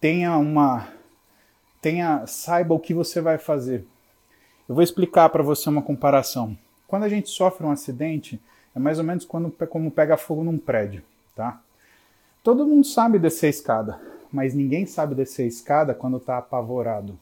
tenha 0.00 0.38
uma 0.38 0.88
tenha 1.80 2.26
saiba 2.26 2.72
o 2.72 2.80
que 2.80 2.94
você 2.94 3.20
vai 3.20 3.36
fazer. 3.36 3.84
Eu 4.66 4.74
vou 4.74 4.82
explicar 4.82 5.28
para 5.28 5.42
você 5.42 5.68
uma 5.68 5.82
comparação. 5.82 6.56
Quando 6.88 7.02
a 7.02 7.08
gente 7.08 7.28
sofre 7.28 7.66
um 7.66 7.70
acidente, 7.70 8.40
é 8.74 8.78
mais 8.78 8.98
ou 8.98 9.04
menos 9.04 9.26
quando, 9.26 9.50
como 9.68 9.90
pega 9.90 10.16
fogo 10.16 10.42
num 10.42 10.56
prédio, 10.56 11.02
tá? 11.36 11.60
Todo 12.42 12.66
mundo 12.66 12.86
sabe 12.86 13.18
descer 13.18 13.48
a 13.48 13.50
escada, 13.50 14.00
mas 14.32 14.54
ninguém 14.54 14.86
sabe 14.86 15.14
descer 15.14 15.42
a 15.42 15.48
escada 15.48 15.94
quando 15.94 16.16
está 16.16 16.38
apavorado. 16.38 17.18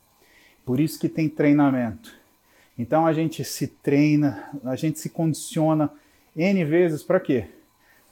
Por 0.64 0.79
isso 0.79 1.01
que 1.01 1.09
tem 1.09 1.29
treinamento. 1.29 2.14
Então 2.79 3.07
a 3.07 3.12
gente 3.12 3.42
se 3.44 3.66
treina, 3.66 4.51
a 4.64 4.77
gente 4.77 5.01
se 5.01 5.11
condiciona 5.11 5.90
N 6.37 6.64
vezes 6.64 7.03
para 7.03 7.18
quê? 7.18 7.49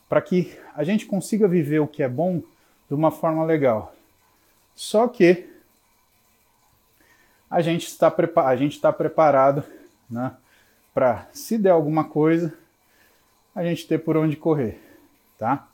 Para 0.09 0.21
que 0.21 0.59
a 0.75 0.85
gente 0.85 1.07
consiga 1.07 1.47
viver 1.47 1.81
o 1.81 1.87
que 1.87 2.03
é 2.03 2.09
bom 2.09 2.43
de 2.89 2.95
uma 2.95 3.11
forma 3.11 3.45
legal. 3.45 3.95
Só 4.75 5.07
que 5.09 5.49
a 7.51 7.61
gente 7.61 7.87
está, 7.87 8.15
a 8.45 8.57
gente 8.57 8.75
está 8.75 8.93
preparado 8.93 9.65
né, 10.09 10.35
para, 10.95 11.27
se 11.33 11.59
der 11.59 11.71
alguma 11.71 12.05
coisa, 12.05 12.57
a 13.55 13.65
gente 13.65 13.87
ter 13.87 13.99
por 13.99 14.17
onde 14.17 14.37
correr, 14.37 14.81
tá? 15.39 15.67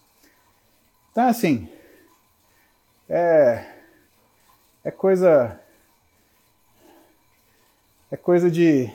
Então, 1.11 1.29
assim, 1.29 1.69
é, 3.09 3.65
é 4.83 4.91
coisa 4.91 5.61
é 8.11 8.17
coisa 8.17 8.51
de, 8.51 8.89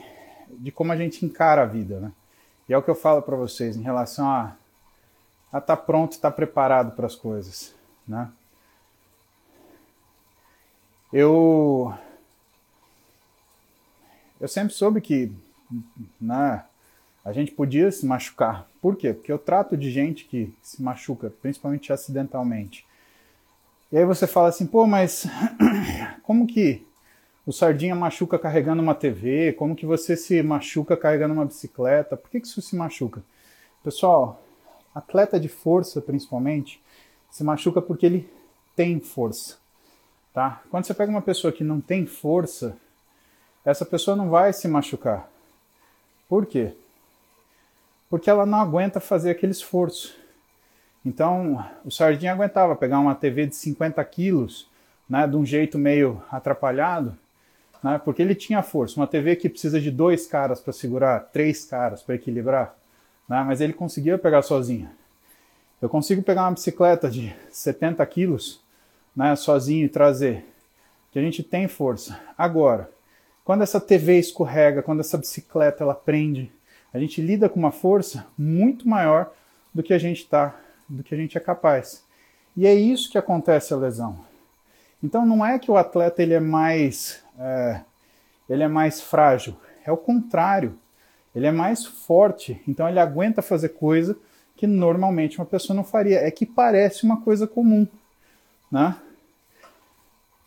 de 0.48 0.72
como 0.72 0.92
a 0.92 0.96
gente 0.96 1.24
encara 1.24 1.62
a 1.62 1.66
vida, 1.66 2.00
né? 2.00 2.10
E 2.68 2.72
é 2.72 2.78
o 2.78 2.82
que 2.82 2.90
eu 2.90 2.94
falo 2.94 3.20
para 3.20 3.36
vocês 3.36 3.76
em 3.76 3.82
relação 3.82 4.28
a 4.28 4.56
estar 5.58 5.76
tá 5.76 5.76
pronto, 5.76 6.12
estar 6.12 6.30
tá 6.30 6.36
preparado 6.36 6.92
para 6.92 7.06
as 7.06 7.16
coisas, 7.16 7.74
né? 8.06 8.30
Eu 11.12 11.92
eu 14.40 14.48
sempre 14.48 14.72
soube 14.72 15.00
que 15.00 15.30
né, 16.20 16.64
a 17.24 17.32
gente 17.32 17.52
podia 17.52 17.90
se 17.92 18.06
machucar. 18.06 18.66
Por 18.80 18.96
quê? 18.96 19.12
Porque 19.12 19.30
eu 19.30 19.38
trato 19.38 19.76
de 19.76 19.90
gente 19.90 20.24
que 20.24 20.54
se 20.62 20.82
machuca, 20.82 21.30
principalmente 21.42 21.92
acidentalmente. 21.92 22.86
E 23.92 23.98
aí 23.98 24.04
você 24.04 24.26
fala 24.26 24.48
assim, 24.48 24.66
pô, 24.66 24.86
mas 24.86 25.26
como 26.22 26.46
que 26.46 26.86
o 27.44 27.52
Sardinha 27.52 27.94
machuca 27.94 28.38
carregando 28.38 28.80
uma 28.80 28.94
TV? 28.94 29.52
Como 29.54 29.76
que 29.76 29.84
você 29.84 30.16
se 30.16 30.42
machuca 30.42 30.96
carregando 30.96 31.34
uma 31.34 31.44
bicicleta? 31.44 32.16
Por 32.16 32.30
que, 32.30 32.40
que 32.40 32.46
isso 32.46 32.62
se 32.62 32.76
machuca? 32.76 33.22
Pessoal, 33.82 34.40
atleta 34.94 35.38
de 35.38 35.48
força 35.48 36.00
principalmente, 36.00 36.82
se 37.30 37.44
machuca 37.44 37.80
porque 37.80 38.06
ele 38.06 38.30
tem 38.74 39.00
força. 39.00 39.58
Tá? 40.32 40.62
Quando 40.70 40.84
você 40.84 40.94
pega 40.94 41.10
uma 41.10 41.22
pessoa 41.22 41.52
que 41.52 41.64
não 41.64 41.80
tem 41.80 42.06
força, 42.06 42.76
essa 43.64 43.84
pessoa 43.84 44.16
não 44.16 44.30
vai 44.30 44.52
se 44.52 44.68
machucar. 44.68 45.28
Por 46.28 46.46
quê? 46.46 46.72
Porque 48.08 48.30
ela 48.30 48.46
não 48.46 48.60
aguenta 48.60 49.00
fazer 49.00 49.30
aquele 49.30 49.52
esforço. 49.52 50.16
Então, 51.04 51.64
o 51.84 51.90
Sardinha 51.90 52.32
aguentava 52.32 52.76
pegar 52.76 53.00
uma 53.00 53.14
TV 53.14 53.46
de 53.46 53.56
50 53.56 54.04
quilos, 54.04 54.68
né, 55.08 55.26
de 55.26 55.36
um 55.36 55.44
jeito 55.44 55.78
meio 55.78 56.22
atrapalhado, 56.30 57.16
né, 57.82 58.00
porque 58.04 58.22
ele 58.22 58.34
tinha 58.34 58.62
força. 58.62 59.00
Uma 59.00 59.06
TV 59.06 59.36
que 59.36 59.48
precisa 59.48 59.80
de 59.80 59.90
dois 59.90 60.26
caras 60.26 60.60
para 60.60 60.72
segurar, 60.72 61.20
três 61.32 61.64
caras 61.64 62.02
para 62.02 62.14
equilibrar, 62.14 62.76
né, 63.30 63.44
mas 63.44 63.60
ele 63.60 63.72
conseguia 63.72 64.18
pegar 64.18 64.42
sozinho. 64.42 64.90
Eu 65.80 65.88
consigo 65.88 66.20
pegar 66.20 66.42
uma 66.42 66.50
bicicleta 66.50 67.08
de 67.08 67.32
70 67.48 68.04
quilos 68.06 68.60
né, 69.14 69.36
sozinho 69.36 69.86
e 69.86 69.88
trazer, 69.88 70.44
que 71.12 71.18
a 71.18 71.22
gente 71.22 71.44
tem 71.44 71.68
força. 71.68 72.18
Agora, 72.36 72.90
quando 73.44 73.62
essa 73.62 73.80
TV 73.80 74.18
escorrega, 74.18 74.82
quando 74.82 74.98
essa 74.98 75.16
bicicleta 75.16 75.84
ela 75.84 75.94
prende, 75.94 76.50
a 76.92 76.98
gente 76.98 77.22
lida 77.22 77.48
com 77.48 77.60
uma 77.60 77.70
força 77.70 78.26
muito 78.36 78.88
maior 78.88 79.32
do 79.72 79.80
que 79.80 79.94
a 79.94 79.98
gente 79.98 80.26
tá, 80.26 80.56
do 80.88 81.04
que 81.04 81.14
a 81.14 81.16
gente 81.16 81.38
é 81.38 81.40
capaz. 81.40 82.04
E 82.56 82.66
é 82.66 82.74
isso 82.74 83.08
que 83.08 83.16
acontece 83.16 83.72
a 83.72 83.76
lesão. 83.76 84.18
Então 85.00 85.24
não 85.24 85.46
é 85.46 85.56
que 85.56 85.70
o 85.70 85.76
atleta 85.76 86.20
ele 86.20 86.34
é 86.34 86.40
mais 86.40 87.22
é, 87.38 87.80
ele 88.48 88.64
é 88.64 88.68
mais 88.68 89.00
frágil, 89.00 89.56
é 89.84 89.92
o 89.92 89.96
contrário. 89.96 90.76
Ele 91.34 91.46
é 91.46 91.52
mais 91.52 91.84
forte, 91.86 92.60
então 92.66 92.88
ele 92.88 92.98
aguenta 92.98 93.40
fazer 93.40 93.70
coisa 93.70 94.16
que 94.56 94.66
normalmente 94.66 95.38
uma 95.38 95.46
pessoa 95.46 95.76
não 95.76 95.84
faria. 95.84 96.18
É 96.18 96.30
que 96.30 96.44
parece 96.44 97.04
uma 97.04 97.20
coisa 97.20 97.46
comum, 97.46 97.86
né? 98.70 98.96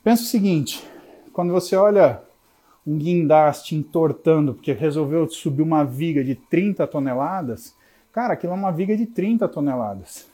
Pensa 0.04 0.24
o 0.24 0.26
seguinte: 0.26 0.86
quando 1.32 1.52
você 1.52 1.76
olha 1.76 2.22
um 2.86 2.98
guindaste 2.98 3.76
entortando 3.76 4.54
porque 4.54 4.74
resolveu 4.74 5.28
subir 5.30 5.62
uma 5.62 5.86
viga 5.86 6.24
de 6.24 6.36
30 6.36 6.86
toneladas, 6.86 7.74
cara, 8.12 8.34
aquilo 8.34 8.54
é 8.54 8.56
uma 8.56 8.72
viga 8.72 8.96
de 8.96 9.06
30 9.06 9.48
toneladas. 9.48 10.28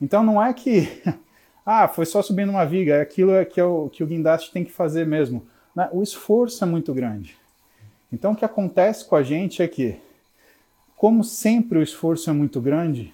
Então 0.00 0.24
não 0.24 0.42
é 0.42 0.52
que, 0.52 1.00
ah, 1.64 1.86
foi 1.86 2.04
só 2.04 2.20
subindo 2.20 2.50
uma 2.50 2.66
viga, 2.66 2.96
é 2.96 3.00
aquilo 3.00 3.30
é 3.32 3.44
que, 3.44 3.60
é 3.60 3.64
o, 3.64 3.88
que 3.88 4.02
o 4.02 4.06
guindaste 4.06 4.52
tem 4.52 4.64
que 4.64 4.72
fazer 4.72 5.06
mesmo. 5.06 5.46
Né? 5.74 5.88
O 5.92 6.02
esforço 6.02 6.62
é 6.64 6.66
muito 6.66 6.92
grande. 6.92 7.40
Então 8.12 8.32
o 8.32 8.36
que 8.36 8.44
acontece 8.44 9.06
com 9.06 9.16
a 9.16 9.22
gente 9.22 9.62
é 9.62 9.68
que, 9.68 9.98
como 10.96 11.24
sempre 11.24 11.78
o 11.78 11.82
esforço 11.82 12.28
é 12.28 12.32
muito 12.32 12.60
grande, 12.60 13.12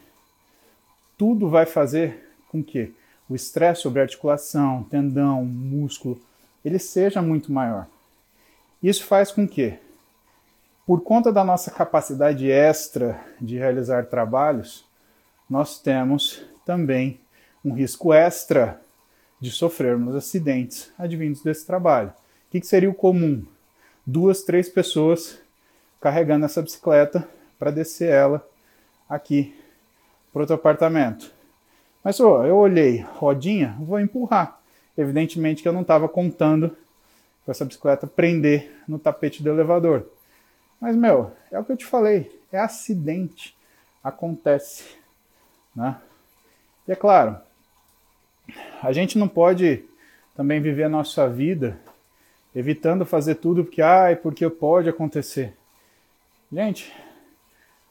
tudo 1.17 1.49
vai 1.49 1.67
fazer 1.67 2.29
com 2.49 2.63
que 2.63 2.93
o 3.29 3.35
estresse 3.35 3.83
sobre 3.83 4.01
articulação, 4.01 4.83
tendão, 4.85 5.45
músculo, 5.45 6.21
ele 6.65 6.79
seja 6.79 7.23
muito 7.23 7.53
maior. 7.53 7.87
Isso 8.83 9.05
faz 9.05 9.31
com 9.31 9.47
que, 9.47 9.79
por 10.87 11.03
conta 11.03 11.33
da 11.33 11.45
nossa 11.45 11.71
capacidade 11.71 12.51
extra 12.51 13.21
de 13.41 13.57
realizar 13.57 14.07
trabalhos, 14.07 14.85
nós 15.49 15.81
temos 15.81 16.43
também 16.65 17.21
um 17.65 17.73
risco 17.73 18.13
extra 18.13 18.81
de 19.41 19.51
sofrermos 19.51 20.15
acidentes 20.15 20.93
advindos 20.99 21.43
desse 21.43 21.67
trabalho. 21.67 22.11
O 22.11 22.51
que 22.51 22.67
seria 22.67 22.91
o 22.91 22.95
comum? 22.95 23.45
Duas, 24.11 24.43
três 24.43 24.71
pessoas 24.71 25.39
carregando 26.01 26.47
essa 26.47 26.63
bicicleta 26.63 27.29
para 27.59 27.71
descer 27.71 28.09
ela 28.09 28.43
aqui 29.07 29.55
para 30.33 30.41
outro 30.41 30.55
apartamento. 30.55 31.31
Mas 32.03 32.19
eu 32.19 32.57
olhei, 32.57 33.03
rodinha, 33.17 33.77
vou 33.79 34.01
empurrar. 34.01 34.59
Evidentemente 34.97 35.61
que 35.63 35.69
eu 35.69 35.75
não 35.75 35.83
estava 35.83 36.09
contando 36.09 36.75
com 37.45 37.51
essa 37.51 37.67
bicicleta 37.67 38.07
prender 38.07 38.73
no 38.89 38.99
tapete 38.99 39.43
do 39.43 39.51
elevador. 39.51 40.07
Mas, 40.81 40.97
meu, 40.97 41.31
é 41.51 41.59
o 41.59 41.65
que 41.65 41.73
eu 41.73 41.77
te 41.77 41.85
falei, 41.85 42.35
é 42.51 42.59
acidente. 42.59 43.55
Acontece. 44.03 44.85
Né? 45.77 45.95
E 46.89 46.93
é 46.93 46.97
claro, 46.97 47.37
a 48.83 48.91
gente 48.91 49.19
não 49.19 49.29
pode 49.29 49.85
também 50.35 50.63
viver 50.63 50.85
a 50.85 50.89
nossa 50.89 51.29
vida 51.29 51.79
evitando 52.55 53.07
fazer 53.07 53.37
tudo 53.37 53.65
porque, 53.65 53.83
ai, 53.83 54.17
porque 54.17 54.49
pode 54.49 54.89
acontecer. 54.89 55.57
Gente, 56.51 56.95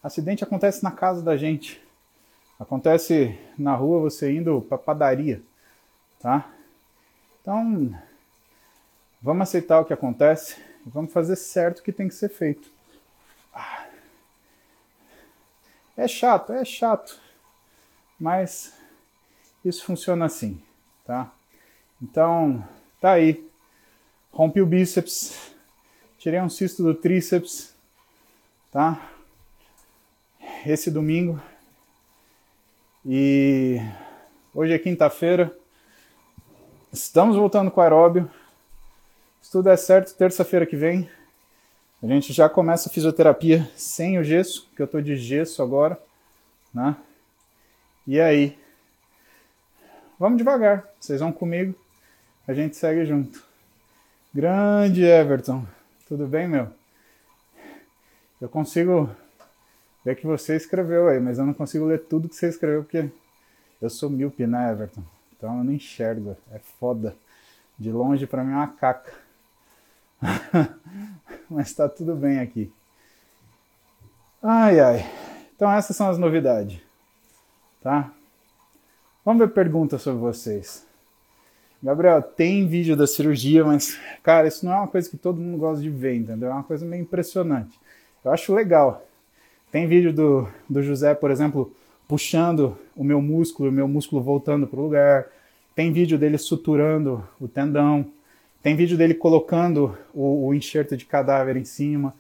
acidente 0.02 0.43
acontece 0.43 0.84
na 0.84 0.91
casa 0.91 1.22
da 1.22 1.38
gente. 1.38 1.82
Acontece 2.60 3.38
na 3.58 3.76
rua 3.76 4.00
você 4.00 4.32
indo 4.32 4.62
para 4.62 4.78
padaria, 4.78 5.41
tá? 6.20 6.50
Então, 7.41 7.98
vamos 9.22 9.43
aceitar 9.43 9.80
o 9.80 9.86
que 9.86 9.93
acontece 9.93 10.60
e 10.86 10.89
vamos 10.89 11.13
fazer 11.13 11.36
certo 11.36 11.80
o 11.80 11.84
que 11.84 11.91
tem 11.91 12.08
que 12.08 12.15
ser 12.15 12.30
feito. 12.30 12.70
É 15.96 16.08
chato, 16.08 16.54
é 16.54 16.63
chato, 16.63 17.20
mas 18.20 18.74
isso 19.65 19.84
funciona 19.84 20.26
assim, 20.26 20.62
tá? 21.04 21.32
Então, 22.00 22.63
tá 23.02 23.13
aí. 23.13 23.46
Rompi 24.38 24.62
o 24.62 24.67
bíceps, 24.67 25.36
tirei 26.19 26.39
um 26.39 26.47
cisto 26.47 26.84
do 26.84 26.93
tríceps, 26.93 27.73
tá? 28.71 29.10
Esse 30.63 30.91
domingo. 30.91 31.41
E 33.04 33.82
hoje 34.54 34.73
é 34.73 34.78
quinta-feira. 34.78 35.52
Estamos 36.93 37.36
voltando 37.36 37.71
com 37.71 37.80
o 37.80 37.84
aeróbio. 37.84 38.30
Se 39.41 39.52
tudo 39.52 39.63
der 39.63 39.78
certo, 39.78 40.15
terça-feira 40.15 40.67
que 40.67 40.76
vem, 40.76 41.10
a 42.04 42.06
gente 42.06 42.32
já 42.32 42.47
começa 42.47 42.89
a 42.89 42.91
fisioterapia 42.91 43.67
sem 43.76 44.19
o 44.19 44.23
gesso, 44.23 44.69
que 44.76 44.84
eu 44.84 44.88
tô 44.88 45.02
de 45.02 45.15
gesso 45.15 45.63
agora, 45.63 46.00
né? 46.71 46.95
E 48.06 48.21
aí, 48.21 48.56
Vamos 50.19 50.39
devagar, 50.39 50.84
vocês 51.00 51.19
vão 51.19 51.32
comigo, 51.32 51.76
a 52.47 52.54
gente 52.54 52.76
segue 52.76 53.04
junto. 53.06 53.46
Grande 54.38 55.04
Everton, 55.04 55.65
tudo 56.08 56.28
bem, 56.28 56.47
meu? 56.47 56.67
Eu 58.39 58.47
consigo 58.47 59.10
ver 60.06 60.15
que 60.15 60.28
você 60.28 60.56
escreveu 60.56 61.08
aí, 61.08 61.19
mas 61.19 61.39
eu 61.39 61.45
não 61.47 61.56
consigo 61.56 61.86
ler 61.86 62.04
tudo 62.04 62.30
que 62.30 62.36
você 62.36 62.47
escreveu 62.47 62.84
porque 62.84 63.10
eu 63.82 63.89
sou 63.89 64.12
míope, 64.12 64.45
né, 64.45 64.71
Everton? 64.71 65.02
Então 65.36 65.58
eu 65.58 65.63
não 65.63 65.73
enxergo, 65.73 66.38
é 66.52 66.60
foda. 66.60 67.15
De 67.80 67.91
longe 67.91 68.28
para 68.28 68.43
mim 68.43 68.52
é 68.52 68.58
uma 68.58 68.67
caca. 68.67 69.12
mas 71.50 71.73
tá 71.73 71.89
tudo 71.89 72.15
bem 72.15 72.39
aqui. 72.39 72.71
Ai, 74.43 74.80
ai. 74.80 75.12
Então 75.56 75.71
essas 75.71 75.95
são 75.95 76.12
as 76.12 76.19
novidades, 76.19 76.80
tá? 77.82 78.13
Vamos 79.26 79.47
ver 79.47 79.52
perguntas 79.52 80.04
sobre 80.04 80.19
vocês. 80.19 80.87
Gabriel, 81.81 82.21
tem 82.21 82.67
vídeo 82.67 82.95
da 82.95 83.05
cirurgia, 83.05 83.63
mas, 83.63 83.99
cara, 84.23 84.47
isso 84.47 84.65
não 84.65 84.73
é 84.73 84.77
uma 84.77 84.87
coisa 84.87 85.09
que 85.09 85.17
todo 85.17 85.39
mundo 85.39 85.59
gosta 85.59 85.81
de 85.81 85.89
ver, 85.89 86.15
entendeu? 86.15 86.49
É 86.49 86.53
uma 86.53 86.63
coisa 86.63 86.85
meio 86.85 87.03
impressionante. 87.03 87.79
Eu 88.25 88.31
acho 88.31 88.53
legal. 88.53 89.05
Tem 89.71 89.87
vídeo 89.87 90.11
do, 90.11 90.47
do 90.67 90.81
José, 90.81 91.13
por 91.13 91.29
exemplo, 91.29 91.71
puxando 92.07 92.75
o 92.95 93.03
meu 93.03 93.21
músculo, 93.21 93.69
o 93.69 93.71
meu 93.71 93.87
músculo 93.87 94.21
voltando 94.21 94.65
para 94.65 94.79
o 94.79 94.83
lugar. 94.83 95.27
Tem 95.75 95.91
vídeo 95.91 96.17
dele 96.17 96.37
suturando 96.39 97.23
o 97.39 97.47
tendão. 97.47 98.07
Tem 98.63 98.75
vídeo 98.75 98.97
dele 98.97 99.13
colocando 99.13 99.95
o, 100.13 100.47
o 100.47 100.53
enxerto 100.55 100.97
de 100.97 101.05
cadáver 101.05 101.57
em 101.57 101.65
cima. 101.65 102.13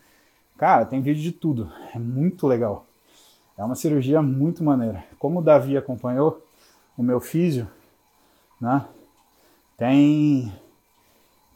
Cara, 0.55 0.85
tem 0.85 1.01
vídeo 1.01 1.21
de 1.21 1.31
tudo. 1.31 1.71
É 1.95 1.97
muito 1.97 2.45
legal. 2.45 2.85
É 3.57 3.63
uma 3.63 3.75
cirurgia 3.75 4.21
muito 4.21 4.63
maneira. 4.63 5.03
Como 5.17 5.39
o 5.39 5.41
Davi 5.41 5.75
acompanhou, 5.75 6.45
o 6.95 7.01
meu 7.01 7.19
físio, 7.19 7.67
né? 8.61 8.85
Tem 9.77 10.51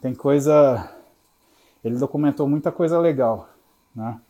tem 0.00 0.14
coisa 0.14 0.96
ele 1.84 1.98
documentou 1.98 2.48
muita 2.48 2.70
coisa 2.70 2.98
legal, 2.98 3.48
né? 3.94 4.20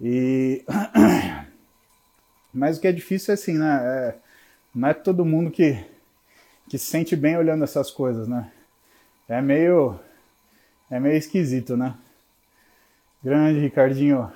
E 0.00 0.64
mas 2.54 2.78
o 2.78 2.80
que 2.80 2.86
é 2.86 2.92
difícil 2.92 3.32
é 3.32 3.34
assim, 3.34 3.58
né? 3.58 3.80
É, 3.84 4.18
não 4.72 4.88
é 4.88 4.94
todo 4.94 5.24
mundo 5.24 5.50
que 5.50 5.84
que 6.68 6.78
se 6.78 6.86
sente 6.86 7.16
bem 7.16 7.36
olhando 7.36 7.64
essas 7.64 7.90
coisas, 7.90 8.28
né? 8.28 8.52
É 9.28 9.42
meio 9.42 9.98
é 10.88 11.00
meio 11.00 11.16
esquisito, 11.16 11.76
né? 11.76 11.96
Grande 13.22 13.58
Ricardinho. 13.58 14.32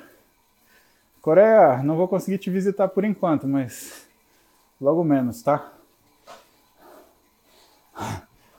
Coreia, 1.23 1.83
não 1.85 1.97
vou 1.97 2.09
conseguir 2.09 2.39
te 2.39 2.51
visitar 2.51 2.89
por 2.89 3.05
enquanto, 3.05 3.47
mas 3.47 4.09
logo 4.81 5.05
menos, 5.05 5.43
tá? 5.43 5.73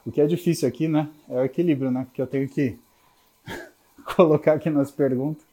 O 0.05 0.11
que 0.11 0.19
é 0.19 0.27
difícil 0.27 0.67
aqui, 0.67 0.87
né? 0.87 1.09
É 1.29 1.35
o 1.35 1.43
equilíbrio, 1.43 1.91
né? 1.91 2.07
Que 2.13 2.21
eu 2.21 2.27
tenho 2.27 2.47
que 2.49 2.77
colocar 4.15 4.53
aqui 4.53 4.69
nas 4.69 4.91
perguntas. 4.91 5.45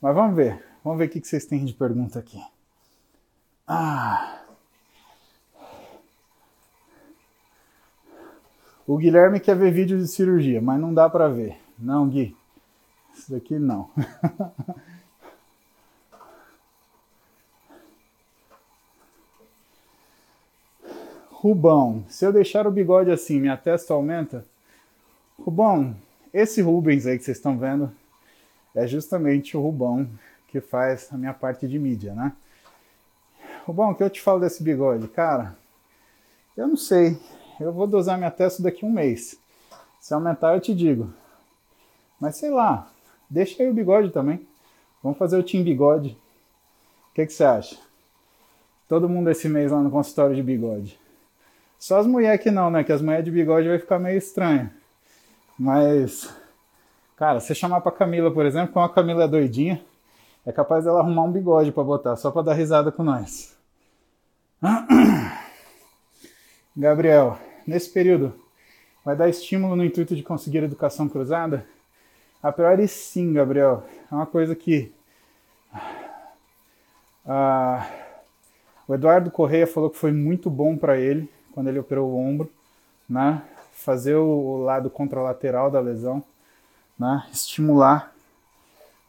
Mas 0.00 0.14
vamos 0.14 0.36
ver. 0.36 0.62
Vamos 0.84 0.98
ver 0.98 1.06
o 1.06 1.08
que 1.08 1.20
vocês 1.20 1.44
têm 1.44 1.64
de 1.64 1.72
pergunta 1.72 2.18
aqui. 2.18 2.42
Ah. 3.66 4.42
O 8.86 8.96
Guilherme 8.96 9.38
quer 9.38 9.56
ver 9.56 9.70
vídeo 9.70 9.98
de 9.98 10.08
cirurgia, 10.08 10.60
mas 10.60 10.80
não 10.80 10.92
dá 10.92 11.08
para 11.08 11.28
ver. 11.28 11.56
Não, 11.78 12.08
Gui. 12.08 12.36
Isso 13.14 13.32
daqui 13.32 13.58
não. 13.58 13.90
Rubão, 21.42 22.04
se 22.06 22.22
eu 22.22 22.34
deixar 22.34 22.66
o 22.66 22.70
bigode 22.70 23.10
assim, 23.10 23.40
minha 23.40 23.56
testa 23.56 23.94
aumenta? 23.94 24.44
Rubão, 25.38 25.96
esse 26.34 26.60
Rubens 26.60 27.06
aí 27.06 27.16
que 27.16 27.24
vocês 27.24 27.38
estão 27.38 27.56
vendo 27.56 27.90
é 28.74 28.86
justamente 28.86 29.56
o 29.56 29.62
Rubão 29.62 30.06
que 30.48 30.60
faz 30.60 31.08
a 31.10 31.16
minha 31.16 31.32
parte 31.32 31.66
de 31.66 31.78
mídia, 31.78 32.12
né? 32.12 32.34
Rubão, 33.64 33.92
o 33.92 33.94
que 33.94 34.02
eu 34.02 34.10
te 34.10 34.20
falo 34.20 34.38
desse 34.38 34.62
bigode? 34.62 35.08
Cara, 35.08 35.56
eu 36.54 36.68
não 36.68 36.76
sei. 36.76 37.18
Eu 37.58 37.72
vou 37.72 37.86
dosar 37.86 38.18
minha 38.18 38.30
testa 38.30 38.62
daqui 38.62 38.84
a 38.84 38.88
um 38.88 38.92
mês. 38.92 39.40
Se 39.98 40.12
aumentar, 40.12 40.52
eu 40.54 40.60
te 40.60 40.74
digo. 40.74 41.10
Mas 42.20 42.36
sei 42.36 42.50
lá, 42.50 42.92
deixa 43.30 43.62
aí 43.62 43.70
o 43.70 43.72
bigode 43.72 44.10
também. 44.10 44.46
Vamos 45.02 45.16
fazer 45.16 45.38
o 45.38 45.42
Team 45.42 45.64
Bigode. 45.64 46.10
O 47.10 47.14
que, 47.14 47.24
que 47.24 47.32
você 47.32 47.44
acha? 47.44 47.78
Todo 48.86 49.08
mundo 49.08 49.30
esse 49.30 49.48
mês 49.48 49.72
lá 49.72 49.80
no 49.80 49.90
consultório 49.90 50.36
de 50.36 50.42
bigode. 50.42 51.00
Só 51.80 51.98
as 51.98 52.06
mulheres 52.06 52.42
que 52.42 52.50
não, 52.50 52.70
né? 52.70 52.84
Que 52.84 52.92
as 52.92 53.00
mulheres 53.00 53.24
de 53.24 53.30
bigode 53.30 53.66
vai 53.66 53.78
ficar 53.78 53.98
meio 53.98 54.18
estranho. 54.18 54.70
Mas, 55.58 56.30
cara, 57.16 57.40
se 57.40 57.54
chamar 57.54 57.80
pra 57.80 57.90
Camila, 57.90 58.30
por 58.30 58.44
exemplo, 58.44 58.74
como 58.74 58.84
a 58.84 58.92
Camila 58.92 59.24
é 59.24 59.28
doidinha, 59.28 59.82
é 60.44 60.52
capaz 60.52 60.84
dela 60.84 61.00
arrumar 61.00 61.22
um 61.22 61.32
bigode 61.32 61.72
para 61.72 61.82
botar, 61.82 62.16
só 62.16 62.30
para 62.30 62.42
dar 62.42 62.52
risada 62.52 62.92
com 62.92 63.02
nós. 63.02 63.56
Gabriel, 66.76 67.38
nesse 67.66 67.88
período 67.88 68.34
vai 69.02 69.16
dar 69.16 69.30
estímulo 69.30 69.74
no 69.74 69.82
intuito 69.82 70.14
de 70.14 70.22
conseguir 70.22 70.62
educação 70.62 71.08
cruzada? 71.08 71.64
A 72.42 72.52
priori 72.52 72.86
sim, 72.88 73.32
Gabriel. 73.32 73.84
É 74.12 74.14
uma 74.14 74.26
coisa 74.26 74.54
que 74.54 74.92
ah, 77.24 77.88
o 78.86 78.94
Eduardo 78.94 79.30
Correia 79.30 79.66
falou 79.66 79.88
que 79.88 79.96
foi 79.96 80.12
muito 80.12 80.50
bom 80.50 80.76
para 80.76 80.98
ele 80.98 81.26
quando 81.52 81.68
ele 81.68 81.78
operou 81.78 82.10
o 82.10 82.18
ombro, 82.18 82.50
né? 83.08 83.42
Fazer 83.72 84.14
o 84.14 84.58
lado 84.58 84.90
contralateral 84.90 85.70
da 85.70 85.80
lesão, 85.80 86.22
né? 86.98 87.26
Estimular 87.32 88.14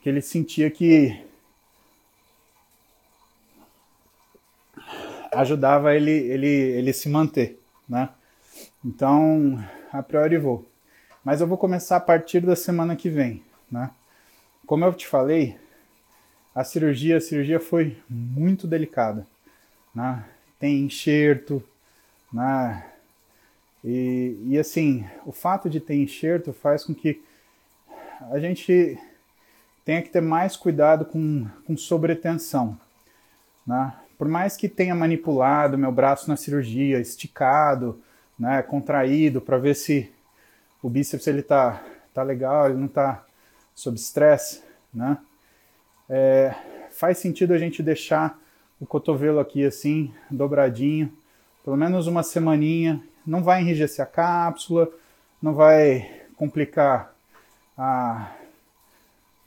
que 0.01 0.09
ele 0.09 0.21
sentia 0.21 0.71
que 0.71 1.23
ajudava 5.33 5.95
ele 5.95 6.11
ele 6.11 6.47
ele 6.47 6.93
se 6.93 7.09
manter, 7.09 7.59
né? 7.87 8.09
Então, 8.83 9.63
a 9.91 10.01
priori 10.01 10.37
vou. 10.37 10.65
Mas 11.23 11.39
eu 11.39 11.47
vou 11.47 11.57
começar 11.57 11.97
a 11.97 12.01
partir 12.01 12.41
da 12.41 12.55
semana 12.55 12.95
que 12.95 13.09
vem, 13.09 13.43
né? 13.71 13.91
Como 14.65 14.83
eu 14.83 14.93
te 14.93 15.05
falei, 15.07 15.57
a 16.55 16.63
cirurgia, 16.63 17.17
a 17.17 17.21
cirurgia 17.21 17.59
foi 17.59 17.97
muito 18.09 18.67
delicada, 18.67 19.25
né? 19.93 20.25
Tem 20.59 20.79
enxerto, 20.81 21.63
né? 22.31 22.85
E, 23.83 24.37
e 24.45 24.59
assim, 24.59 25.05
o 25.25 25.31
fato 25.31 25.69
de 25.69 25.79
ter 25.79 25.95
enxerto 25.95 26.53
faz 26.53 26.83
com 26.83 26.93
que 26.93 27.21
a 28.31 28.39
gente 28.39 28.97
tenha 29.83 30.01
que 30.01 30.09
ter 30.09 30.21
mais 30.21 30.55
cuidado 30.55 31.05
com, 31.05 31.47
com 31.65 31.75
sobretensão, 31.75 32.77
né? 33.65 33.93
Por 34.17 34.27
mais 34.27 34.55
que 34.55 34.69
tenha 34.69 34.93
manipulado 34.93 35.79
meu 35.79 35.91
braço 35.91 36.29
na 36.29 36.35
cirurgia, 36.35 36.99
esticado, 36.99 37.99
né, 38.37 38.61
contraído 38.61 39.41
para 39.41 39.57
ver 39.57 39.75
se 39.75 40.11
o 40.81 40.89
bíceps 40.89 41.25
ele 41.25 41.41
tá 41.41 41.83
tá 42.13 42.23
legal, 42.23 42.69
ele 42.69 42.77
não 42.77 42.87
tá 42.87 43.23
sob 43.73 43.97
estresse, 43.97 44.61
né? 44.93 45.17
É, 46.09 46.53
faz 46.91 47.17
sentido 47.17 47.53
a 47.53 47.57
gente 47.57 47.81
deixar 47.81 48.37
o 48.79 48.85
cotovelo 48.85 49.39
aqui 49.39 49.65
assim, 49.65 50.13
dobradinho, 50.29 51.11
pelo 51.63 51.77
menos 51.77 52.07
uma 52.07 52.23
semaninha. 52.23 53.01
Não 53.25 53.43
vai 53.43 53.61
enrijecer 53.61 54.03
a 54.03 54.07
cápsula, 54.07 54.89
não 55.41 55.53
vai 55.53 56.23
complicar 56.35 57.13
a, 57.77 58.31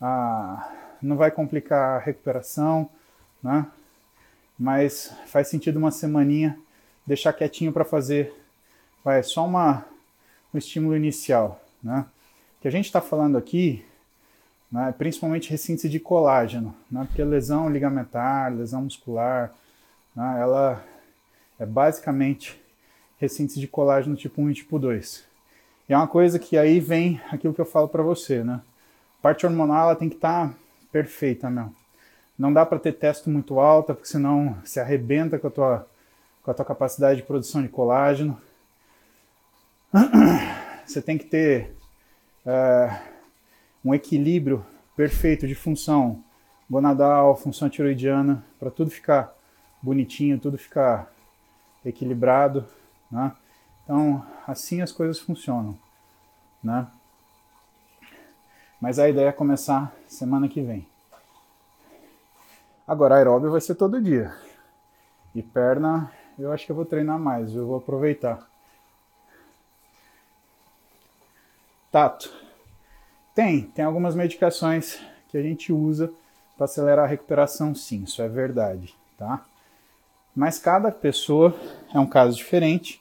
a 0.01 0.73
não 1.03 1.17
vai 1.17 1.31
complicar 1.31 1.97
a 1.97 2.05
recuperação, 2.05 2.89
né? 3.43 3.67
Mas 4.59 5.15
faz 5.27 5.49
sentido 5.49 5.77
uma 5.77 5.91
semaninha 5.91 6.59
deixar 7.07 7.33
quietinho 7.33 7.73
para 7.73 7.85
fazer, 7.85 8.33
vai 9.05 9.23
só 9.23 9.45
uma 9.45 9.85
um 10.53 10.59
estímulo 10.59 10.97
inicial, 10.97 11.61
né? 11.83 12.07
Que 12.61 12.69
a 12.69 12.71
gente 12.71 12.87
está 12.87 13.01
falando 13.01 13.37
aqui 13.37 13.85
né, 14.75 14.93
principalmente 14.99 15.51
recintos 15.51 15.89
de 15.89 16.01
colágeno, 16.01 16.75
né, 16.91 17.05
porque 17.07 17.23
lesão 17.23 17.71
ligamentar, 17.71 18.53
lesão 18.53 18.83
muscular, 18.83 19.55
né, 20.17 20.39
ela 20.41 20.85
é 21.59 21.67
basicamente 21.67 22.61
recintos 23.19 23.57
de 23.57 23.69
colágeno 23.69 24.17
tipo 24.17 24.43
1 24.43 24.51
e 24.51 24.55
tipo 24.55 24.79
2. 24.79 25.25
E 25.89 25.93
é 25.93 25.97
uma 25.97 26.09
coisa 26.09 26.39
que 26.39 26.57
aí 26.57 26.81
vem 26.81 27.21
aquilo 27.31 27.55
que 27.55 27.61
eu 27.61 27.67
falo 27.67 27.89
para 27.89 28.03
você, 28.03 28.43
né? 28.43 28.61
A 29.19 29.23
parte 29.23 29.47
hormonal 29.47 29.89
ela 29.89 29.97
tem 29.97 30.09
que 30.09 30.17
estar 30.17 30.49
tá 30.49 30.55
perfeita, 30.91 31.51
meu. 31.51 31.73
Não 32.39 32.53
dá 32.53 32.67
para 32.67 32.79
ter 32.79 32.93
testo 32.93 33.31
muito 33.31 33.61
alta, 33.61 33.95
porque 33.95 34.09
senão 34.09 34.59
se 34.65 34.81
arrebenta 34.81 35.39
com 35.39 35.47
a 35.47 35.51
tua 35.51 35.87
com 36.43 36.51
a 36.51 36.55
tua 36.55 36.65
capacidade 36.65 37.21
de 37.21 37.27
produção 37.27 37.63
de 37.63 37.69
colágeno. 37.69 38.39
Você 40.85 41.01
tem 41.01 41.17
que 41.17 41.25
ter 41.25 41.75
uh, 42.45 42.99
um 43.83 43.95
equilíbrio 43.95 44.65
perfeito 44.95 45.49
de 45.49 45.55
função 45.55 46.23
gonadal, 46.69 47.35
função 47.35 47.71
tiroidiana, 47.71 48.45
para 48.61 48.71
tudo 48.71 48.91
ficar 48.91 49.35
bonitinho, 49.83 50.39
tudo 50.39 50.59
ficar 50.59 51.14
equilibrado, 51.85 52.67
né? 53.11 53.33
Então, 53.83 54.25
assim 54.47 54.81
as 54.81 54.91
coisas 54.91 55.19
funcionam, 55.19 55.79
né? 56.63 56.87
Mas 58.81 58.99
a 58.99 59.09
ideia 59.09 59.29
é 59.29 59.33
começar 59.33 59.95
semana 60.07 60.49
que 60.49 60.61
vem. 60.61 60.87
Agora, 62.87 63.17
aeróbio 63.17 63.51
vai 63.51 63.61
ser 63.61 63.75
todo 63.75 64.01
dia. 64.01 64.35
E 65.35 65.43
perna, 65.43 66.13
eu 66.39 66.53
acho 66.53 66.67
que 66.67 66.73
eu 66.73 66.77
vou 66.77 66.85
treinar 66.85 67.19
mais, 67.19 67.55
eu 67.55 67.67
vou 67.67 67.79
aproveitar. 67.79 68.47
Tato. 71.91 72.31
Tem, 73.35 73.63
tem 73.63 73.85
algumas 73.85 74.15
medicações 74.15 75.01
que 75.29 75.37
a 75.37 75.43
gente 75.43 75.73
usa 75.73 76.13
para 76.57 76.67
acelerar 76.67 77.05
a 77.05 77.09
recuperação, 77.09 77.75
sim, 77.75 78.05
isso 78.05 78.23
é 78.23 78.29
verdade, 78.29 78.95
tá? 79.19 79.45
Mas 80.35 80.59
cada 80.59 80.91
pessoa 80.91 81.55
é 81.93 81.99
um 81.99 82.07
caso 82.07 82.37
diferente. 82.37 83.01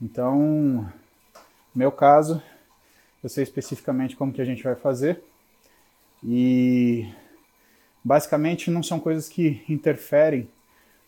Então, 0.00 0.90
meu 1.74 1.90
caso, 1.90 2.42
eu 3.22 3.28
sei 3.28 3.42
especificamente 3.42 4.16
como 4.16 4.32
que 4.32 4.42
a 4.42 4.44
gente 4.44 4.62
vai 4.62 4.74
fazer. 4.74 5.22
E 6.22 7.08
basicamente 8.04 8.70
não 8.70 8.82
são 8.82 9.00
coisas 9.00 9.28
que 9.28 9.64
interferem 9.68 10.48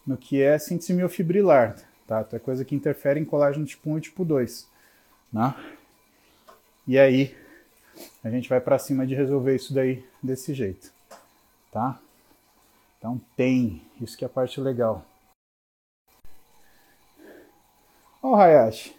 no 0.06 0.16
que 0.16 0.40
é 0.40 0.58
síntese 0.58 0.92
miofibrilar, 0.92 1.76
tá? 2.06 2.26
É 2.32 2.38
coisa 2.38 2.64
que 2.64 2.74
interfere 2.74 3.20
em 3.20 3.24
colágeno 3.24 3.66
tipo 3.66 3.90
1 3.90 3.98
e 3.98 4.00
tipo 4.00 4.24
2, 4.24 4.66
né? 5.32 5.54
E 6.86 6.98
aí 6.98 7.36
a 8.24 8.30
gente 8.30 8.48
vai 8.48 8.60
para 8.60 8.78
cima 8.78 9.06
de 9.06 9.14
resolver 9.14 9.54
isso 9.54 9.74
daí 9.74 10.04
desse 10.22 10.54
jeito, 10.54 10.90
tá? 11.70 12.00
Então 12.98 13.20
tem, 13.36 13.82
isso 14.00 14.16
que 14.16 14.24
é 14.24 14.26
a 14.26 14.30
parte 14.30 14.60
legal. 14.60 15.04
Ó, 18.28 18.32
oh, 18.32 18.34
Hayashi. 18.34 18.94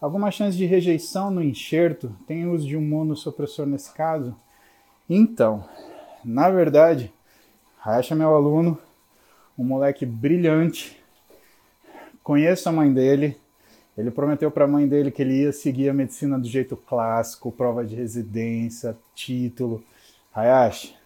Alguma 0.00 0.32
chance 0.32 0.56
de 0.56 0.66
rejeição 0.66 1.30
no 1.30 1.40
enxerto? 1.40 2.12
Tem 2.26 2.44
uso 2.44 2.66
de 2.66 2.76
um 2.76 2.80
monossupressor 2.80 3.66
nesse 3.66 3.92
caso? 3.92 4.34
Então, 5.08 5.64
na 6.24 6.50
verdade, 6.50 7.12
Hayashi 7.84 8.14
é 8.14 8.16
meu 8.16 8.34
aluno, 8.34 8.76
um 9.56 9.62
moleque 9.62 10.04
brilhante. 10.04 11.00
Conheço 12.20 12.68
a 12.68 12.72
mãe 12.72 12.92
dele, 12.92 13.40
ele 13.96 14.10
prometeu 14.10 14.50
para 14.50 14.64
a 14.64 14.68
mãe 14.68 14.88
dele 14.88 15.12
que 15.12 15.22
ele 15.22 15.42
ia 15.42 15.52
seguir 15.52 15.90
a 15.90 15.94
medicina 15.94 16.36
do 16.36 16.48
jeito 16.48 16.76
clássico, 16.76 17.52
prova 17.52 17.84
de 17.84 17.94
residência, 17.94 18.98
título. 19.14 19.84
Hayashi, 20.34 20.96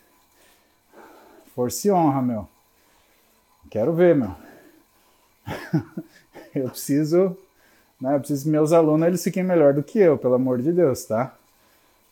força 1.55 1.87
e 1.87 1.91
honra, 1.91 2.23
meu. 2.23 2.49
Quero 3.69 3.93
ver, 3.93 4.17
meu. 4.17 4.48
eu 6.55 6.69
preciso, 6.69 7.37
né, 8.01 8.15
eu 8.15 8.19
preciso 8.19 8.45
que 8.45 8.51
meus 8.51 8.73
alunos 8.73 9.07
eles 9.07 9.23
fiquem 9.23 9.43
melhor 9.43 9.75
do 9.75 9.83
que 9.83 9.99
eu, 9.99 10.19
pelo 10.19 10.35
amor 10.35 10.61
de 10.61 10.73
Deus, 10.73 11.05
tá? 11.05 11.35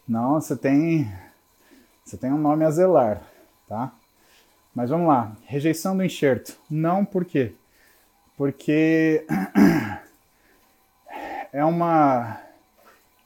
Não, 0.09 0.41
você 0.41 0.57
tem, 0.57 1.11
você 2.05 2.17
tem 2.17 2.33
um 2.33 2.39
nome 2.39 2.65
a 2.65 2.71
zelar, 2.71 3.23
tá? 3.69 3.93
Mas 4.75 4.91
vamos 4.91 5.09
lá, 5.09 5.33
rejeição 5.47 5.97
do 5.97 6.05
enxerto. 6.05 6.57
Não 6.71 7.05
por 7.05 7.25
quê? 7.25 7.53
Porque 8.37 9.27
é 11.53 11.65
uma 11.65 12.41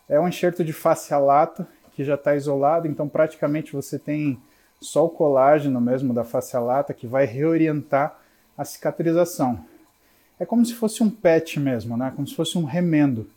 é 0.09 0.19
um 0.19 0.29
enxerto 0.29 0.65
de 0.65 0.73
face 0.73 1.15
lata 1.15 1.69
que 1.95 2.05
já 2.05 2.15
está 2.15 2.35
isolado, 2.35 2.89
então 2.89 3.09
praticamente 3.09 3.73
você 3.73 3.99
tem 3.99 4.41
só 4.81 5.05
o 5.05 5.11
colágeno 5.11 5.81
mesmo 5.81 6.15
da 6.15 6.25
face 6.25 6.57
lata 6.57 6.95
que 6.95 7.07
vai 7.07 7.27
reorientar 7.27 8.19
a 8.57 8.65
cicatrização. 8.65 9.65
É 10.41 10.45
como 10.45 10.67
se 10.67 10.75
fosse 10.75 11.03
um 11.03 11.11
patch 11.11 11.59
mesmo, 11.59 11.97
né? 11.97 12.13
Como 12.17 12.27
se 12.27 12.35
fosse 12.35 12.59
um 12.59 12.65
remendo. 12.65 13.31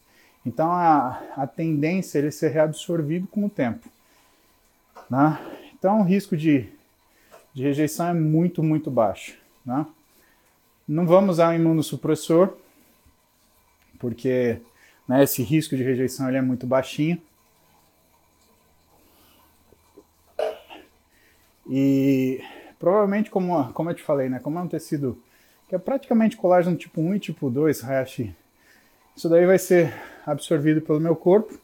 Então 0.43 0.71
a, 0.71 1.21
a 1.37 1.45
tendência 1.45 2.17
é 2.17 2.21
ele 2.21 2.31
ser 2.31 2.49
reabsorvido 2.49 3.27
com 3.27 3.45
o 3.45 3.49
tempo. 3.49 3.87
Né? 5.07 5.37
Então 5.77 6.01
o 6.01 6.03
risco 6.03 6.35
de, 6.35 6.67
de 7.53 7.61
rejeição 7.61 8.07
é 8.07 8.13
muito, 8.13 8.63
muito 8.63 8.89
baixo. 8.89 9.37
Né? 9.65 9.85
Não 10.87 11.05
vamos 11.05 11.35
usar 11.35 11.51
o 11.51 11.53
imunossupressor, 11.53 12.57
porque 13.99 14.59
né? 15.07 15.23
Esse 15.23 15.43
risco 15.43 15.75
de 15.75 15.83
rejeição 15.83 16.27
ele 16.27 16.37
é 16.37 16.41
muito 16.41 16.65
baixinho. 16.65 17.21
E 21.69 22.41
provavelmente, 22.79 23.29
como, 23.29 23.71
como 23.73 23.89
eu 23.89 23.95
te 23.95 24.03
falei, 24.03 24.29
né? 24.29 24.39
como 24.39 24.59
é 24.59 24.61
um 24.61 24.67
tecido 24.67 25.21
que 25.73 25.77
é 25.77 25.79
praticamente 25.79 26.37
colágeno 26.37 26.77
tipo 26.77 27.01
1 27.01 27.15
e 27.15 27.19
tipo 27.19 27.49
2, 27.49 27.83
Hayashi, 27.83 28.35
isso 29.15 29.27
daí 29.27 29.43
vai 29.43 29.57
ser 29.57 29.91
absorvido 30.23 30.81
pelo 30.81 30.99
meu 30.99 31.15
corpo, 31.15 31.59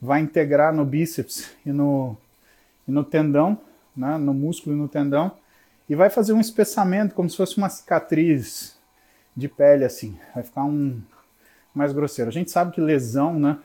vai 0.00 0.20
integrar 0.20 0.74
no 0.74 0.84
bíceps 0.84 1.48
e 1.64 1.70
no, 1.70 2.16
e 2.88 2.90
no 2.90 3.04
tendão, 3.04 3.56
né? 3.96 4.18
no 4.18 4.34
músculo 4.34 4.74
e 4.74 4.78
no 4.80 4.88
tendão, 4.88 5.30
e 5.88 5.94
vai 5.94 6.10
fazer 6.10 6.32
um 6.32 6.40
espessamento 6.40 7.14
como 7.14 7.30
se 7.30 7.36
fosse 7.36 7.56
uma 7.56 7.68
cicatriz 7.68 8.76
de 9.36 9.46
pele 9.46 9.84
assim. 9.84 10.18
Vai 10.34 10.42
ficar 10.42 10.64
um, 10.64 11.00
mais 11.72 11.92
grosseiro. 11.92 12.30
A 12.30 12.34
gente 12.34 12.50
sabe 12.50 12.72
que 12.72 12.80
lesão, 12.80 13.38
né, 13.38 13.60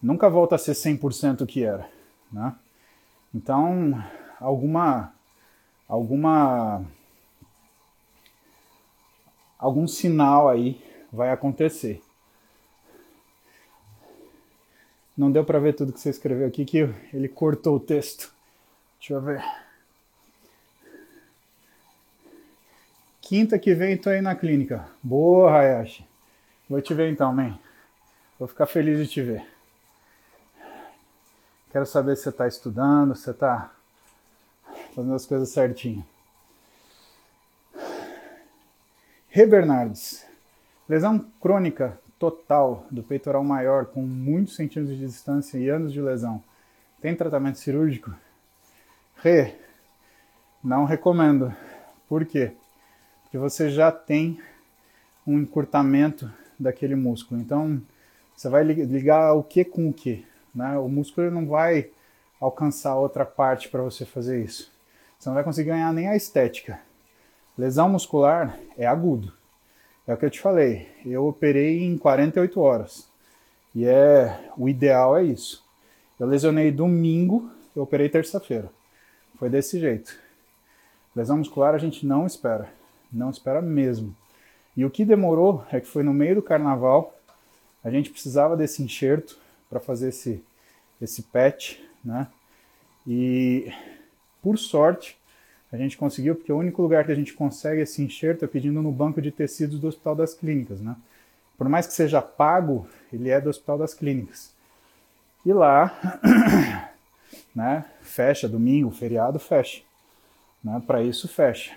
nunca 0.00 0.30
volta 0.30 0.54
a 0.54 0.58
ser 0.58 0.74
100% 0.74 1.40
o 1.40 1.46
que 1.46 1.64
era, 1.64 1.90
né? 2.32 2.54
Então, 3.34 4.00
alguma 4.38 5.12
alguma 5.88 6.86
algum 9.58 9.88
sinal 9.88 10.48
aí 10.48 10.80
vai 11.12 11.30
acontecer. 11.30 12.02
Não 15.16 15.32
deu 15.32 15.44
para 15.44 15.58
ver 15.58 15.74
tudo 15.74 15.92
que 15.92 15.98
você 15.98 16.10
escreveu 16.10 16.46
aqui 16.46 16.64
que 16.64 16.78
ele 17.12 17.28
cortou 17.28 17.76
o 17.76 17.80
texto. 17.80 18.32
Deixa 19.00 19.14
eu 19.14 19.20
ver. 19.20 19.44
Quinta 23.20 23.58
que 23.58 23.74
vem 23.74 23.96
tô 23.96 24.10
aí 24.10 24.22
na 24.22 24.36
clínica. 24.36 24.88
Boa, 25.02 25.52
Hayashi. 25.52 26.06
Vou 26.70 26.80
te 26.80 26.94
ver 26.94 27.10
então, 27.10 27.32
man. 27.32 27.58
Vou 28.38 28.46
ficar 28.46 28.66
feliz 28.66 28.98
de 28.98 29.08
te 29.08 29.20
ver. 29.20 29.44
Quero 31.70 31.84
saber 31.84 32.16
se 32.16 32.22
você 32.22 32.28
está 32.28 32.46
estudando, 32.46 33.14
se 33.14 33.24
você 33.24 33.30
está 33.32 33.72
fazendo 34.94 35.14
as 35.14 35.26
coisas 35.26 35.48
certinho. 35.50 36.06
Rê 39.30 39.46
Bernardes. 39.46 40.24
Lesão 40.88 41.26
crônica 41.38 42.00
total 42.18 42.86
do 42.90 43.02
peitoral 43.02 43.44
maior 43.44 43.84
com 43.84 44.00
muitos 44.00 44.56
centímetros 44.56 44.98
de 44.98 45.04
distância 45.04 45.58
e 45.58 45.68
anos 45.68 45.92
de 45.92 46.00
lesão. 46.00 46.42
Tem 46.98 47.14
tratamento 47.14 47.58
cirúrgico? 47.58 48.10
Rê, 49.16 49.54
não 50.64 50.86
recomendo. 50.86 51.54
Por 52.08 52.24
quê? 52.24 52.52
Porque 53.22 53.36
você 53.36 53.68
já 53.68 53.92
tem 53.92 54.40
um 55.26 55.38
encurtamento 55.38 56.32
daquele 56.58 56.94
músculo. 56.94 57.38
Então, 57.38 57.82
você 58.34 58.48
vai 58.48 58.64
ligar 58.64 59.34
o 59.34 59.42
que 59.42 59.62
com 59.62 59.90
o 59.90 59.92
que. 59.92 60.26
Né? 60.54 60.78
O 60.78 60.88
músculo 60.88 61.30
não 61.30 61.46
vai 61.46 61.90
alcançar 62.40 62.94
outra 62.94 63.26
parte 63.26 63.68
para 63.68 63.82
você 63.82 64.06
fazer 64.06 64.42
isso. 64.42 64.72
Você 65.18 65.28
não 65.28 65.34
vai 65.34 65.44
conseguir 65.44 65.68
ganhar 65.68 65.92
nem 65.92 66.08
a 66.08 66.16
estética. 66.16 66.87
Lesão 67.58 67.88
muscular 67.88 68.56
é 68.76 68.86
agudo. 68.86 69.32
É 70.06 70.14
o 70.14 70.16
que 70.16 70.24
eu 70.24 70.30
te 70.30 70.38
falei. 70.38 70.88
Eu 71.04 71.26
operei 71.26 71.82
em 71.82 71.98
48 71.98 72.60
horas. 72.60 73.08
E 73.74 73.84
é 73.84 74.48
o 74.56 74.68
ideal 74.68 75.16
é 75.16 75.24
isso. 75.24 75.66
Eu 76.20 76.28
lesionei 76.28 76.70
domingo, 76.70 77.50
eu 77.74 77.82
operei 77.82 78.08
terça-feira. 78.08 78.70
Foi 79.40 79.50
desse 79.50 79.80
jeito. 79.80 80.16
Lesão 81.16 81.38
muscular 81.38 81.74
a 81.74 81.78
gente 81.78 82.06
não 82.06 82.26
espera. 82.26 82.72
Não 83.12 83.28
espera 83.28 83.60
mesmo. 83.60 84.14
E 84.76 84.84
o 84.84 84.90
que 84.90 85.04
demorou 85.04 85.64
é 85.72 85.80
que 85.80 85.88
foi 85.88 86.04
no 86.04 86.14
meio 86.14 86.36
do 86.36 86.42
carnaval. 86.42 87.12
A 87.82 87.90
gente 87.90 88.10
precisava 88.10 88.56
desse 88.56 88.84
enxerto 88.84 89.36
para 89.68 89.80
fazer 89.80 90.10
esse, 90.10 90.44
esse 91.02 91.22
patch, 91.22 91.80
né? 92.04 92.28
E 93.04 93.72
por 94.40 94.56
sorte 94.56 95.17
a 95.70 95.76
gente 95.76 95.96
conseguiu, 95.96 96.34
porque 96.34 96.52
o 96.52 96.58
único 96.58 96.80
lugar 96.80 97.04
que 97.04 97.12
a 97.12 97.14
gente 97.14 97.34
consegue 97.34 97.82
esse 97.82 98.02
enxerto 98.02 98.44
é 98.44 98.48
pedindo 98.48 98.82
no 98.82 98.90
banco 98.90 99.20
de 99.20 99.30
tecidos 99.30 99.78
do 99.78 99.86
Hospital 99.86 100.16
das 100.16 100.34
Clínicas, 100.34 100.80
né? 100.80 100.96
Por 101.58 101.68
mais 101.68 101.86
que 101.86 101.92
seja 101.92 102.22
pago, 102.22 102.88
ele 103.12 103.28
é 103.28 103.40
do 103.40 103.50
Hospital 103.50 103.78
das 103.78 103.92
Clínicas. 103.92 104.54
E 105.44 105.52
lá, 105.52 105.92
né, 107.54 107.84
fecha 108.00 108.48
domingo, 108.48 108.90
feriado, 108.90 109.38
fecha. 109.38 109.82
Né? 110.62 110.82
Para 110.86 111.02
isso 111.02 111.28
fecha. 111.28 111.76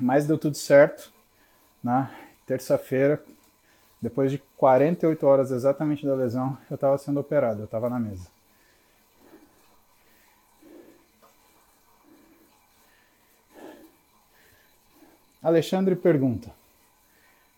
Mas 0.00 0.26
deu 0.26 0.38
tudo 0.38 0.56
certo, 0.56 1.12
né? 1.82 2.10
Terça-feira, 2.46 3.22
depois 4.00 4.30
de 4.30 4.38
48 4.56 5.26
horas 5.26 5.50
exatamente 5.50 6.04
da 6.04 6.14
lesão, 6.14 6.58
eu 6.70 6.74
estava 6.74 6.98
sendo 6.98 7.20
operado, 7.20 7.60
eu 7.60 7.64
estava 7.64 7.88
na 7.88 7.98
mesa. 7.98 8.33
Alexandre 15.44 15.94
pergunta: 15.94 16.50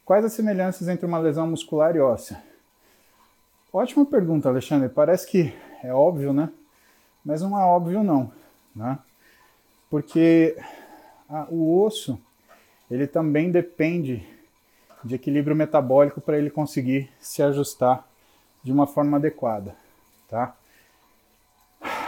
Quais 0.05 0.25
as 0.25 0.33
semelhanças 0.33 0.89
entre 0.89 1.07
uma 1.07 1.19
lesão 1.19 1.47
muscular 1.47 1.95
e 1.95 2.01
óssea? 2.01 2.43
Ótima 3.73 4.05
pergunta, 4.05 4.49
Alexandre. 4.49 4.89
Parece 4.89 5.25
que 5.29 5.55
é 5.85 5.95
óbvio, 5.95 6.33
né? 6.33 6.51
Mas 7.25 7.43
não 7.43 7.57
é 7.57 7.65
óbvio 7.65 8.03
não, 8.03 8.33
né? 8.75 8.99
Porque 9.89 10.59
a, 11.29 11.47
o 11.49 11.81
osso 11.81 12.21
ele 12.91 13.07
também 13.07 13.53
depende 13.53 14.27
de 15.05 15.15
equilíbrio 15.15 15.55
metabólico 15.55 16.21
para 16.21 16.37
ele 16.39 16.51
conseguir 16.51 17.09
se 17.21 17.41
ajustar 17.41 18.05
de 18.65 18.73
uma 18.73 18.89
forma 18.89 19.17
adequada, 19.17 19.77
tá? 20.29 20.57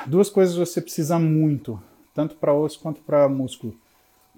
Duas 0.06 0.28
coisas 0.28 0.56
você 0.56 0.80
precisa 0.80 1.20
muito, 1.20 1.80
tanto 2.12 2.34
para 2.34 2.52
osso 2.52 2.80
quanto 2.80 3.00
para 3.00 3.28
músculo 3.28 3.76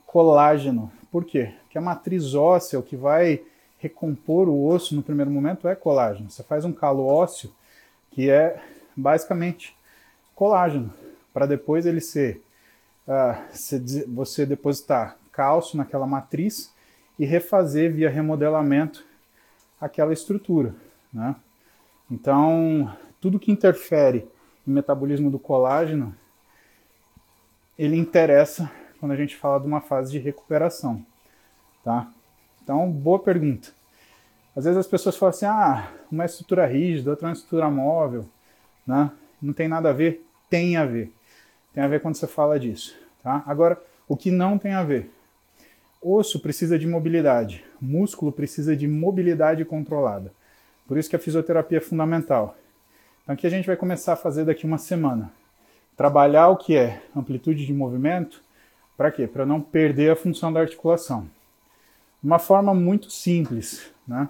colágeno. 0.06 0.92
Por 1.10 1.24
quê? 1.24 1.54
Porque 1.62 1.78
a 1.78 1.80
matriz 1.80 2.34
óssea, 2.34 2.78
o 2.78 2.82
que 2.82 2.96
vai 2.96 3.42
recompor 3.78 4.48
o 4.48 4.66
osso 4.66 4.94
no 4.94 5.02
primeiro 5.02 5.30
momento 5.30 5.66
é 5.66 5.74
colágeno. 5.74 6.30
Você 6.30 6.42
faz 6.42 6.64
um 6.64 6.72
calo 6.72 7.06
ósseo 7.06 7.52
que 8.10 8.30
é 8.30 8.62
basicamente 8.96 9.74
colágeno, 10.34 10.92
para 11.32 11.46
depois 11.46 11.86
ele 11.86 12.00
ser 12.00 12.42
uh, 13.06 13.34
você 14.08 14.44
depositar 14.44 15.16
cálcio 15.32 15.76
naquela 15.78 16.06
matriz 16.06 16.72
e 17.18 17.24
refazer 17.24 17.92
via 17.92 18.10
remodelamento 18.10 19.04
aquela 19.80 20.12
estrutura. 20.12 20.74
Né? 21.12 21.34
Então, 22.10 22.94
tudo 23.20 23.38
que 23.38 23.52
interfere 23.52 24.26
no 24.66 24.74
metabolismo 24.74 25.30
do 25.30 25.38
colágeno, 25.38 26.14
ele 27.78 27.96
interessa 27.96 28.70
quando 29.00 29.12
a 29.12 29.16
gente 29.16 29.34
fala 29.34 29.58
de 29.58 29.66
uma 29.66 29.80
fase 29.80 30.12
de 30.12 30.18
recuperação, 30.18 31.04
tá? 31.82 32.12
Então, 32.62 32.88
boa 32.92 33.18
pergunta. 33.18 33.70
Às 34.54 34.64
vezes 34.64 34.78
as 34.78 34.86
pessoas 34.86 35.16
falam 35.16 35.30
assim, 35.30 35.46
ah, 35.46 35.90
uma 36.12 36.24
é 36.24 36.26
estrutura 36.26 36.66
rígida, 36.66 37.10
outra 37.10 37.26
é 37.26 37.28
uma 37.30 37.32
estrutura 37.32 37.70
móvel, 37.70 38.28
né? 38.86 39.10
Não 39.40 39.54
tem 39.54 39.66
nada 39.66 39.88
a 39.88 39.92
ver? 39.92 40.24
Tem 40.50 40.76
a 40.76 40.84
ver. 40.84 41.10
Tem 41.72 41.82
a 41.82 41.88
ver 41.88 42.00
quando 42.00 42.16
você 42.16 42.26
fala 42.26 42.60
disso, 42.60 42.94
tá? 43.22 43.42
Agora, 43.46 43.80
o 44.06 44.16
que 44.16 44.30
não 44.30 44.58
tem 44.58 44.74
a 44.74 44.82
ver? 44.82 45.10
Osso 46.02 46.40
precisa 46.40 46.78
de 46.78 46.86
mobilidade, 46.86 47.64
músculo 47.80 48.32
precisa 48.32 48.76
de 48.76 48.86
mobilidade 48.86 49.64
controlada. 49.64 50.32
Por 50.86 50.98
isso 50.98 51.08
que 51.08 51.16
a 51.16 51.20
fisioterapia 51.20 51.78
é 51.78 51.80
fundamental. 51.80 52.56
Então, 53.22 53.34
o 53.34 53.38
que 53.38 53.46
a 53.46 53.50
gente 53.50 53.66
vai 53.66 53.76
começar 53.76 54.14
a 54.14 54.16
fazer 54.16 54.44
daqui 54.44 54.66
uma 54.66 54.78
semana? 54.78 55.32
Trabalhar 55.96 56.48
o 56.48 56.56
que 56.56 56.76
é 56.76 57.02
amplitude 57.14 57.64
de 57.64 57.72
movimento, 57.72 58.42
para 59.00 59.10
quê? 59.10 59.26
Para 59.26 59.46
não 59.46 59.62
perder 59.62 60.12
a 60.12 60.14
função 60.14 60.52
da 60.52 60.60
articulação. 60.60 61.26
Uma 62.22 62.38
forma 62.38 62.74
muito 62.74 63.10
simples, 63.10 63.90
né? 64.06 64.28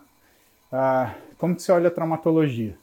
Ah, 0.71 1.17
como 1.39 1.57
que 1.57 1.63
você 1.63 1.73
olha 1.73 1.89
a 1.89 1.91
traumatologia? 1.91 2.79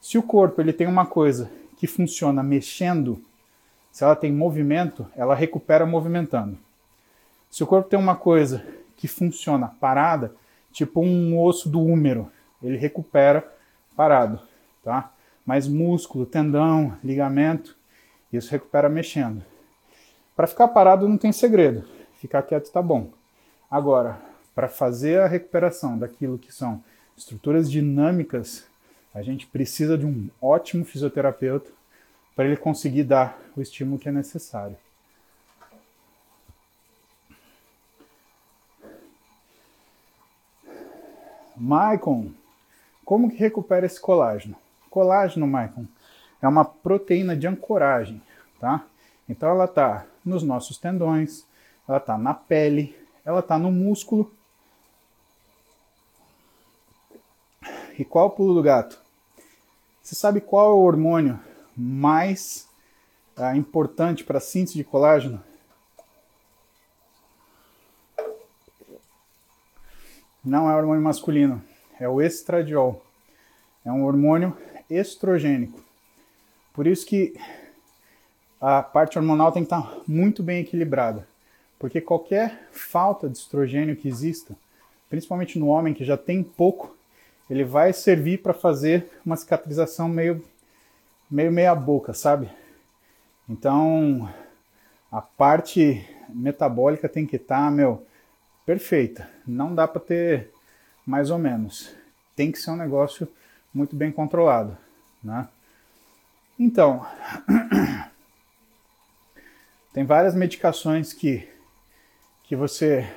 Se 0.00 0.18
o 0.18 0.24
corpo 0.24 0.60
ele 0.60 0.72
tem 0.72 0.88
uma 0.88 1.06
coisa 1.06 1.48
que 1.76 1.86
funciona 1.86 2.42
mexendo, 2.42 3.22
se 3.92 4.02
ela 4.02 4.16
tem 4.16 4.32
movimento, 4.32 5.06
ela 5.14 5.36
recupera 5.36 5.86
movimentando. 5.86 6.58
Se 7.48 7.62
o 7.62 7.66
corpo 7.68 7.88
tem 7.88 7.96
uma 7.96 8.16
coisa 8.16 8.66
que 8.96 9.06
funciona 9.06 9.68
parada, 9.68 10.34
tipo 10.72 11.00
um 11.00 11.40
osso 11.40 11.68
do 11.68 11.80
húmero, 11.80 12.28
ele 12.60 12.76
recupera 12.76 13.48
parado, 13.94 14.40
tá? 14.82 15.12
Mas 15.46 15.68
músculo, 15.68 16.26
tendão, 16.26 16.98
ligamento, 17.04 17.76
isso 18.32 18.50
recupera 18.50 18.88
mexendo. 18.88 19.53
Para 20.36 20.48
ficar 20.48 20.68
parado 20.68 21.08
não 21.08 21.16
tem 21.16 21.30
segredo, 21.32 21.84
ficar 22.14 22.42
quieto 22.42 22.64
está 22.64 22.82
bom. 22.82 23.12
Agora, 23.70 24.20
para 24.54 24.68
fazer 24.68 25.20
a 25.20 25.28
recuperação 25.28 25.96
daquilo 25.96 26.38
que 26.38 26.52
são 26.52 26.82
estruturas 27.16 27.70
dinâmicas, 27.70 28.66
a 29.14 29.22
gente 29.22 29.46
precisa 29.46 29.96
de 29.96 30.04
um 30.04 30.28
ótimo 30.42 30.84
fisioterapeuta 30.84 31.70
para 32.34 32.46
ele 32.46 32.56
conseguir 32.56 33.04
dar 33.04 33.38
o 33.56 33.60
estímulo 33.60 33.98
que 33.98 34.08
é 34.08 34.12
necessário. 34.12 34.76
Maicon, 41.56 42.32
como 43.04 43.30
que 43.30 43.36
recupera 43.36 43.86
esse 43.86 44.00
colágeno? 44.00 44.56
Colágeno, 44.90 45.46
Maicon, 45.46 45.86
é 46.42 46.48
uma 46.48 46.64
proteína 46.64 47.36
de 47.36 47.46
ancoragem, 47.46 48.20
tá? 48.58 48.84
Então 49.28 49.48
ela 49.48 49.64
está 49.64 50.06
nos 50.24 50.42
nossos 50.42 50.78
tendões, 50.78 51.44
ela 51.88 51.98
está 51.98 52.18
na 52.18 52.34
pele, 52.34 52.96
ela 53.24 53.40
está 53.40 53.58
no 53.58 53.70
músculo. 53.70 54.32
E 57.98 58.04
qual 58.04 58.26
o 58.26 58.30
pulo 58.30 58.54
do 58.54 58.62
gato? 58.62 58.98
Você 60.02 60.14
sabe 60.14 60.40
qual 60.40 60.72
é 60.72 60.74
o 60.74 60.82
hormônio 60.82 61.40
mais 61.76 62.68
ah, 63.36 63.56
importante 63.56 64.24
para 64.24 64.38
a 64.38 64.40
síntese 64.40 64.76
de 64.76 64.84
colágeno? 64.84 65.42
não 70.44 70.70
é 70.70 70.76
hormônio 70.76 71.02
masculino, 71.02 71.64
é 71.98 72.08
o 72.08 72.20
estradiol. 72.20 73.02
É 73.84 73.90
um 73.90 74.04
hormônio 74.04 74.56
estrogênico. 74.90 75.82
Por 76.72 76.86
isso 76.86 77.06
que 77.06 77.34
a 78.66 78.82
parte 78.82 79.18
hormonal 79.18 79.52
tem 79.52 79.62
que 79.62 79.66
estar 79.66 79.94
muito 80.08 80.42
bem 80.42 80.60
equilibrada, 80.60 81.28
porque 81.78 82.00
qualquer 82.00 82.66
falta 82.72 83.28
de 83.28 83.36
estrogênio 83.36 83.94
que 83.94 84.08
exista, 84.08 84.56
principalmente 85.10 85.58
no 85.58 85.66
homem 85.66 85.92
que 85.92 86.02
já 86.02 86.16
tem 86.16 86.42
pouco, 86.42 86.96
ele 87.50 87.62
vai 87.62 87.92
servir 87.92 88.38
para 88.38 88.54
fazer 88.54 89.06
uma 89.24 89.36
cicatrização 89.36 90.08
meio 90.08 90.42
meio 91.30 91.52
meia 91.52 91.74
boca, 91.74 92.14
sabe? 92.14 92.48
Então, 93.46 94.32
a 95.12 95.20
parte 95.20 96.02
metabólica 96.30 97.06
tem 97.06 97.26
que 97.26 97.36
estar, 97.36 97.70
meu, 97.70 98.06
perfeita. 98.64 99.28
Não 99.46 99.74
dá 99.74 99.86
para 99.86 100.00
ter 100.00 100.50
mais 101.04 101.28
ou 101.28 101.38
menos. 101.38 101.94
Tem 102.34 102.50
que 102.50 102.58
ser 102.58 102.70
um 102.70 102.76
negócio 102.76 103.28
muito 103.74 103.94
bem 103.94 104.10
controlado, 104.10 104.74
né? 105.22 105.48
Então, 106.58 107.04
tem 109.94 110.04
várias 110.04 110.34
medicações 110.34 111.12
que, 111.12 111.48
que 112.42 112.56
você 112.56 113.08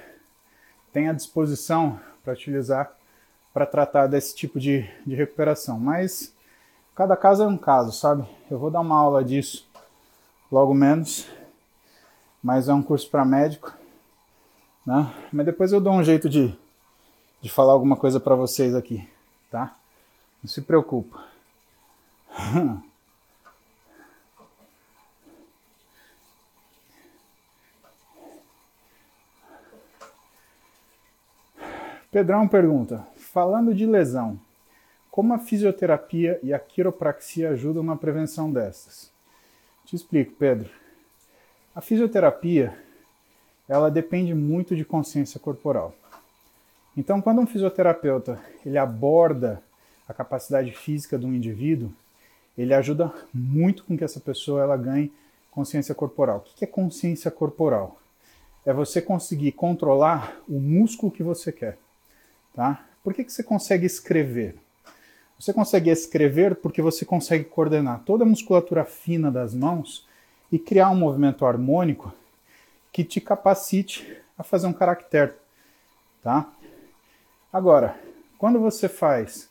tem 0.94 1.10
à 1.10 1.14
disposição 1.14 2.00
para 2.24 2.34
utilizar 2.34 2.96
para 3.52 3.66
tratar 3.66 4.06
desse 4.06 4.36
tipo 4.36 4.60
de, 4.60 4.88
de 5.04 5.16
recuperação, 5.16 5.80
mas 5.80 6.32
cada 6.94 7.18
caso 7.18 7.42
é 7.42 7.48
um 7.48 7.58
caso, 7.58 7.92
sabe? 7.92 8.24
Eu 8.52 8.60
vou 8.60 8.70
dar 8.70 8.82
uma 8.82 8.96
aula 8.96 9.24
disso 9.24 9.68
logo 10.52 10.76
menos, 10.76 11.28
mas 12.44 12.70
é 12.70 12.74
um 12.76 12.84
curso 12.84 13.10
para 13.10 13.26
médico, 13.26 13.76
né? 14.86 15.12
Mas 15.34 15.48
depois 15.48 15.74
eu 15.74 15.82
dou 15.82 15.94
um 15.94 16.04
jeito 16.04 16.30
de, 16.30 16.56
de 17.42 17.50
falar 17.50 17.74
alguma 17.74 17.96
coisa 17.96 18.20
para 18.20 18.36
vocês 18.36 18.76
aqui, 18.76 19.10
tá? 19.50 19.76
Não 20.44 20.48
se 20.48 20.62
preocupa. 20.62 21.24
Pedrão 32.12 32.48
pergunta: 32.48 33.06
falando 33.16 33.74
de 33.74 33.86
lesão, 33.86 34.40
como 35.12 35.34
a 35.34 35.40
fisioterapia 35.40 36.40
e 36.42 36.54
a 36.54 36.60
quiropraxia 36.60 37.50
ajudam 37.50 37.84
na 37.84 37.96
prevenção 37.96 38.52
dessas? 38.52 39.12
Te 39.86 39.96
explico, 39.96 40.34
Pedro. 40.34 40.70
A 41.76 41.82
fisioterapia, 41.82 42.78
ela 43.68 43.92
depende 43.92 44.34
muito 44.34 44.76
de 44.76 44.86
consciência 44.86 45.40
corporal. 45.40 45.94
Então, 46.96 47.22
quando 47.22 47.42
um 47.42 47.46
fisioterapeuta 47.46 48.40
ele 48.66 48.78
aborda 48.78 49.62
a 50.08 50.14
capacidade 50.14 50.72
física 50.72 51.20
de 51.20 51.26
um 51.26 51.34
indivíduo, 51.34 51.92
ele 52.58 52.74
ajuda 52.74 53.14
muito 53.34 53.84
com 53.84 53.98
que 53.98 54.04
essa 54.04 54.20
pessoa 54.20 54.62
ela 54.62 54.78
ganhe 54.78 55.12
consciência 55.52 55.94
corporal. 55.94 56.38
O 56.38 56.56
que 56.56 56.64
é 56.64 56.68
consciência 56.68 57.30
corporal? 57.30 58.00
É 58.66 58.72
você 58.72 59.02
conseguir 59.02 59.52
controlar 59.52 60.38
o 60.48 60.60
músculo 60.60 61.12
que 61.12 61.22
você 61.22 61.52
quer. 61.52 61.78
Tá? 62.58 62.84
Por 63.04 63.14
que, 63.14 63.24
que 63.24 63.32
você 63.32 63.44
consegue 63.44 63.86
escrever? 63.86 64.56
Você 65.40 65.54
consegue 65.54 65.92
escrever 65.92 66.56
porque 66.56 66.82
você 66.82 67.06
consegue 67.06 67.44
coordenar 67.44 68.02
toda 68.04 68.24
a 68.24 68.28
musculatura 68.28 68.84
fina 68.84 69.30
das 69.30 69.54
mãos 69.54 70.08
e 70.52 70.58
criar 70.58 70.90
um 70.90 70.96
movimento 70.96 71.46
harmônico 71.46 72.12
que 72.92 73.04
te 73.04 73.22
capacite 73.22 74.12
a 74.36 74.42
fazer 74.42 74.66
um 74.66 74.74
caractere, 74.74 75.34
tá? 76.24 76.52
Agora, 77.54 77.96
quando 78.40 78.60
você 78.60 78.90
faz 78.90 79.48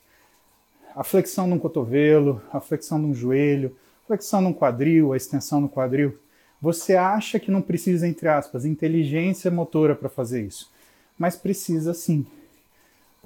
a 0.93 1.05
flexão 1.05 1.47
de 1.47 1.55
um 1.55 1.61
cotovelo, 1.61 2.43
a 2.53 2.59
flexão 2.59 2.99
de 2.99 3.07
um 3.07 3.15
joelho, 3.15 3.77
flexão 4.05 4.41
de 4.41 4.49
um 4.49 4.53
quadril, 4.53 5.13
a 5.13 5.17
extensão 5.17 5.61
no 5.61 5.69
quadril, 5.69 6.19
você 6.61 6.97
acha 6.97 7.39
que 7.39 7.53
não 7.53 7.63
precisa, 7.63 8.09
entre 8.09 8.27
aspas, 8.27 8.65
inteligência 8.65 9.49
motora 9.49 9.95
para 9.95 10.09
fazer 10.09 10.45
isso, 10.45 10.73
mas 11.17 11.37
precisa 11.37 11.95
sim. 11.95 12.27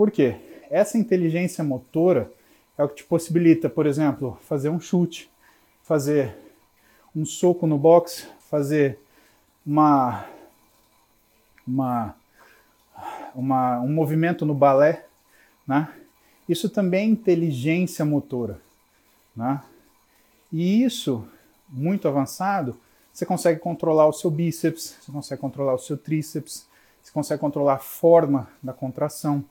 Por 0.00 0.10
quê? 0.10 0.36
Essa 0.70 0.96
inteligência 0.96 1.62
motora 1.62 2.32
é 2.78 2.82
o 2.82 2.88
que 2.88 2.94
te 2.94 3.04
possibilita, 3.04 3.68
por 3.68 3.84
exemplo, 3.84 4.38
fazer 4.40 4.70
um 4.70 4.80
chute, 4.80 5.30
fazer 5.82 6.34
um 7.14 7.26
soco 7.26 7.66
no 7.66 7.76
box, 7.76 8.26
fazer 8.48 8.98
uma, 9.66 10.24
uma, 11.68 12.16
uma, 13.34 13.80
um 13.80 13.92
movimento 13.92 14.46
no 14.46 14.54
balé, 14.54 15.04
né? 15.68 15.92
Isso 16.48 16.70
também 16.70 17.02
é 17.02 17.12
inteligência 17.12 18.02
motora, 18.02 18.58
né? 19.36 19.62
E 20.50 20.82
isso, 20.82 21.28
muito 21.68 22.08
avançado, 22.08 22.74
você 23.12 23.26
consegue 23.26 23.60
controlar 23.60 24.06
o 24.06 24.14
seu 24.14 24.30
bíceps, 24.30 24.96
você 25.02 25.12
consegue 25.12 25.40
controlar 25.42 25.74
o 25.74 25.78
seu 25.78 25.98
tríceps, 25.98 26.66
você 27.02 27.12
consegue 27.12 27.38
controlar 27.38 27.74
a 27.74 27.78
forma 27.78 28.48
da 28.62 28.72
contração. 28.72 29.44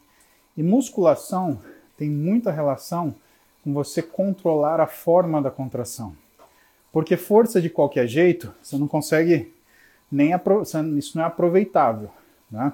E 0.59 0.63
musculação 0.63 1.61
tem 1.95 2.09
muita 2.09 2.51
relação 2.51 3.15
com 3.63 3.73
você 3.73 4.01
controlar 4.01 4.81
a 4.81 4.87
forma 4.87 5.41
da 5.41 5.49
contração. 5.49 6.13
Porque 6.91 7.15
força 7.15 7.61
de 7.61 7.69
qualquer 7.69 8.07
jeito, 8.07 8.53
você 8.61 8.77
não 8.77 8.85
consegue 8.85 9.53
nem 10.11 10.31
isso 10.97 11.17
não 11.17 11.23
é 11.23 11.27
aproveitável, 11.27 12.09
né? 12.51 12.73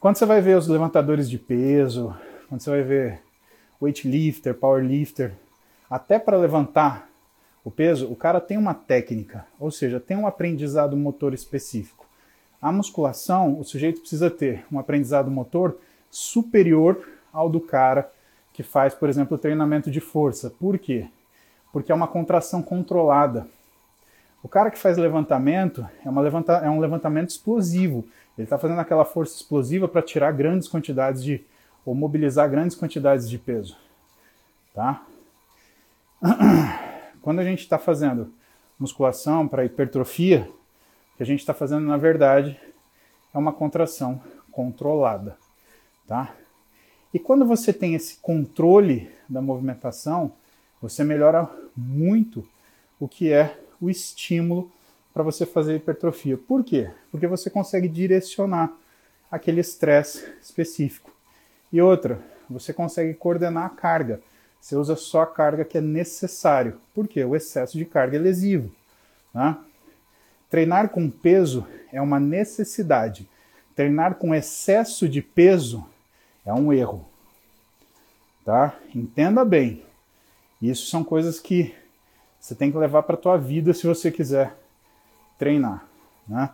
Quando 0.00 0.16
você 0.16 0.26
vai 0.26 0.40
ver 0.40 0.56
os 0.56 0.66
levantadores 0.66 1.30
de 1.30 1.38
peso, 1.38 2.12
quando 2.48 2.60
você 2.60 2.70
vai 2.70 2.82
ver 2.82 3.22
weightlifter, 3.80 4.52
powerlifter, 4.52 5.34
até 5.88 6.18
para 6.18 6.36
levantar 6.36 7.08
o 7.64 7.70
peso, 7.70 8.10
o 8.10 8.16
cara 8.16 8.40
tem 8.40 8.58
uma 8.58 8.74
técnica, 8.74 9.46
ou 9.60 9.70
seja, 9.70 10.00
tem 10.00 10.16
um 10.16 10.26
aprendizado 10.26 10.96
motor 10.96 11.32
específico. 11.32 12.04
A 12.60 12.72
musculação, 12.72 13.60
o 13.60 13.62
sujeito 13.62 14.00
precisa 14.00 14.28
ter 14.28 14.66
um 14.72 14.80
aprendizado 14.80 15.30
motor 15.30 15.78
superior 16.10 17.06
ao 17.32 17.48
do 17.48 17.60
cara 17.60 18.10
que 18.52 18.62
faz, 18.64 18.94
por 18.94 19.08
exemplo, 19.08 19.38
treinamento 19.38 19.90
de 19.90 20.00
força. 20.00 20.50
Por 20.50 20.78
quê? 20.78 21.08
Porque 21.72 21.92
é 21.92 21.94
uma 21.94 22.08
contração 22.08 22.60
controlada. 22.60 23.46
O 24.42 24.48
cara 24.48 24.70
que 24.70 24.78
faz 24.78 24.96
levantamento 24.96 25.88
é, 26.04 26.10
levanta, 26.10 26.54
é 26.54 26.68
um 26.68 26.80
levantamento 26.80 27.30
explosivo. 27.30 28.04
Ele 28.36 28.46
está 28.46 28.58
fazendo 28.58 28.80
aquela 28.80 29.04
força 29.04 29.36
explosiva 29.36 29.86
para 29.86 30.02
tirar 30.02 30.32
grandes 30.32 30.66
quantidades 30.66 31.22
de. 31.22 31.44
ou 31.84 31.94
mobilizar 31.94 32.50
grandes 32.50 32.76
quantidades 32.76 33.28
de 33.28 33.38
peso. 33.38 33.76
Tá? 34.74 35.04
Quando 37.22 37.40
a 37.40 37.44
gente 37.44 37.60
está 37.60 37.78
fazendo 37.78 38.32
musculação 38.78 39.46
para 39.46 39.64
hipertrofia, 39.64 40.48
o 41.14 41.16
que 41.16 41.22
a 41.22 41.26
gente 41.26 41.40
está 41.40 41.54
fazendo, 41.54 41.86
na 41.86 41.96
verdade, 41.96 42.58
é 43.32 43.38
uma 43.38 43.52
contração 43.52 44.20
controlada 44.50 45.36
tá? 46.08 46.34
E 47.14 47.18
quando 47.18 47.46
você 47.46 47.72
tem 47.72 47.94
esse 47.94 48.16
controle 48.16 49.10
da 49.28 49.40
movimentação, 49.40 50.32
você 50.80 51.04
melhora 51.04 51.48
muito 51.76 52.46
o 52.98 53.06
que 53.06 53.32
é 53.32 53.58
o 53.80 53.88
estímulo 53.88 54.70
para 55.12 55.22
você 55.22 55.46
fazer 55.46 55.76
hipertrofia. 55.76 56.36
Por 56.36 56.64
quê? 56.64 56.90
Porque 57.10 57.26
você 57.26 57.48
consegue 57.50 57.88
direcionar 57.88 58.72
aquele 59.30 59.60
estresse 59.60 60.32
específico. 60.42 61.10
E 61.72 61.80
outra, 61.80 62.20
você 62.48 62.72
consegue 62.72 63.14
coordenar 63.14 63.66
a 63.66 63.70
carga. 63.70 64.20
Você 64.60 64.74
usa 64.76 64.96
só 64.96 65.22
a 65.22 65.26
carga 65.26 65.64
que 65.64 65.78
é 65.78 65.80
necessário. 65.80 66.80
Por 66.94 67.06
quê? 67.06 67.24
O 67.24 67.36
excesso 67.36 67.76
de 67.76 67.84
carga 67.84 68.16
é 68.16 68.20
lesivo. 68.20 68.70
Tá? 69.32 69.62
Treinar 70.50 70.88
com 70.90 71.10
peso 71.10 71.66
é 71.92 72.00
uma 72.00 72.18
necessidade. 72.18 73.28
Treinar 73.74 74.16
com 74.16 74.34
excesso 74.34 75.08
de 75.08 75.22
peso 75.22 75.86
é 76.48 76.54
um 76.54 76.72
erro. 76.72 77.04
Tá? 78.44 78.74
Entenda 78.94 79.44
bem. 79.44 79.84
Isso 80.60 80.86
são 80.86 81.04
coisas 81.04 81.38
que 81.38 81.74
você 82.40 82.54
tem 82.54 82.72
que 82.72 82.78
levar 82.78 83.02
para 83.02 83.14
a 83.14 83.18
tua 83.18 83.36
vida 83.36 83.74
se 83.74 83.86
você 83.86 84.10
quiser 84.10 84.56
treinar. 85.38 85.84
Né? 86.26 86.48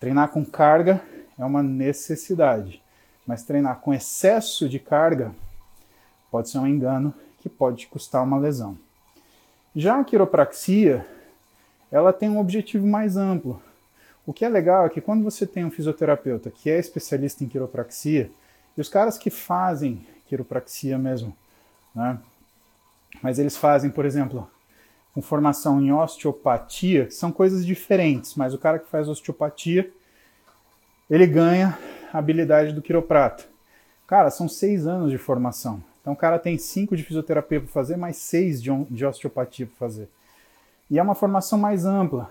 Treinar 0.00 0.30
com 0.30 0.44
carga 0.44 1.00
é 1.38 1.44
uma 1.44 1.62
necessidade, 1.62 2.82
mas 3.24 3.44
treinar 3.44 3.78
com 3.78 3.94
excesso 3.94 4.68
de 4.68 4.80
carga 4.80 5.32
pode 6.28 6.48
ser 6.50 6.58
um 6.58 6.66
engano 6.66 7.14
que 7.38 7.48
pode 7.48 7.78
te 7.78 7.86
custar 7.86 8.24
uma 8.24 8.38
lesão. 8.38 8.76
Já 9.74 10.00
a 10.00 10.04
quiropraxia, 10.04 11.06
ela 11.92 12.12
tem 12.12 12.28
um 12.28 12.40
objetivo 12.40 12.86
mais 12.86 13.16
amplo. 13.16 13.62
O 14.26 14.32
que 14.32 14.44
é 14.44 14.48
legal 14.48 14.86
é 14.86 14.88
que 14.88 15.00
quando 15.00 15.22
você 15.22 15.46
tem 15.46 15.64
um 15.64 15.70
fisioterapeuta 15.70 16.50
que 16.50 16.68
é 16.68 16.78
especialista 16.78 17.44
em 17.44 17.48
quiropraxia, 17.48 18.30
e 18.76 18.80
os 18.80 18.88
caras 18.88 19.16
que 19.16 19.30
fazem 19.30 20.06
quiropraxia 20.28 20.98
mesmo, 20.98 21.34
né? 21.94 22.18
Mas 23.22 23.38
eles 23.38 23.56
fazem, 23.56 23.90
por 23.90 24.04
exemplo, 24.04 24.48
com 25.14 25.22
formação 25.22 25.80
em 25.80 25.92
osteopatia, 25.92 27.10
são 27.10 27.32
coisas 27.32 27.64
diferentes, 27.64 28.34
mas 28.34 28.52
o 28.52 28.58
cara 28.58 28.78
que 28.78 28.90
faz 28.90 29.08
osteopatia, 29.08 29.90
ele 31.08 31.26
ganha 31.26 31.78
a 32.12 32.18
habilidade 32.18 32.72
do 32.72 32.82
quiroprata. 32.82 33.44
Cara, 34.06 34.30
são 34.30 34.48
seis 34.48 34.86
anos 34.86 35.10
de 35.10 35.18
formação. 35.18 35.82
Então 36.00 36.12
o 36.12 36.16
cara 36.16 36.38
tem 36.38 36.58
cinco 36.58 36.96
de 36.96 37.02
fisioterapia 37.02 37.60
para 37.60 37.68
fazer, 37.70 37.96
mais 37.96 38.16
seis 38.16 38.62
de, 38.62 38.70
de 38.84 39.06
osteopatia 39.06 39.66
para 39.66 39.76
fazer. 39.76 40.08
E 40.90 40.98
é 40.98 41.02
uma 41.02 41.14
formação 41.14 41.58
mais 41.58 41.84
ampla. 41.84 42.30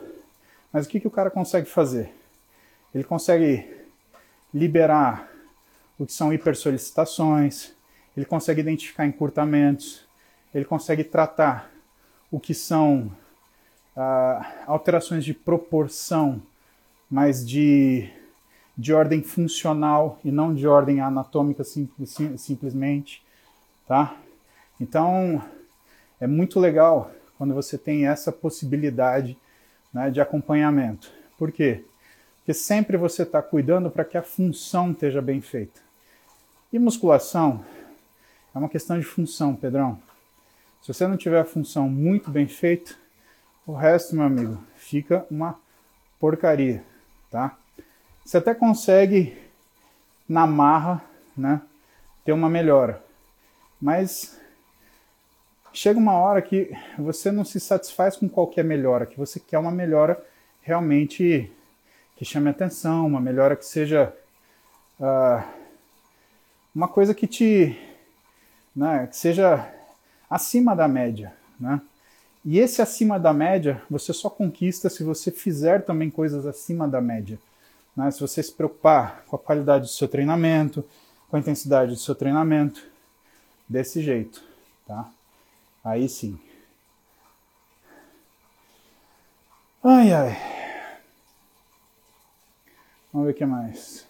Mas 0.72 0.86
o 0.86 0.90
que, 0.90 1.00
que 1.00 1.08
o 1.08 1.12
cara 1.12 1.30
consegue 1.30 1.68
fazer? 1.68 2.14
Ele 2.94 3.04
consegue 3.04 3.68
liberar 4.54 5.30
o 5.98 6.06
que 6.06 6.14
são 6.14 6.34
hipersolicitações, 6.34 7.72
ele 8.16 8.26
consegue 8.26 8.62
identificar 8.62 9.06
encurtamentos, 9.06 10.06
ele 10.54 10.66
consegue 10.66 11.04
tratar 11.04 11.72
o 12.32 12.40
que 12.40 12.54
são 12.54 13.12
ah, 13.96 14.64
alterações 14.66 15.24
de 15.24 15.34
proporção, 15.34 16.42
mas 17.10 17.48
de, 17.48 18.10
de 18.78 18.94
ordem 18.94 19.22
funcional 19.22 20.20
e 20.24 20.32
não 20.32 20.54
de 20.54 20.68
ordem 20.68 21.02
anatômica 21.02 21.64
sim, 21.64 21.90
sim, 22.06 22.38
simplesmente, 22.38 23.24
tá? 23.88 24.16
Então, 24.80 25.42
é 26.20 26.28
muito 26.28 26.60
legal 26.60 27.12
quando 27.38 27.54
você 27.54 27.78
tem 27.78 28.08
essa 28.08 28.32
possibilidade 28.32 29.38
né, 29.94 30.10
de 30.10 30.20
acompanhamento. 30.20 31.12
Por 31.38 31.52
quê? 31.52 31.84
Porque 32.38 32.54
sempre 32.54 32.98
você 32.98 33.24
está 33.24 33.42
cuidando 33.42 33.90
para 33.90 34.06
que 34.06 34.18
a 34.18 34.22
função 34.22 34.92
esteja 34.92 35.22
bem 35.22 35.42
feita. 35.42 35.85
E 36.76 36.80
musculação 36.80 37.64
é 38.54 38.58
uma 38.58 38.68
questão 38.68 39.00
de 39.00 39.06
função, 39.06 39.56
Pedrão. 39.56 39.98
Se 40.82 40.94
você 40.94 41.08
não 41.08 41.16
tiver 41.16 41.40
a 41.40 41.46
função 41.46 41.88
muito 41.88 42.30
bem 42.30 42.50
feita, 42.50 42.94
o 43.66 43.72
resto, 43.72 44.14
meu 44.14 44.26
amigo, 44.26 44.62
fica 44.76 45.26
uma 45.32 45.58
porcaria, 46.20 46.84
tá? 47.32 47.58
Você 48.26 48.40
até 48.40 48.54
consegue 48.54 49.38
na 50.28 50.46
marra, 50.46 51.02
né, 51.38 51.62
ter 52.26 52.34
uma 52.34 52.50
melhora. 52.50 53.02
Mas 53.80 54.38
chega 55.72 55.98
uma 55.98 56.16
hora 56.16 56.42
que 56.42 56.76
você 57.00 57.32
não 57.32 57.46
se 57.46 57.58
satisfaz 57.58 58.18
com 58.18 58.28
qualquer 58.28 58.66
melhora, 58.66 59.06
que 59.06 59.18
você 59.18 59.40
quer 59.40 59.60
uma 59.60 59.72
melhora 59.72 60.22
realmente 60.62 61.50
que 62.18 62.26
chame 62.26 62.50
atenção, 62.50 63.08
uma 63.08 63.22
melhora 63.22 63.56
que 63.56 63.66
seja 63.66 64.14
uh, 65.00 65.65
uma 66.76 66.90
coisa 66.90 67.16
que 67.16 67.26
te, 67.26 67.80
né, 68.76 69.08
que 69.08 69.16
seja 69.16 69.74
acima 70.30 70.76
da 70.76 70.88
média, 70.88 71.34
né? 71.58 71.82
E 72.44 72.60
esse 72.60 72.80
acima 72.80 73.20
da 73.20 73.34
média 73.34 73.82
você 73.90 74.14
só 74.14 74.30
conquista 74.30 74.88
se 74.88 75.04
você 75.04 75.32
fizer 75.32 75.84
também 75.84 76.12
coisas 76.12 76.46
acima 76.46 76.88
da 76.88 77.02
média. 77.02 77.40
Né? 77.96 78.12
Se 78.12 78.22
você 78.22 78.44
se 78.44 78.52
preocupar 78.52 79.24
com 79.26 79.36
a 79.36 79.40
qualidade 79.40 79.86
do 79.86 79.90
seu 79.90 80.08
treinamento, 80.08 80.86
com 81.28 81.38
a 81.38 81.40
intensidade 81.40 81.94
do 81.94 82.00
seu 82.00 82.14
treinamento, 82.14 82.86
desse 83.68 84.00
jeito, 84.00 84.44
tá? 84.86 85.10
Aí 85.84 86.08
sim. 86.08 86.40
Ai, 89.84 90.12
ai. 90.14 90.38
Vamos 93.12 93.28
ver 93.28 93.34
o 93.34 93.36
que 93.36 93.46
mais. 93.46 94.06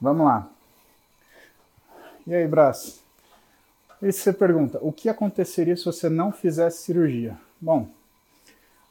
Vamos 0.00 0.24
lá. 0.24 0.50
E 2.26 2.34
aí, 2.34 2.48
braço? 2.48 3.02
E 4.00 4.10
você 4.10 4.32
pergunta, 4.32 4.78
o 4.80 4.90
que 4.90 5.10
aconteceria 5.10 5.76
se 5.76 5.84
você 5.84 6.08
não 6.08 6.32
fizesse 6.32 6.84
cirurgia? 6.84 7.38
Bom, 7.60 7.86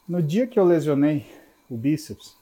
no 0.08 0.22
dia 0.22 0.46
que 0.46 0.60
eu 0.60 0.64
lesionei 0.64 1.26
o 1.68 1.76
bíceps, 1.76 2.36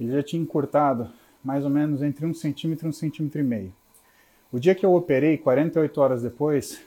ele 0.00 0.12
já 0.12 0.22
tinha 0.22 0.40
encurtado 0.40 1.10
mais 1.44 1.64
ou 1.64 1.70
menos 1.70 2.02
entre 2.02 2.24
um 2.24 2.32
centímetro 2.32 2.86
e 2.86 2.88
um 2.88 2.92
centímetro 2.92 3.40
e 3.40 3.44
meio. 3.44 3.72
O 4.50 4.58
dia 4.58 4.74
que 4.74 4.86
eu 4.86 4.94
operei, 4.94 5.36
48 5.36 6.00
horas 6.00 6.22
depois, 6.22 6.80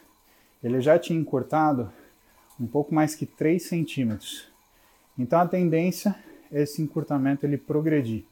ele 0.63 0.81
já 0.81 0.97
tinha 0.97 1.19
encurtado 1.19 1.91
um 2.59 2.65
pouco 2.65 2.93
mais 2.93 3.13
que 3.13 3.27
3 3.27 3.61
centímetros. 3.61 4.47
Então 5.17 5.39
a 5.39 5.47
tendência 5.47 6.15
é 6.51 6.63
esse 6.63 6.81
encurtamento 6.81 7.45
ele 7.45 7.57
progredir, 7.57 8.25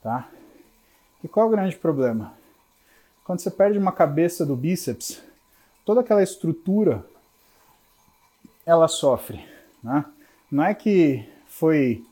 tá? 0.00 0.28
E 1.24 1.28
qual 1.28 1.46
é 1.46 1.48
o 1.48 1.52
grande 1.52 1.74
problema? 1.74 2.34
Quando 3.24 3.40
você 3.40 3.50
perde 3.50 3.78
uma 3.78 3.90
cabeça 3.90 4.44
do 4.44 4.54
bíceps, 4.54 5.22
toda 5.82 6.02
aquela 6.02 6.22
estrutura 6.22 7.02
ela 8.66 8.86
sofre. 8.88 9.42
Né? 9.82 10.04
Não 10.52 10.62
é 10.62 10.74
que 10.74 11.26
foi 11.46 12.04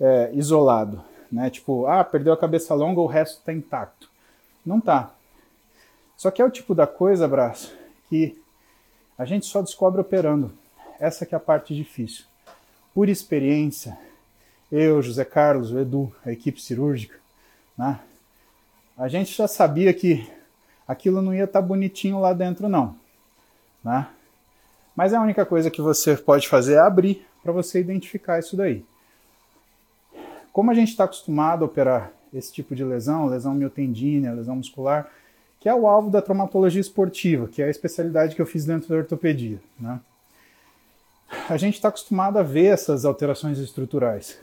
é, 0.00 0.30
isolado, 0.32 1.00
né? 1.30 1.48
Tipo, 1.48 1.86
ah, 1.86 2.02
perdeu 2.02 2.32
a 2.32 2.36
cabeça 2.36 2.74
longa, 2.74 3.00
o 3.00 3.06
resto 3.06 3.38
está 3.38 3.52
intacto. 3.52 4.10
Não 4.66 4.80
tá. 4.80 5.12
Só 6.16 6.28
que 6.30 6.42
é 6.42 6.44
o 6.44 6.50
tipo 6.50 6.74
da 6.74 6.88
coisa, 6.88 7.28
braço, 7.28 7.72
que 8.08 8.36
a 9.16 9.24
gente 9.24 9.46
só 9.46 9.62
descobre 9.62 10.00
operando. 10.00 10.52
Essa 10.98 11.24
que 11.24 11.34
é 11.34 11.38
a 11.38 11.40
parte 11.40 11.74
difícil. 11.74 12.24
Por 12.92 13.08
experiência, 13.08 13.96
eu, 14.72 15.00
José 15.00 15.24
Carlos, 15.24 15.70
o 15.70 15.78
Edu, 15.78 16.12
a 16.26 16.32
equipe 16.32 16.60
cirúrgica, 16.60 17.16
né? 17.78 18.00
A 19.00 19.08
gente 19.08 19.36
já 19.36 19.48
sabia 19.48 19.92
que 19.92 20.30
aquilo 20.86 21.20
não 21.20 21.34
ia 21.34 21.44
estar 21.44 21.60
tá 21.60 21.66
bonitinho 21.66 22.20
lá 22.20 22.32
dentro, 22.32 22.68
não 22.68 23.00
né? 23.82 24.06
Mas 24.94 25.12
a 25.12 25.20
única 25.20 25.46
coisa 25.46 25.70
que 25.70 25.80
você 25.80 26.16
pode 26.16 26.48
fazer 26.48 26.74
é 26.74 26.80
abrir 26.80 27.26
para 27.42 27.52
você 27.52 27.80
identificar 27.80 28.38
isso 28.38 28.56
daí. 28.56 28.84
Como 30.52 30.70
a 30.70 30.74
gente 30.74 30.88
está 30.88 31.04
acostumado 31.04 31.62
a 31.62 31.66
operar 31.66 32.12
esse 32.32 32.52
tipo 32.52 32.74
de 32.74 32.84
lesão, 32.84 33.26
lesão 33.26 33.54
miotendínea, 33.54 34.32
lesão 34.32 34.56
muscular, 34.56 35.10
que 35.58 35.68
é 35.68 35.74
o 35.74 35.86
alvo 35.86 36.10
da 36.10 36.22
traumatologia 36.22 36.80
esportiva, 36.80 37.48
que 37.48 37.62
é 37.62 37.66
a 37.66 37.70
especialidade 37.70 38.34
que 38.34 38.42
eu 38.42 38.46
fiz 38.46 38.64
dentro 38.64 38.88
da 38.88 38.96
ortopedia, 38.96 39.60
né? 39.78 40.00
A 41.48 41.56
gente 41.56 41.74
está 41.74 41.88
acostumado 41.88 42.38
a 42.38 42.42
ver 42.42 42.66
essas 42.66 43.04
alterações 43.04 43.58
estruturais. 43.58 44.38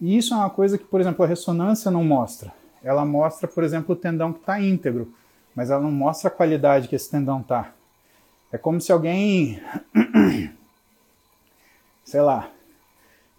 E 0.00 0.16
isso 0.16 0.34
é 0.34 0.36
uma 0.36 0.50
coisa 0.50 0.78
que, 0.78 0.84
por 0.84 1.00
exemplo, 1.00 1.24
a 1.24 1.28
ressonância 1.28 1.90
não 1.90 2.04
mostra. 2.04 2.52
Ela 2.86 3.04
mostra, 3.04 3.48
por 3.48 3.64
exemplo, 3.64 3.96
o 3.96 3.98
tendão 3.98 4.32
que 4.32 4.38
está 4.38 4.60
íntegro, 4.60 5.12
mas 5.56 5.70
ela 5.70 5.82
não 5.82 5.90
mostra 5.90 6.28
a 6.28 6.30
qualidade 6.30 6.86
que 6.86 6.94
esse 6.94 7.10
tendão 7.10 7.40
está. 7.40 7.72
É 8.52 8.56
como 8.56 8.80
se 8.80 8.92
alguém, 8.92 9.60
sei 12.04 12.20
lá, 12.20 12.48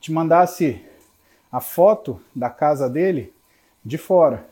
te 0.02 0.12
mandasse 0.12 0.86
a 1.50 1.62
foto 1.62 2.22
da 2.36 2.50
casa 2.50 2.90
dele 2.90 3.34
de 3.86 3.98
fora, 3.98 4.46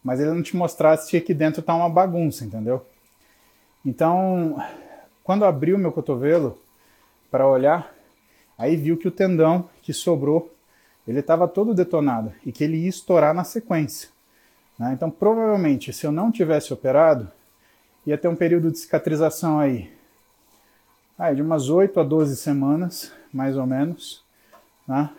mas 0.00 0.20
ele 0.20 0.30
não 0.30 0.44
te 0.44 0.56
mostrasse 0.56 1.10
que 1.10 1.16
aqui 1.16 1.34
dentro 1.34 1.60
tá 1.60 1.74
uma 1.74 1.90
bagunça, 1.90 2.44
entendeu? 2.44 2.86
Então, 3.84 4.62
quando 5.24 5.44
abriu 5.44 5.76
meu 5.76 5.90
cotovelo 5.90 6.56
para 7.32 7.48
olhar, 7.48 7.92
aí 8.56 8.76
viu 8.76 8.96
que 8.96 9.08
o 9.08 9.10
tendão 9.10 9.68
que 9.82 9.92
sobrou, 9.92 10.54
ele 11.04 11.18
estava 11.18 11.48
todo 11.48 11.74
detonado 11.74 12.32
e 12.46 12.52
que 12.52 12.62
ele 12.62 12.76
ia 12.76 12.88
estourar 12.88 13.34
na 13.34 13.42
sequência. 13.42 14.19
Né? 14.80 14.94
Então, 14.94 15.10
provavelmente, 15.10 15.92
se 15.92 16.06
eu 16.06 16.10
não 16.10 16.32
tivesse 16.32 16.72
operado, 16.72 17.30
ia 18.06 18.16
ter 18.16 18.28
um 18.28 18.34
período 18.34 18.72
de 18.72 18.78
cicatrização 18.78 19.58
aí 19.60 19.92
de 21.34 21.42
umas 21.42 21.68
8 21.68 22.00
a 22.00 22.02
12 22.02 22.34
semanas, 22.34 23.12
mais 23.30 23.58
ou 23.58 23.66
menos. 23.66 24.24
Né? 24.88 25.10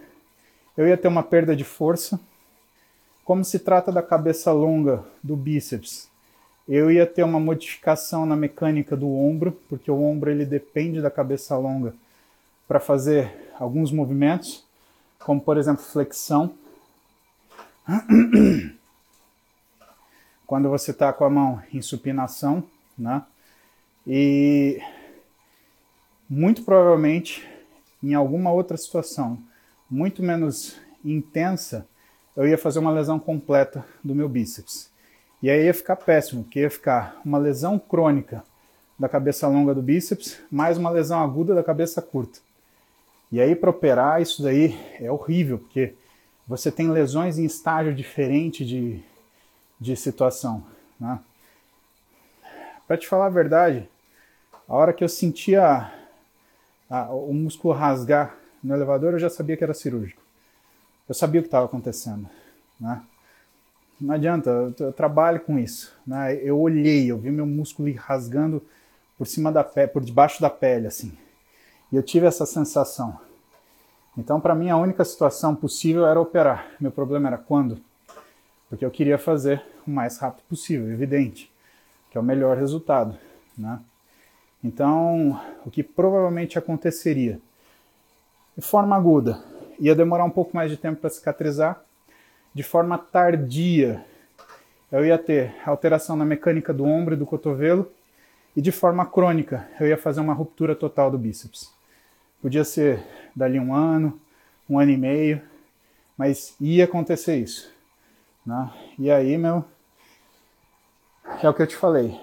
Eu 0.76 0.88
ia 0.88 0.98
ter 0.98 1.08
uma 1.08 1.22
perda 1.22 1.56
de 1.56 1.64
força. 1.64 2.20
Como 3.24 3.46
se 3.46 3.60
trata 3.60 3.92
da 3.92 4.02
cabeça 4.02 4.52
longa 4.52 5.04
do 5.22 5.36
bíceps, 5.36 6.10
eu 6.68 6.90
ia 6.90 7.06
ter 7.06 7.22
uma 7.22 7.40
modificação 7.40 8.26
na 8.26 8.36
mecânica 8.36 8.98
do 8.98 9.08
ombro, 9.16 9.52
porque 9.70 9.92
o 9.92 10.02
ombro 10.02 10.32
ele 10.32 10.44
depende 10.44 11.04
da 11.04 11.12
cabeça 11.12 11.56
longa 11.56 11.94
para 12.68 12.80
fazer 12.80 13.32
alguns 13.60 13.92
movimentos, 13.92 14.66
como 15.20 15.40
por 15.40 15.56
exemplo 15.56 15.84
flexão. 15.84 16.56
Quando 20.52 20.68
você 20.68 20.92
está 20.92 21.14
com 21.14 21.24
a 21.24 21.30
mão 21.30 21.64
em 21.74 21.82
supinação, 21.82 22.62
né? 22.98 23.24
E 24.06 24.82
muito 26.30 26.64
provavelmente 26.64 27.48
em 28.04 28.14
alguma 28.16 28.52
outra 28.52 28.76
situação 28.76 29.42
muito 29.90 30.22
menos 30.22 30.76
intensa, 31.06 31.88
eu 32.36 32.46
ia 32.46 32.58
fazer 32.58 32.80
uma 32.80 32.92
lesão 32.92 33.18
completa 33.18 33.86
do 34.04 34.14
meu 34.14 34.28
bíceps. 34.28 34.92
E 35.42 35.50
aí 35.50 35.68
ia 35.68 35.74
ficar 35.74 35.96
péssimo, 35.96 36.44
porque 36.44 36.60
ia 36.60 36.70
ficar 36.70 37.22
uma 37.24 37.38
lesão 37.38 37.80
crônica 37.80 38.44
da 39.00 39.08
cabeça 39.08 39.48
longa 39.48 39.74
do 39.74 39.82
bíceps, 39.82 40.38
mais 40.52 40.78
uma 40.78 40.90
lesão 40.90 41.24
aguda 41.24 41.56
da 41.56 41.64
cabeça 41.64 42.02
curta. 42.02 42.40
E 43.32 43.40
aí 43.40 43.56
para 43.56 43.70
operar 43.70 44.22
isso 44.22 44.44
daí 44.44 44.78
é 45.00 45.10
horrível, 45.10 45.60
porque 45.60 45.94
você 46.46 46.70
tem 46.70 46.90
lesões 46.90 47.40
em 47.40 47.46
estágio 47.46 47.96
diferente 47.96 48.66
de, 48.66 49.02
de 49.82 49.96
situação. 49.96 50.64
Né? 51.00 51.20
Para 52.88 52.98
te 52.98 53.08
falar 53.08 53.26
a 53.26 53.30
verdade, 53.30 53.90
a 54.70 54.76
hora 54.76 54.94
que 54.94 55.04
eu 55.04 55.10
sentia 55.10 55.92
o 57.10 57.34
músculo 57.34 57.74
rasgar 57.74 58.36
no 58.64 58.76
elevador, 58.76 59.14
eu 59.14 59.20
já 59.20 59.30
sabia 59.30 59.58
que 59.58 59.64
era 59.64 59.74
cirúrgico. 59.74 60.22
Eu 61.10 61.16
sabia 61.16 61.42
o 61.42 61.44
que 61.44 61.48
estava 61.48 61.66
acontecendo. 61.66 62.30
Né? 62.80 63.02
Não 64.00 64.14
adianta, 64.14 64.50
eu, 64.50 64.74
eu, 64.78 64.94
trabalho 64.94 65.40
com 65.40 65.58
isso. 65.58 65.98
Né? 66.06 66.36
Eu 66.36 66.60
olhei, 66.60 67.10
eu 67.10 67.18
vi 67.18 67.32
meu 67.32 67.46
músculo 67.46 67.90
ir 67.90 67.96
rasgando 67.96 68.62
por 69.18 69.26
cima 69.26 69.52
da 69.52 69.64
pele, 69.64 69.88
por 69.88 70.04
debaixo 70.04 70.42
da 70.42 70.50
pele, 70.50 70.88
assim. 70.88 71.18
E 71.92 71.96
eu 71.96 72.04
tive 72.04 72.28
essa 72.28 72.46
sensação. 72.46 73.20
Então, 74.18 74.40
para 74.40 74.54
mim, 74.54 74.70
a 74.70 74.78
única 74.78 75.04
situação 75.04 75.56
possível 75.56 76.06
era 76.06 76.20
operar. 76.20 76.72
Meu 76.80 76.92
problema 76.92 77.30
era 77.30 77.38
quando? 77.38 77.82
Porque 78.72 78.86
eu 78.86 78.90
queria 78.90 79.18
fazer 79.18 79.62
o 79.86 79.92
mais 79.92 80.18
rápido 80.18 80.46
possível, 80.48 80.90
evidente, 80.90 81.52
que 82.10 82.18
é 82.18 82.22
o 82.22 82.24
melhor 82.24 82.56
resultado, 82.56 83.18
né? 83.58 83.82
Então, 84.64 85.42
o 85.66 85.70
que 85.70 85.84
provavelmente 85.84 86.58
aconteceria? 86.58 87.38
De 88.56 88.64
forma 88.64 88.96
aguda, 88.96 89.44
ia 89.78 89.94
demorar 89.94 90.24
um 90.24 90.30
pouco 90.30 90.56
mais 90.56 90.72
de 90.72 90.78
tempo 90.78 91.02
para 91.02 91.10
cicatrizar. 91.10 91.84
De 92.54 92.64
forma 92.64 92.98
tardia, 92.98 94.06
eu 94.90 95.06
ia 95.06 95.18
ter 95.18 95.54
alteração 95.66 96.16
na 96.16 96.24
mecânica 96.24 96.74
do 96.74 96.86
ombro 96.86 97.14
e 97.14 97.18
do 97.18 97.26
cotovelo. 97.26 97.92
E 98.56 98.62
de 98.62 98.72
forma 98.72 99.06
crônica, 99.06 99.68
eu 99.82 99.88
ia 99.88 99.98
fazer 99.98 100.22
uma 100.22 100.34
ruptura 100.34 100.78
total 100.78 101.12
do 101.12 101.18
bíceps. 101.18 101.70
Podia 102.42 102.64
ser 102.64 103.06
dali 103.36 103.60
um 103.60 103.74
ano, 103.74 104.18
um 104.70 104.80
ano 104.80 104.92
e 104.92 104.98
meio, 104.98 105.42
mas 106.18 106.56
ia 106.58 106.86
acontecer 106.86 107.36
isso. 107.36 107.81
Né? 108.46 108.72
E 108.98 109.12
aí, 109.12 109.38
meu, 109.38 109.64
é 111.42 111.50
o 111.50 111.54
que 111.54 111.62
eu 111.62 111.68
te 111.68 111.76
falei. 111.76 112.20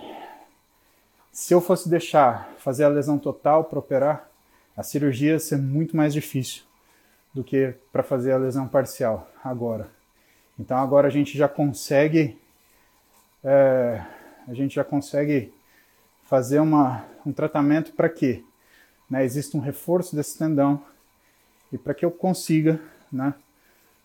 Se 1.33 1.55
eu 1.55 1.61
fosse 1.61 1.89
deixar 1.89 2.51
fazer 2.59 2.85
a 2.85 2.89
lesão 2.89 3.19
total 3.19 3.65
para 3.65 3.79
operar, 3.79 4.29
a 4.77 4.83
cirurgia 4.83 5.33
ia 5.33 5.39
ser 5.39 5.57
muito 5.57 5.97
mais 5.97 6.13
difícil 6.13 6.63
do 7.33 7.45
que 7.45 7.75
para 7.93 8.03
fazer 8.03 8.33
a 8.33 8.39
lesão 8.39 8.67
parcial 8.67 9.29
agora. 9.45 9.89
Então 10.59 10.77
agora 10.79 11.07
a 11.07 11.11
gente 11.11 11.39
já 11.39 11.49
consegue 11.49 12.37
é, 13.45 14.05
a 14.49 14.55
gente 14.55 14.75
já 14.75 14.85
consegue 14.85 15.53
fazer 16.25 16.59
uma, 16.59 17.05
um 17.25 17.33
tratamento 17.33 17.93
para 17.93 18.09
que 18.09 18.45
né, 19.09 19.25
exista 19.25 19.57
um 19.57 19.61
reforço 19.61 20.17
desse 20.17 20.37
tendão 20.37 20.83
e 21.73 21.79
para 21.79 21.95
que 21.95 22.05
eu 22.05 22.11
consiga 22.11 22.81
né, 23.13 23.35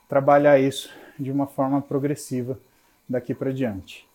trabalhar 0.08 0.60
isso 0.60 0.94
de 1.20 1.32
uma 1.32 1.48
forma 1.48 1.82
progressiva 1.82 2.60
daqui 3.08 3.34
para 3.34 3.54
diante. 3.54 4.08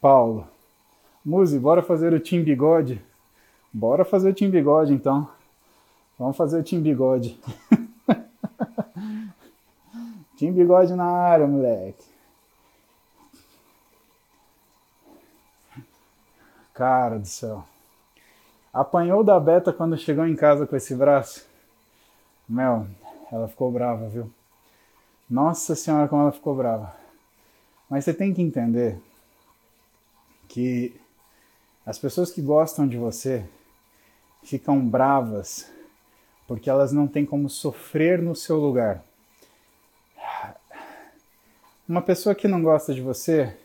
Paulo. 0.00 0.46
Muzi, 1.24 1.58
bora 1.58 1.82
fazer 1.82 2.14
o 2.14 2.20
Team 2.20 2.42
Bigode? 2.42 3.02
Bora 3.72 4.04
fazer 4.04 4.30
o 4.30 4.34
Team 4.34 4.50
Bigode 4.50 4.94
então. 4.94 5.28
Vamos 6.18 6.36
fazer 6.36 6.60
o 6.60 6.64
Team 6.64 6.80
Bigode. 6.80 7.38
team 10.38 10.52
Bigode 10.52 10.94
na 10.94 11.04
área, 11.04 11.46
moleque. 11.46 12.04
Cara 16.72 17.18
do 17.18 17.26
céu. 17.26 17.64
Apanhou 18.72 19.24
da 19.24 19.40
Beta 19.40 19.72
quando 19.72 19.98
chegou 19.98 20.24
em 20.24 20.36
casa 20.36 20.64
com 20.64 20.76
esse 20.76 20.94
braço? 20.94 21.44
Mel, 22.48 22.86
ela 23.32 23.48
ficou 23.48 23.72
brava, 23.72 24.08
viu? 24.08 24.30
Nossa 25.28 25.74
senhora, 25.74 26.06
como 26.06 26.22
ela 26.22 26.32
ficou 26.32 26.54
brava. 26.54 26.94
Mas 27.90 28.04
você 28.04 28.14
tem 28.14 28.32
que 28.32 28.40
entender 28.40 28.96
que 30.46 30.98
as 31.84 31.98
pessoas 31.98 32.30
que 32.30 32.40
gostam 32.40 32.86
de 32.86 32.96
você 32.96 33.44
ficam 34.44 34.78
bravas 34.80 35.68
porque 36.46 36.70
elas 36.70 36.92
não 36.92 37.08
têm 37.08 37.26
como 37.26 37.50
sofrer 37.50 38.22
no 38.22 38.36
seu 38.36 38.56
lugar. 38.56 39.04
Uma 41.88 42.02
pessoa 42.02 42.34
que 42.34 42.46
não 42.46 42.62
gosta 42.62 42.92
de 42.92 43.00
você 43.00 43.56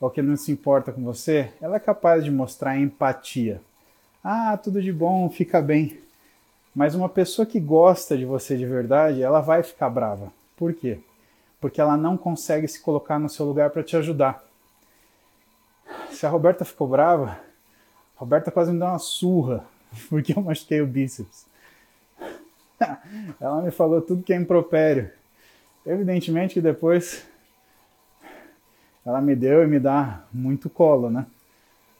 ou 0.00 0.10
que 0.10 0.22
não 0.22 0.36
se 0.36 0.52
importa 0.52 0.92
com 0.92 1.02
você, 1.02 1.52
ela 1.60 1.76
é 1.76 1.80
capaz 1.80 2.24
de 2.24 2.30
mostrar 2.30 2.78
empatia. 2.78 3.60
Ah, 4.22 4.56
tudo 4.56 4.80
de 4.80 4.92
bom, 4.92 5.28
fica 5.28 5.60
bem. 5.60 5.98
Mas 6.74 6.94
uma 6.94 7.08
pessoa 7.08 7.44
que 7.44 7.58
gosta 7.58 8.16
de 8.16 8.24
você 8.24 8.56
de 8.56 8.66
verdade, 8.66 9.22
ela 9.22 9.40
vai 9.40 9.62
ficar 9.62 9.90
brava. 9.90 10.32
Por 10.56 10.72
quê? 10.72 11.00
porque 11.62 11.80
ela 11.80 11.96
não 11.96 12.16
consegue 12.16 12.66
se 12.66 12.82
colocar 12.82 13.20
no 13.20 13.28
seu 13.28 13.46
lugar 13.46 13.70
para 13.70 13.84
te 13.84 13.96
ajudar. 13.96 14.44
Se 16.10 16.26
a 16.26 16.28
Roberta 16.28 16.64
ficou 16.64 16.88
brava, 16.88 17.38
a 18.16 18.20
Roberta 18.20 18.50
quase 18.50 18.72
me 18.72 18.80
deu 18.80 18.88
uma 18.88 18.98
surra 18.98 19.64
porque 20.10 20.36
eu 20.36 20.42
machuquei 20.42 20.80
o 20.80 20.86
bíceps. 20.88 21.46
Ela 23.40 23.62
me 23.62 23.70
falou 23.70 24.02
tudo 24.02 24.24
que 24.24 24.32
é 24.32 24.36
impropério. 24.36 25.12
Evidentemente 25.86 26.54
que 26.54 26.60
depois 26.60 27.24
ela 29.04 29.20
me 29.20 29.34
deu 29.34 29.62
e 29.62 29.66
me 29.66 29.78
dá 29.78 30.24
muito 30.32 30.70
colo, 30.70 31.10
né? 31.10 31.26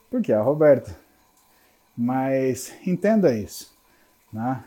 Porque 0.09 0.31
é 0.31 0.35
a 0.35 0.41
Roberta. 0.41 0.95
Mas 1.95 2.73
entenda 2.85 3.35
isso, 3.35 3.75
né? 4.31 4.63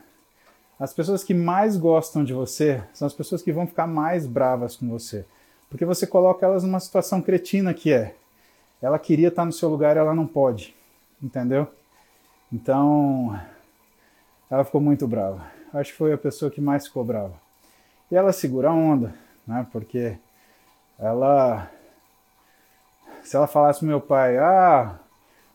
As 0.79 0.93
pessoas 0.93 1.25
que 1.25 1.33
mais 1.33 1.77
gostam 1.77 2.23
de 2.23 2.35
você 2.35 2.83
são 2.93 3.07
as 3.07 3.15
pessoas 3.15 3.43
que 3.43 3.53
vão 3.53 3.67
ficar 3.67 3.87
mais 3.87 4.27
bravas 4.27 4.77
com 4.77 4.89
você. 4.89 5.25
Porque 5.71 5.85
você 5.85 6.07
coloca 6.07 6.45
elas 6.45 6.63
numa 6.63 6.81
situação 6.81 7.23
cretina 7.23 7.73
que 7.73 7.93
é. 7.93 8.15
Ela 8.81 8.99
queria 8.99 9.29
estar 9.29 9.45
no 9.45 9.53
seu 9.53 9.69
lugar 9.71 9.97
ela 9.97 10.15
não 10.15 10.27
pode. 10.27 10.77
Entendeu? 11.23 11.67
Então, 12.53 13.41
ela 14.51 14.65
ficou 14.65 14.81
muito 14.81 15.09
brava. 15.09 15.47
Acho 15.73 15.93
que 15.93 15.99
foi 15.99 16.13
a 16.13 16.19
pessoa 16.19 16.51
que 16.51 16.61
mais 16.61 16.87
ficou 16.87 17.05
brava. 17.05 17.35
E 18.11 18.15
ela 18.15 18.33
segura 18.33 18.69
a 18.69 18.75
onda, 18.75 19.15
né? 19.47 19.67
Porque 19.73 20.17
ela. 20.99 21.71
Se 23.27 23.35
ela 23.35 23.49
falasse 23.49 23.81
pro 23.81 23.89
meu 23.89 24.01
pai, 24.01 24.39
ah, 24.39 25.01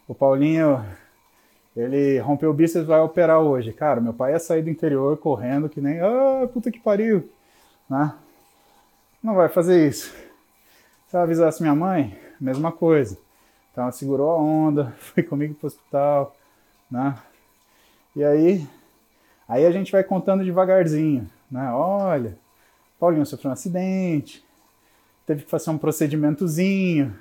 o 0.05 0.13
Paulinho 0.13 0.85
ele 1.73 2.19
rompeu 2.19 2.49
o 2.49 2.53
bíceps 2.53 2.85
vai 2.85 2.99
operar 2.99 3.39
hoje. 3.39 3.71
Cara, 3.71 4.01
meu 4.01 4.13
pai 4.13 4.33
ia 4.33 4.39
sair 4.39 4.61
do 4.61 4.69
interior 4.69 5.15
correndo 5.15 5.69
que 5.69 5.79
nem, 5.79 6.01
ah, 6.01 6.49
puta 6.51 6.69
que 6.69 6.81
pariu, 6.81 7.29
né? 7.89 8.13
Não 9.23 9.35
vai 9.35 9.47
fazer 9.47 9.87
isso. 9.87 10.13
Se 11.07 11.15
ela 11.15 11.23
avisasse 11.23 11.61
minha 11.61 11.73
mãe, 11.73 12.19
mesma 12.41 12.73
coisa. 12.73 13.17
Então 13.71 13.85
ela 13.85 13.93
segurou 13.93 14.31
a 14.31 14.35
onda, 14.35 14.93
foi 14.99 15.23
comigo 15.23 15.53
pro 15.53 15.67
hospital, 15.67 16.35
né? 16.91 17.17
E 18.13 18.21
aí, 18.21 18.67
aí 19.47 19.65
a 19.65 19.71
gente 19.71 19.93
vai 19.93 20.03
contando 20.03 20.43
devagarzinho, 20.43 21.29
né? 21.49 21.71
Olha, 21.71 22.37
Paulinho 22.99 23.25
sofreu 23.25 23.49
um 23.49 23.53
acidente, 23.53 24.43
teve 25.25 25.45
que 25.45 25.49
fazer 25.49 25.69
um 25.69 25.77
procedimentozinho. 25.77 27.15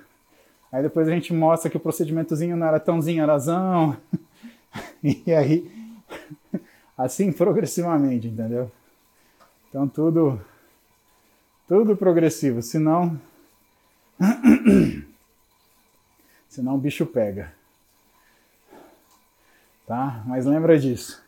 Aí 0.73 0.83
depois 0.83 1.09
a 1.09 1.11
gente 1.11 1.33
mostra 1.33 1.69
que 1.69 1.77
o 1.77 1.81
procedimentozinho 1.81 2.57
não 2.57 2.67
era 2.67 2.81
tãozinho, 2.81 3.23
era. 3.23 3.37
E 5.03 5.33
aí, 5.33 5.69
assim 6.97 7.33
progressivamente, 7.33 8.29
entendeu? 8.29 8.71
Então 9.69 9.89
tudo, 9.89 10.41
tudo 11.67 11.97
progressivo, 11.97 12.63
senão, 12.63 13.21
senão 16.49 16.75
o 16.77 16.79
bicho 16.79 17.05
pega. 17.07 17.53
Tá? 19.87 20.23
Mas 20.25 20.47
lembra 20.47 20.79
disso. 20.79 21.21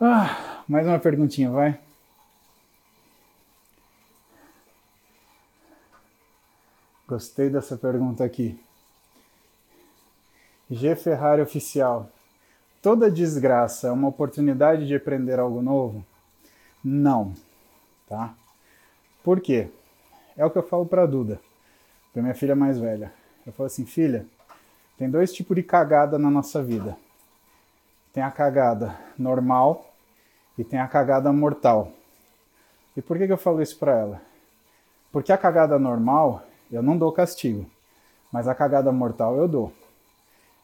Ah, 0.00 0.62
mais 0.66 0.86
uma 0.86 0.98
perguntinha, 0.98 1.50
vai. 1.50 1.78
Gostei 7.10 7.50
dessa 7.50 7.76
pergunta 7.76 8.22
aqui. 8.22 8.56
G 10.70 10.94
Ferrari 10.94 11.42
Oficial. 11.42 12.08
Toda 12.80 13.10
desgraça 13.10 13.88
é 13.88 13.90
uma 13.90 14.06
oportunidade 14.06 14.86
de 14.86 14.94
aprender 14.94 15.40
algo 15.40 15.60
novo? 15.60 16.06
Não, 16.84 17.34
tá? 18.08 18.32
Por 19.24 19.40
quê? 19.40 19.68
É 20.36 20.46
o 20.46 20.50
que 20.52 20.58
eu 20.58 20.62
falo 20.62 20.86
para 20.86 21.04
Duda, 21.04 21.40
para 22.12 22.22
minha 22.22 22.32
filha 22.32 22.54
mais 22.54 22.78
velha. 22.78 23.12
Eu 23.44 23.52
falo 23.52 23.66
assim, 23.66 23.84
filha, 23.84 24.24
tem 24.96 25.10
dois 25.10 25.32
tipos 25.32 25.56
de 25.56 25.64
cagada 25.64 26.16
na 26.16 26.30
nossa 26.30 26.62
vida. 26.62 26.96
Tem 28.12 28.22
a 28.22 28.30
cagada 28.30 28.96
normal 29.18 29.92
e 30.56 30.62
tem 30.62 30.78
a 30.78 30.86
cagada 30.86 31.32
mortal. 31.32 31.90
E 32.96 33.02
por 33.02 33.18
que, 33.18 33.26
que 33.26 33.32
eu 33.32 33.36
falo 33.36 33.60
isso 33.60 33.76
para 33.80 33.98
ela? 33.98 34.22
Porque 35.10 35.32
a 35.32 35.36
cagada 35.36 35.76
normal 35.76 36.46
eu 36.70 36.82
não 36.82 36.96
dou 36.96 37.12
castigo, 37.12 37.68
mas 38.32 38.48
a 38.48 38.54
cagada 38.54 38.90
mortal 38.92 39.36
eu 39.36 39.48
dou. 39.48 39.72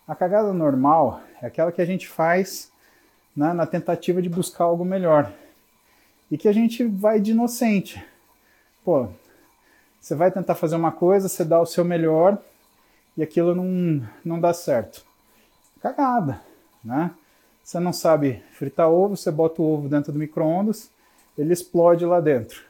A 0.07 0.15
cagada 0.15 0.53
normal 0.53 1.21
é 1.43 1.47
aquela 1.47 1.73
que 1.73 1.83
a 1.83 1.85
gente 1.85 2.09
faz 2.09 2.71
né, 3.37 3.53
na 3.53 3.67
tentativa 3.67 4.23
de 4.23 4.29
buscar 4.29 4.65
algo 4.65 4.85
melhor 4.85 5.33
e 6.31 6.39
que 6.39 6.49
a 6.49 6.53
gente 6.53 6.85
vai 6.85 7.21
de 7.21 7.33
inocente. 7.33 8.05
Pô, 8.85 9.09
você 10.01 10.15
vai 10.15 10.31
tentar 10.31 10.55
fazer 10.55 10.77
uma 10.77 10.93
coisa, 10.93 11.29
você 11.29 11.45
dá 11.45 11.61
o 11.61 11.67
seu 11.67 11.85
melhor 11.85 12.39
e 13.17 13.23
aquilo 13.23 13.55
não, 13.55 14.09
não 14.25 14.41
dá 14.41 14.55
certo. 14.55 15.05
Cagada, 15.81 16.41
né? 16.85 17.11
Você 17.63 17.81
não 17.81 17.93
sabe 17.93 18.43
fritar 18.53 18.89
ovo, 18.89 19.17
você 19.17 19.31
bota 19.31 19.61
o 19.61 19.65
ovo 19.65 19.89
dentro 19.89 20.13
do 20.13 20.19
micro-ondas, 20.19 20.89
ele 21.37 21.53
explode 21.53 22.05
lá 22.07 22.21
dentro, 22.21 22.63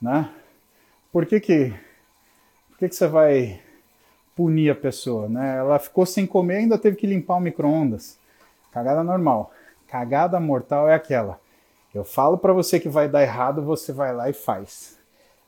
né? 0.00 0.30
Por 1.12 1.26
que 1.26 1.38
que, 1.38 1.74
que 2.84 2.90
que 2.90 2.96
você 2.96 3.06
vai 3.06 3.60
punir 4.36 4.70
a 4.70 4.74
pessoa, 4.74 5.28
né? 5.28 5.58
Ela 5.58 5.78
ficou 5.78 6.04
sem 6.04 6.26
comer 6.26 6.54
e 6.54 6.58
ainda 6.58 6.78
teve 6.78 6.96
que 6.96 7.06
limpar 7.06 7.36
o 7.36 7.40
micro-ondas. 7.40 8.18
Cagada 8.72 9.02
normal. 9.02 9.52
Cagada 9.88 10.38
mortal 10.40 10.88
é 10.88 10.94
aquela. 10.94 11.40
Eu 11.94 12.04
falo 12.04 12.36
para 12.36 12.52
você 12.52 12.80
que 12.80 12.88
vai 12.88 13.08
dar 13.08 13.22
errado, 13.22 13.62
você 13.62 13.92
vai 13.92 14.12
lá 14.12 14.28
e 14.28 14.32
faz. 14.32 14.98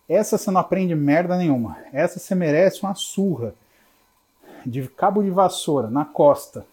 Essa 0.09 0.39
você 0.39 0.51
não 0.51 0.61
aprende 0.61 0.95
merda 0.95 1.37
nenhuma. 1.37 1.77
Essa 1.93 2.19
você 2.19 2.35
merece 2.35 2.83
uma 2.83 2.95
surra 2.95 3.55
de 4.65 4.89
cabo 4.89 5.23
de 5.23 5.31
vassoura 5.31 5.91
na 5.91 6.05
costa. 6.05 6.65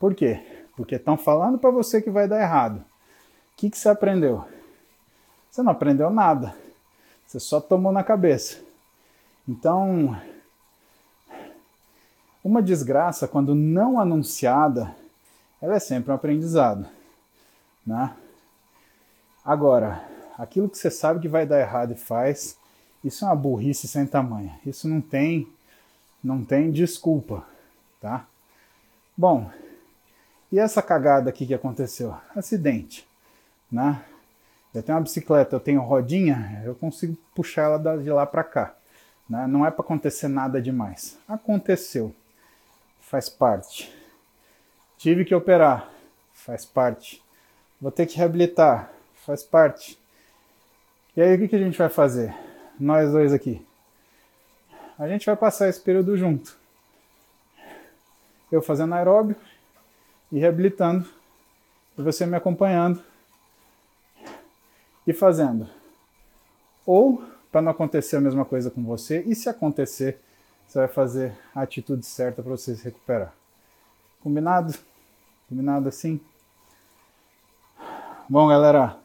Por 0.00 0.14
quê? 0.14 0.40
Porque 0.74 0.96
estão 0.96 1.16
falando 1.16 1.58
para 1.58 1.70
você 1.70 2.00
que 2.00 2.10
vai 2.10 2.26
dar 2.26 2.40
errado. 2.40 2.78
O 2.78 2.84
que, 3.56 3.70
que 3.70 3.78
você 3.78 3.88
aprendeu? 3.90 4.44
Você 5.50 5.62
não 5.62 5.72
aprendeu 5.72 6.08
nada. 6.10 6.56
Você 7.26 7.38
só 7.38 7.60
tomou 7.60 7.92
na 7.92 8.02
cabeça. 8.02 8.71
Então, 9.48 10.16
uma 12.44 12.62
desgraça, 12.62 13.28
quando 13.28 13.54
não 13.54 13.98
anunciada, 13.98 14.94
ela 15.60 15.76
é 15.76 15.80
sempre 15.80 16.10
um 16.10 16.14
aprendizado. 16.14 16.86
Né? 17.86 18.14
Agora, 19.44 20.04
aquilo 20.38 20.68
que 20.68 20.78
você 20.78 20.90
sabe 20.90 21.20
que 21.20 21.28
vai 21.28 21.46
dar 21.46 21.60
errado 21.60 21.92
e 21.92 21.96
faz, 21.96 22.56
isso 23.04 23.24
é 23.24 23.28
uma 23.28 23.36
burrice 23.36 23.88
sem 23.88 24.06
tamanho. 24.06 24.52
Isso 24.64 24.88
não 24.88 25.00
tem, 25.00 25.48
não 26.22 26.44
tem 26.44 26.70
desculpa, 26.70 27.44
tá? 28.00 28.26
Bom, 29.16 29.50
e 30.50 30.58
essa 30.58 30.82
cagada 30.82 31.30
aqui 31.30 31.46
que 31.46 31.54
aconteceu? 31.54 32.14
Acidente, 32.34 33.06
né? 33.70 34.04
Eu 34.74 34.82
tenho 34.82 34.96
uma 34.96 35.04
bicicleta, 35.04 35.56
eu 35.56 35.60
tenho 35.60 35.82
rodinha, 35.82 36.62
eu 36.64 36.74
consigo 36.74 37.16
puxar 37.34 37.62
ela 37.62 37.98
de 37.98 38.10
lá 38.10 38.24
para 38.24 38.42
cá. 38.42 38.74
Né? 39.32 39.46
Não 39.46 39.64
é 39.64 39.70
para 39.70 39.80
acontecer 39.80 40.28
nada 40.28 40.60
demais. 40.60 41.18
Aconteceu, 41.26 42.14
faz 43.00 43.30
parte. 43.30 43.90
Tive 44.98 45.24
que 45.24 45.34
operar, 45.34 45.90
faz 46.34 46.66
parte. 46.66 47.24
Vou 47.80 47.90
ter 47.90 48.04
que 48.04 48.18
reabilitar, 48.18 48.92
faz 49.24 49.42
parte. 49.42 49.98
E 51.16 51.22
aí 51.22 51.34
o 51.34 51.48
que, 51.48 51.56
a 51.56 51.58
gente 51.58 51.78
vai 51.78 51.88
fazer? 51.88 52.36
Nós 52.78 53.10
dois 53.10 53.32
aqui. 53.32 53.66
A 54.98 55.08
gente 55.08 55.24
vai 55.24 55.34
passar 55.34 55.66
esse 55.66 55.80
período 55.80 56.14
junto. 56.18 56.54
Eu 58.50 58.60
fazendo 58.60 58.94
aeróbio 58.94 59.36
e 60.30 60.38
reabilitando. 60.38 61.08
E 61.96 62.02
você 62.02 62.26
me 62.26 62.36
acompanhando 62.36 63.02
e 65.06 65.12
fazendo. 65.14 65.66
Ou 66.84 67.31
para 67.52 67.60
não 67.60 67.70
acontecer 67.70 68.16
a 68.16 68.20
mesma 68.20 68.46
coisa 68.46 68.70
com 68.70 68.82
você, 68.82 69.22
e 69.26 69.34
se 69.34 69.48
acontecer, 69.48 70.18
você 70.66 70.78
vai 70.78 70.88
fazer 70.88 71.32
a 71.54 71.60
atitude 71.60 72.06
certa 72.06 72.42
para 72.42 72.50
você 72.50 72.74
se 72.74 72.82
recuperar. 72.82 73.34
Combinado? 74.22 74.74
Combinado 75.48 75.86
assim? 75.86 76.18
Bom, 78.26 78.48
galera, 78.48 78.96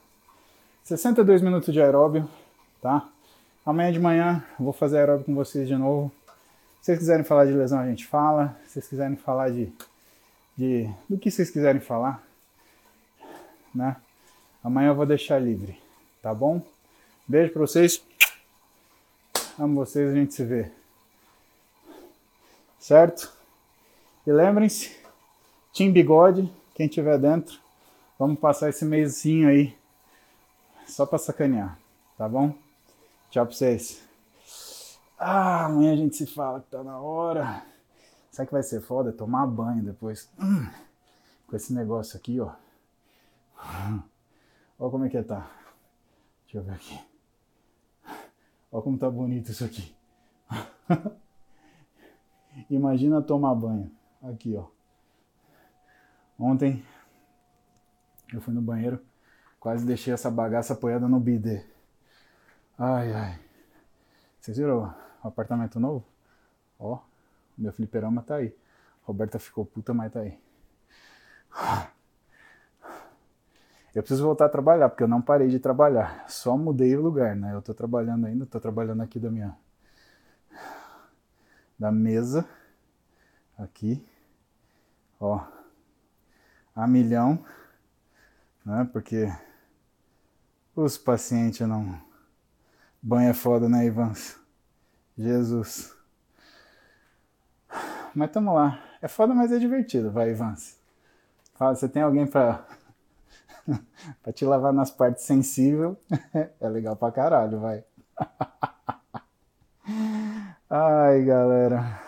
62 0.85 1.41
minutos 1.41 1.73
de 1.73 1.81
aeróbio, 1.81 2.27
tá? 2.81 3.09
Amanhã 3.65 3.91
de 3.91 3.99
manhã 3.99 4.45
vou 4.57 4.71
fazer 4.71 4.99
aeróbio 4.99 5.25
com 5.25 5.35
vocês 5.35 5.67
de 5.67 5.75
novo. 5.75 6.09
Se 6.79 6.85
vocês 6.85 6.99
quiserem 6.99 7.25
falar 7.25 7.45
de 7.45 7.51
lesão, 7.51 7.79
a 7.79 7.85
gente 7.85 8.07
fala. 8.07 8.57
Se 8.63 8.73
vocês 8.73 8.87
quiserem 8.87 9.17
falar 9.17 9.49
de, 9.49 9.69
de 10.55 10.89
do 11.09 11.17
que 11.17 11.29
vocês 11.29 11.49
quiserem 11.49 11.81
falar, 11.81 12.23
né? 13.75 13.97
Amanhã 14.63 14.89
eu 14.89 14.95
vou 14.95 15.05
deixar 15.05 15.37
livre, 15.39 15.77
tá 16.21 16.33
bom? 16.33 16.61
Beijo 17.27 17.51
pra 17.51 17.59
vocês. 17.59 18.06
Amo 19.59 19.73
vocês, 19.73 20.11
a 20.11 20.13
gente 20.13 20.35
se 20.35 20.45
vê. 20.45 20.71
Certo? 22.77 23.33
E 24.25 24.31
lembrem-se, 24.31 24.95
Tim 25.73 25.91
Bigode, 25.91 26.53
quem 26.75 26.87
tiver 26.87 27.17
dentro, 27.17 27.59
vamos 28.19 28.39
passar 28.39 28.69
esse 28.69 28.85
mêsinho 28.85 29.49
aí 29.49 29.75
só 30.85 31.07
pra 31.07 31.17
sacanear, 31.17 31.75
tá 32.15 32.29
bom? 32.29 32.53
Tchau 33.31 33.47
pra 33.47 33.55
vocês. 33.55 34.07
Ah, 35.17 35.65
amanhã 35.65 35.93
a 35.93 35.97
gente 35.97 36.15
se 36.15 36.27
fala 36.27 36.61
que 36.61 36.69
tá 36.69 36.83
na 36.83 36.99
hora. 36.99 37.65
Sabe 38.29 38.49
que 38.49 38.53
vai 38.53 38.61
ser 38.61 38.79
foda? 38.81 39.11
Tomar 39.11 39.47
banho 39.47 39.83
depois. 39.83 40.29
Hum, 40.39 40.69
com 41.47 41.55
esse 41.55 41.73
negócio 41.73 42.15
aqui, 42.15 42.39
ó. 42.39 42.51
Olha 44.77 44.91
como 44.91 45.05
é 45.05 45.09
que 45.09 45.23
tá. 45.23 45.49
Deixa 46.43 46.59
eu 46.59 46.63
ver 46.63 46.73
aqui. 46.73 47.16
Olha 48.71 48.83
como 48.83 48.97
tá 48.97 49.09
bonito 49.09 49.51
isso 49.51 49.63
aqui. 49.63 49.95
Imagina 52.69 53.21
tomar 53.21 53.55
banho. 53.55 53.91
Aqui, 54.21 54.55
ó. 54.55 54.65
Ontem 56.39 56.83
eu 58.33 58.41
fui 58.41 58.53
no 58.53 58.61
banheiro, 58.61 58.99
quase 59.59 59.85
deixei 59.85 60.13
essa 60.13 60.29
bagaça 60.29 60.73
apoiada 60.73 61.07
no 61.07 61.19
bidê. 61.19 61.65
Ai, 62.77 63.13
ai. 63.13 63.39
Vocês 64.39 64.57
viram 64.57 64.93
o 65.23 65.27
apartamento 65.27 65.79
novo? 65.79 66.05
Ó, 66.77 66.99
meu 67.57 67.73
fliperama 67.73 68.21
tá 68.21 68.35
aí. 68.35 68.55
Roberta 69.03 69.39
ficou 69.39 69.65
puta, 69.65 69.93
mas 69.93 70.11
tá 70.11 70.19
aí. 70.19 70.37
Eu 73.97 74.03
preciso 74.03 74.23
voltar 74.23 74.45
a 74.45 74.49
trabalhar, 74.49 74.89
porque 74.89 75.01
eu 75.01 75.07
não 75.07 75.19
parei 75.19 75.47
de 75.47 75.59
trabalhar. 75.59 76.23
Só 76.29 76.55
mudei 76.55 76.95
o 76.95 77.01
lugar, 77.01 77.35
né? 77.35 77.55
Eu 77.55 77.63
tô 77.63 77.73
trabalhando 77.73 78.27
ainda, 78.27 78.45
tô 78.45 78.59
trabalhando 78.59 79.01
aqui 79.01 79.17
da 79.17 79.31
minha. 79.31 79.57
da 81.79 81.91
mesa. 81.91 82.47
Aqui. 83.57 84.07
Ó. 85.19 85.43
A 86.75 86.85
milhão. 86.85 87.43
Né? 88.63 88.87
Porque 88.93 89.33
os 90.75 90.95
pacientes 90.95 91.67
não. 91.67 91.99
Banho 93.01 93.31
é 93.31 93.33
foda, 93.33 93.67
né, 93.67 93.83
Ivans? 93.83 94.39
Jesus. 95.17 95.91
Mas 98.13 98.29
tamo 98.29 98.53
lá. 98.53 98.79
É 99.01 99.07
foda, 99.07 99.33
mas 99.33 99.51
é 99.51 99.57
divertido, 99.57 100.11
vai, 100.11 100.29
Ivans. 100.29 100.77
Fala, 101.55 101.73
você 101.73 101.89
tem 101.89 102.03
alguém 102.03 102.27
pra 102.27 102.63
pra 104.23 104.33
te 104.33 104.45
lavar 104.45 104.73
nas 104.73 104.89
partes 104.89 105.23
sensíveis 105.23 105.95
é 106.59 106.69
legal 106.69 106.95
pra 106.95 107.11
caralho, 107.11 107.59
vai. 107.59 107.83
Ai, 110.69 111.23
galera. 111.23 112.01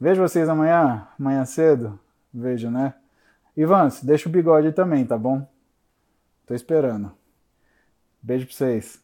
Vejo 0.00 0.22
vocês 0.22 0.48
amanhã, 0.48 1.06
amanhã 1.18 1.44
cedo. 1.44 1.98
Vejo, 2.32 2.70
né? 2.70 2.94
Ivans, 3.56 4.02
deixa 4.02 4.28
o 4.28 4.32
bigode 4.32 4.72
também, 4.72 5.04
tá 5.04 5.18
bom? 5.18 5.46
Tô 6.46 6.54
esperando. 6.54 7.12
Beijo 8.22 8.46
pra 8.46 8.54
vocês. 8.54 9.02